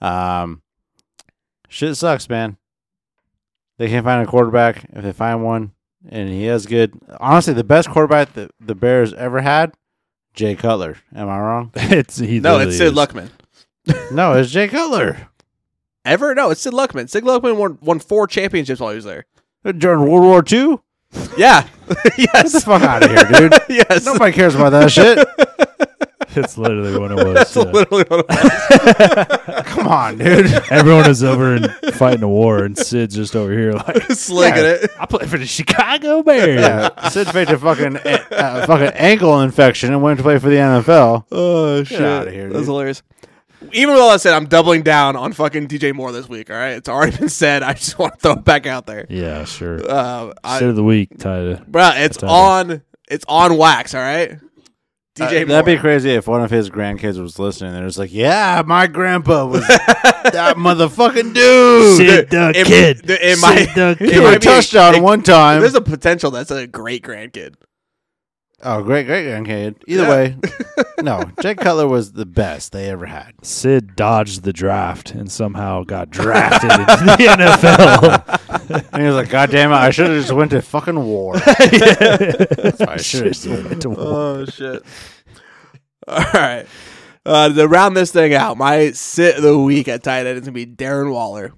[0.00, 0.62] Um,
[1.68, 2.56] shit sucks, man.
[3.78, 4.84] They can't find a quarterback.
[4.92, 5.72] If they find one,
[6.08, 9.74] and he has good, honestly, the best quarterback that the Bears ever had,
[10.34, 10.98] Jay Cutler.
[11.14, 11.70] Am I wrong?
[11.74, 12.92] it's he No, it's Sid is.
[12.92, 13.30] Luckman.
[14.12, 15.28] no, it's Jay Cutler
[16.04, 16.34] Ever?
[16.34, 17.08] No, it's Sid Luckman.
[17.10, 19.26] Sid Luckman won, won four championships while he was there.
[19.76, 20.78] during World War II.
[21.38, 21.66] Yeah.
[21.88, 22.64] Get the yes.
[22.64, 23.54] fuck out of here, dude.
[23.70, 24.04] yes.
[24.04, 25.26] Nobody cares about that shit.
[26.36, 27.34] It's literally what it was.
[27.34, 27.62] That's yeah.
[27.62, 29.66] literally what it was.
[29.88, 30.46] Come on, dude.
[30.70, 34.70] Everyone is over and fighting a war, and Sid's just over here like Slinging Yeah.
[34.82, 34.90] it.
[35.00, 36.60] I play for the Chicago Bears.
[36.60, 40.56] Yeah, Sid faked a fucking uh, fucking ankle infection and went to play for the
[40.56, 41.24] NFL.
[41.32, 41.98] Oh shit!
[42.00, 42.66] Get outta here, That's dude.
[42.66, 43.02] hilarious.
[43.72, 46.50] Even with all that said, I'm doubling down on fucking DJ Moore this week.
[46.50, 47.62] All right, it's already been said.
[47.62, 49.06] I just want to throw it back out there.
[49.08, 49.80] Yeah, sure.
[49.90, 51.64] Uh, I, of the week, Tyler.
[51.66, 52.82] bro, it's on.
[53.10, 53.94] It's on wax.
[53.94, 54.38] All right.
[55.18, 57.72] DJ Uh, that'd be crazy if one of his grandkids was listening.
[57.72, 61.96] They're just like, "Yeah, my grandpa was that motherfucking dude.
[61.96, 62.98] Sid the It- kid.
[63.04, 65.60] the- it might- Sid the He it threw might a be- touchdown it- one time.
[65.60, 67.54] There's a potential that's a great grandkid.
[68.62, 69.76] Oh, great, great grandkid.
[69.86, 70.08] Either Yeah.
[70.10, 70.36] way,
[71.02, 71.30] no.
[71.42, 73.32] Jake Cutler was the best they ever had.
[73.42, 77.16] Sid dodged the draft and somehow got drafted into the
[78.70, 78.84] NFL.
[78.92, 81.34] And he was like, "God damn it, I should have just went to fucking war."
[81.38, 83.36] That's I should have.
[83.36, 83.98] Should've went to war.
[84.00, 84.82] Oh shit!
[86.06, 86.66] All right,
[87.26, 90.40] uh, to round this thing out, my sit of the week at tight end is
[90.40, 91.52] gonna be Darren Waller.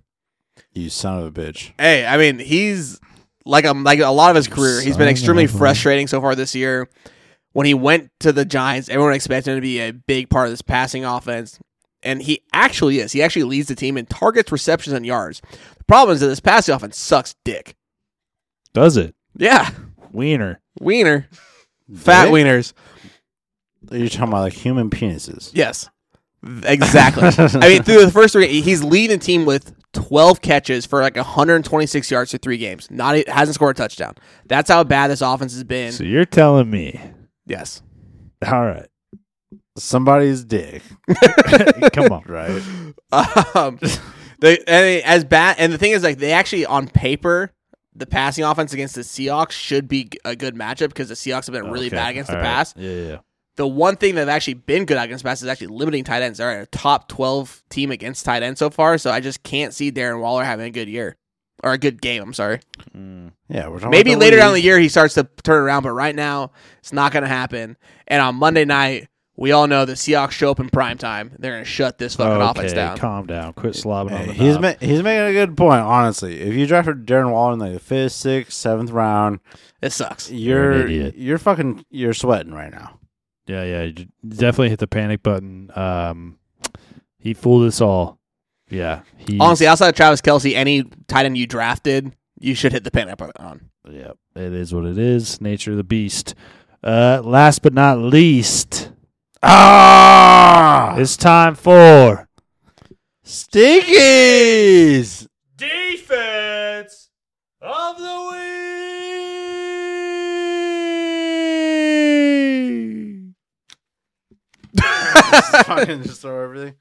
[0.72, 1.72] You son of a bitch.
[1.78, 3.00] Hey, I mean he's
[3.44, 6.54] like um like a lot of his career, he's been extremely frustrating so far this
[6.54, 6.88] year.
[7.52, 10.52] When he went to the Giants, everyone expected him to be a big part of
[10.52, 11.58] this passing offense,
[12.02, 13.10] and he actually is.
[13.12, 15.40] He actually leads the team in targets, receptions, and yards.
[15.78, 17.74] The problem is that this passing offense sucks dick.
[18.72, 19.16] Does it?
[19.36, 19.70] Yeah,
[20.12, 20.60] Wiener.
[20.80, 21.26] wiener,
[21.94, 22.34] fat Dick?
[22.34, 22.72] wieners.
[23.90, 25.50] You're talking about like human penises.
[25.52, 25.88] Yes,
[26.64, 27.22] exactly.
[27.60, 31.16] I mean, through the first three, he's leading the team with 12 catches for like
[31.16, 32.90] 126 yards through three games.
[32.90, 34.14] Not hasn't scored a touchdown.
[34.46, 35.92] That's how bad this offense has been.
[35.92, 37.00] So you're telling me.
[37.46, 37.82] Yes.
[38.46, 38.86] All right.
[39.76, 40.82] Somebody's dick,
[41.94, 42.22] Come on.
[42.26, 42.62] right?
[43.54, 43.78] Um,
[44.40, 47.52] they I mean, as bad, and the thing is, like, they actually on paper,
[47.94, 51.54] the passing offense against the Seahawks should be a good matchup because the Seahawks have
[51.54, 51.96] been really Okay.
[51.96, 52.46] bad against All the right.
[52.48, 52.74] pass.
[52.76, 53.16] Yeah, yeah.
[53.56, 56.22] The one thing that have actually been good against the pass is actually limiting tight
[56.22, 56.38] ends.
[56.38, 59.92] They're a top 12 team against tight ends so far, so I just can't see
[59.92, 61.16] Darren Waller having a good year
[61.62, 62.22] or a good game.
[62.22, 62.60] I'm sorry.
[62.96, 63.32] Mm.
[63.48, 65.90] Yeah, we're Maybe about the later down the year he starts to turn around, but
[65.90, 67.76] right now it's not going to happen.
[68.06, 71.32] And on Monday night, we all know the Seahawks show up in prime time.
[71.38, 72.98] They're going to shut this fucking okay, offense down.
[72.98, 73.52] calm down.
[73.54, 75.80] Quit slobbing on the he's ma- he's making a good point.
[75.80, 79.40] Honestly, if you drafted Darren Waller in like the fifth, sixth, seventh round,
[79.82, 80.30] It sucks.
[80.30, 81.14] You're you're idiot.
[81.16, 82.98] you're fucking you're sweating right now.
[83.50, 83.90] Yeah, yeah.
[84.28, 85.70] definitely hit the panic button.
[85.74, 86.38] Um,
[87.18, 88.18] he fooled us all.
[88.68, 89.00] Yeah.
[89.16, 92.92] He, Honestly, outside of Travis Kelce, any tight end you drafted, you should hit the
[92.92, 93.70] panic button on.
[93.90, 94.16] Yep.
[94.36, 95.40] It is what it is.
[95.40, 96.34] Nature of the beast.
[96.84, 98.92] Uh, last but not least,
[99.42, 102.28] Ah, it's time for
[103.24, 105.26] stinkies.
[105.56, 107.10] defense
[107.60, 108.40] of the week.
[115.30, 116.74] Just fucking just throw everything.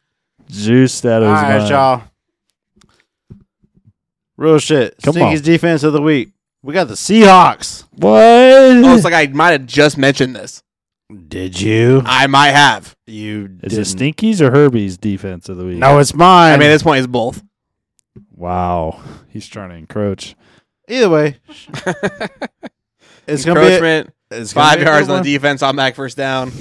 [0.49, 1.69] Juice that All was right, mine.
[1.69, 2.03] y'all.
[4.37, 4.95] Real shit.
[5.03, 5.43] Come Stinkies on.
[5.43, 6.29] defense of the week.
[6.63, 7.83] We got the Seahawks.
[7.91, 8.11] What?
[8.21, 10.63] Oh, it's like I might have just mentioned this.
[11.27, 12.01] Did you?
[12.05, 12.95] I might have.
[13.07, 13.79] You Is didn't.
[13.81, 15.77] it Stinky's or Herbie's defense of the week?
[15.77, 16.53] No, it's mine.
[16.53, 17.41] I mean, at this point, it's both.
[18.35, 19.01] Wow.
[19.29, 20.35] He's trying to encroach.
[20.87, 21.37] Either way,
[23.27, 23.65] it's gonna be.
[23.65, 25.23] Encroachment, It's gonna five be a yards on one.
[25.23, 26.51] the defense, on back first down.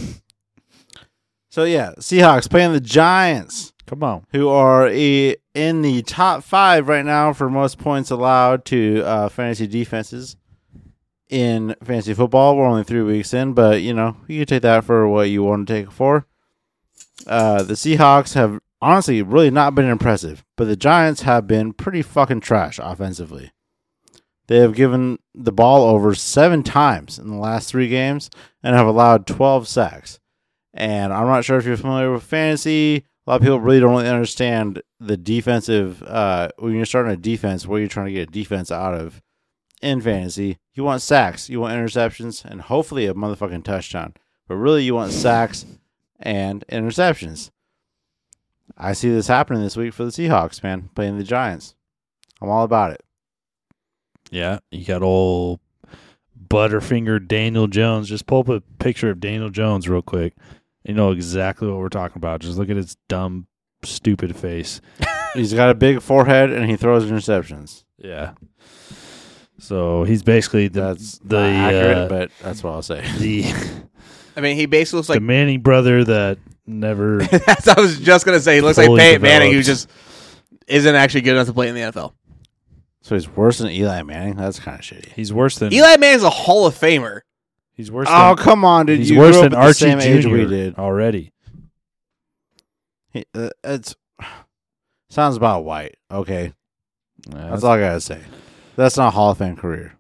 [1.51, 4.25] So yeah, Seahawks playing the Giants, Come on.
[4.33, 9.29] who are a, in the top five right now for most points allowed to uh,
[9.29, 10.37] fantasy defenses
[11.31, 12.57] in fantasy football.
[12.57, 15.43] We're only three weeks in, but you know you can take that for what you
[15.43, 16.27] want to take it for.
[17.27, 22.03] Uh, the Seahawks have honestly really not been impressive, but the Giants have been pretty
[22.03, 23.53] fucking trash offensively.
[24.47, 28.31] They have given the ball over seven times in the last three games
[28.63, 30.21] and have allowed 12 sacks.
[30.79, 33.05] And I'm not sure if you're familiar with fantasy.
[33.27, 36.03] A lot of people really don't really understand the defensive.
[36.05, 39.21] Uh, when you're starting a defense, what you're trying to get a defense out of
[39.83, 44.15] in fantasy, you want sacks, you want interceptions, and hopefully a motherfucking touchdown.
[44.47, 45.67] But really, you want sacks
[46.21, 47.51] and interceptions.
[48.77, 51.75] I see this happening this week for the Seahawks, man, playing the Giants.
[52.41, 53.03] I'm all about it.
[54.31, 54.61] Yeah.
[54.71, 55.59] You got old
[56.49, 58.09] Butterfinger Daniel Jones.
[58.09, 60.35] Just pull up a picture of Daniel Jones real quick.
[60.89, 62.41] You know exactly what we're talking about.
[62.41, 63.47] Just look at his dumb,
[63.85, 64.81] stupid face.
[65.35, 67.85] He's got a big forehead and he throws interceptions.
[67.99, 68.33] Yeah.
[69.59, 73.05] So he's basically the That's the not accurate, uh, but that's what I'll say.
[73.19, 73.45] the
[74.35, 75.21] I mean, he basically looks like the.
[75.21, 77.19] Manning brother that never.
[77.23, 78.55] That's what I was just gonna say.
[78.55, 79.91] He looks like Peyton Manning, who just
[80.69, 82.13] isn't actually good enough to play in the NFL.
[83.03, 84.37] So he's worse than Eli Manning.
[84.37, 85.13] That's kind of shitty.
[85.13, 87.21] He's worse than Eli Manning's a Hall of Famer.
[87.79, 88.09] He's worse.
[88.11, 88.99] Oh than, come on, dude!
[88.99, 90.31] he's you worse than Archie same age Jr.
[90.31, 90.75] we did.
[90.77, 91.33] already.
[93.11, 93.95] He, uh, it's
[95.09, 95.97] sounds about white.
[96.11, 96.53] Okay,
[97.33, 98.21] Yeah, that's all I gotta say.
[98.77, 99.95] That's not Hall of Fame career.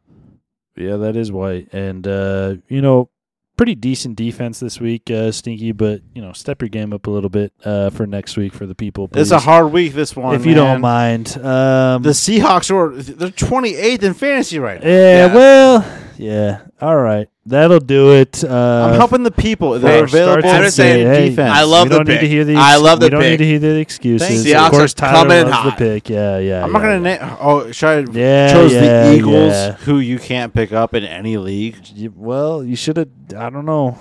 [0.76, 3.10] Yeah, that is white, and uh, you know,
[3.56, 5.70] pretty decent defense this week, uh, Stinky.
[5.72, 8.66] But you know, step your game up a little bit uh, for next week for
[8.66, 9.08] the people.
[9.14, 9.92] It's a hard week.
[9.94, 11.36] This one, if you don't mind.
[11.38, 14.88] Um, The Seahawks are they're 28th in fantasy right now.
[14.88, 15.34] yeah, Yeah.
[15.34, 18.44] well, yeah, all right, that'll do it.
[18.44, 19.72] Uh, I'm helping the people.
[19.74, 21.50] for They're available I'm and saying, hey, defense.
[21.52, 22.20] I love we the don't need pick.
[22.20, 22.56] to hear the.
[22.56, 23.30] I love the We don't pick.
[23.32, 24.44] need to hear the excuses.
[24.44, 24.52] Thanks.
[24.64, 25.78] of course, are Tyler coming loves hot.
[25.78, 26.08] the pick.
[26.08, 26.64] Yeah, yeah.
[26.64, 27.26] I'm not yeah, gonna yeah.
[27.26, 27.36] name.
[27.40, 28.80] Oh, should I Yeah, chose yeah,
[29.10, 29.72] the Eagles, yeah.
[29.72, 31.76] who you can't pick up in any league.
[31.94, 33.08] You- well, you should have.
[33.36, 33.98] I don't know.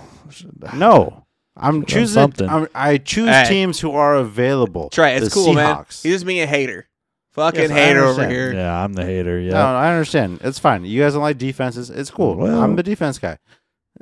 [0.74, 1.26] No,
[1.56, 2.14] I'm Should've choosing.
[2.14, 2.50] something.
[2.50, 3.46] I'm, I choose Hey.
[3.48, 4.84] teams who are available.
[4.84, 5.18] That's right.
[5.22, 5.76] It's The cool, man.
[5.78, 6.04] Seahawks.
[6.04, 6.88] He's just being a hater.
[7.38, 8.32] Fucking Yes, I hater over understand.
[8.32, 8.54] here.
[8.56, 9.40] Yeah, I'm the hater.
[9.40, 9.52] Yeah.
[9.52, 10.40] No, I understand.
[10.44, 10.84] It's fine.
[10.86, 11.90] You guys don't like defenses.
[11.92, 12.36] It's cool.
[12.36, 13.38] Well- I'm the defense guy.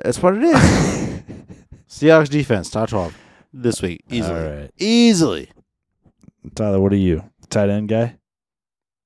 [0.02, 0.54] That's what it is.
[1.88, 3.16] Seahawks defense, top 12
[3.52, 4.00] this week.
[4.10, 4.40] Easily.
[4.40, 4.70] All right.
[4.78, 5.50] Easily.
[6.54, 7.24] Tyler, what are you?
[7.50, 8.16] Tight end guy?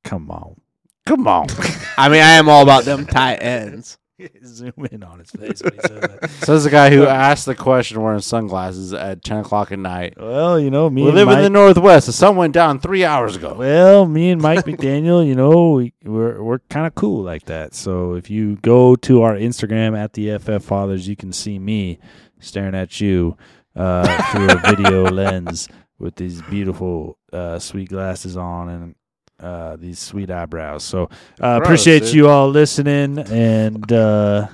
[0.04, 0.60] Come on.
[1.06, 1.48] Come on.
[1.98, 3.98] I mean, I am all about them tight ends.
[4.44, 6.30] Zoom in on his face when he said that.
[6.44, 10.14] Says the guy who asked the question wearing sunglasses at ten o'clock at night.
[10.16, 12.06] Well, you know, me We and live Mike, in the Northwest.
[12.06, 13.54] The sun went down three hours ago.
[13.54, 17.74] Well, me and Mike McDaniel, you know, we, we're we're kind of cool like that.
[17.74, 21.98] So if you go to our Instagram at the FF Fathers, you can see me
[22.40, 23.36] staring at you
[23.76, 25.68] uh, through a video lens
[25.98, 28.94] with these beautiful uh, sweet glasses on and
[29.40, 30.84] uh, these sweet eyebrows.
[30.84, 31.04] So
[31.40, 32.14] uh, Gross, appreciate dude.
[32.14, 34.48] you all listening and uh,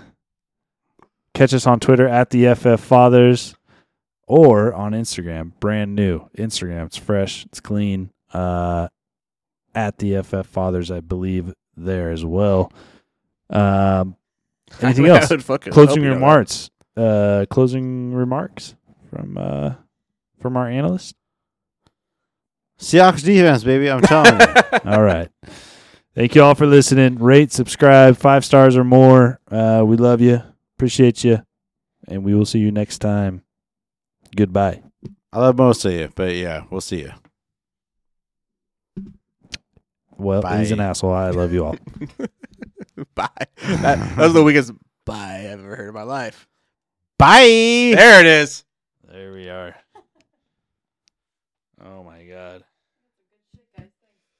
[1.35, 3.55] catch us on Twitter at the FF Fathers
[4.27, 6.87] or on Instagram, brand new Instagram.
[6.87, 8.11] It's fresh, it's clean.
[8.33, 8.89] Uh,
[9.75, 12.73] at the FF Fathers, I believe there as well.
[13.51, 14.17] Um,
[14.81, 15.29] anything else?
[15.29, 16.71] Closing hope you know remarks.
[16.97, 18.75] Uh, closing remarks
[19.11, 19.75] from uh,
[20.41, 21.15] from our analyst.
[22.79, 23.91] Seahawks defense, baby.
[23.91, 24.79] I'm telling you.
[24.85, 25.29] All right.
[26.15, 27.17] Thank you all for listening.
[27.19, 29.39] Rate, subscribe, five stars or more.
[29.51, 30.43] Uh, we love you.
[30.77, 31.43] Appreciate you.
[32.09, 33.43] And we will see you next time.
[34.35, 34.83] Goodbye.
[35.31, 37.13] I love most of you, but yeah, we'll see you.
[40.17, 41.13] Well, he's an asshole.
[41.13, 41.77] I love you all.
[43.15, 43.29] Bye.
[43.63, 44.73] That, that was the weakest
[45.05, 46.49] bye I've ever heard in my life.
[47.19, 47.93] Bye.
[47.95, 48.65] There it is.
[49.07, 49.69] There we are.
[49.69, 49.86] My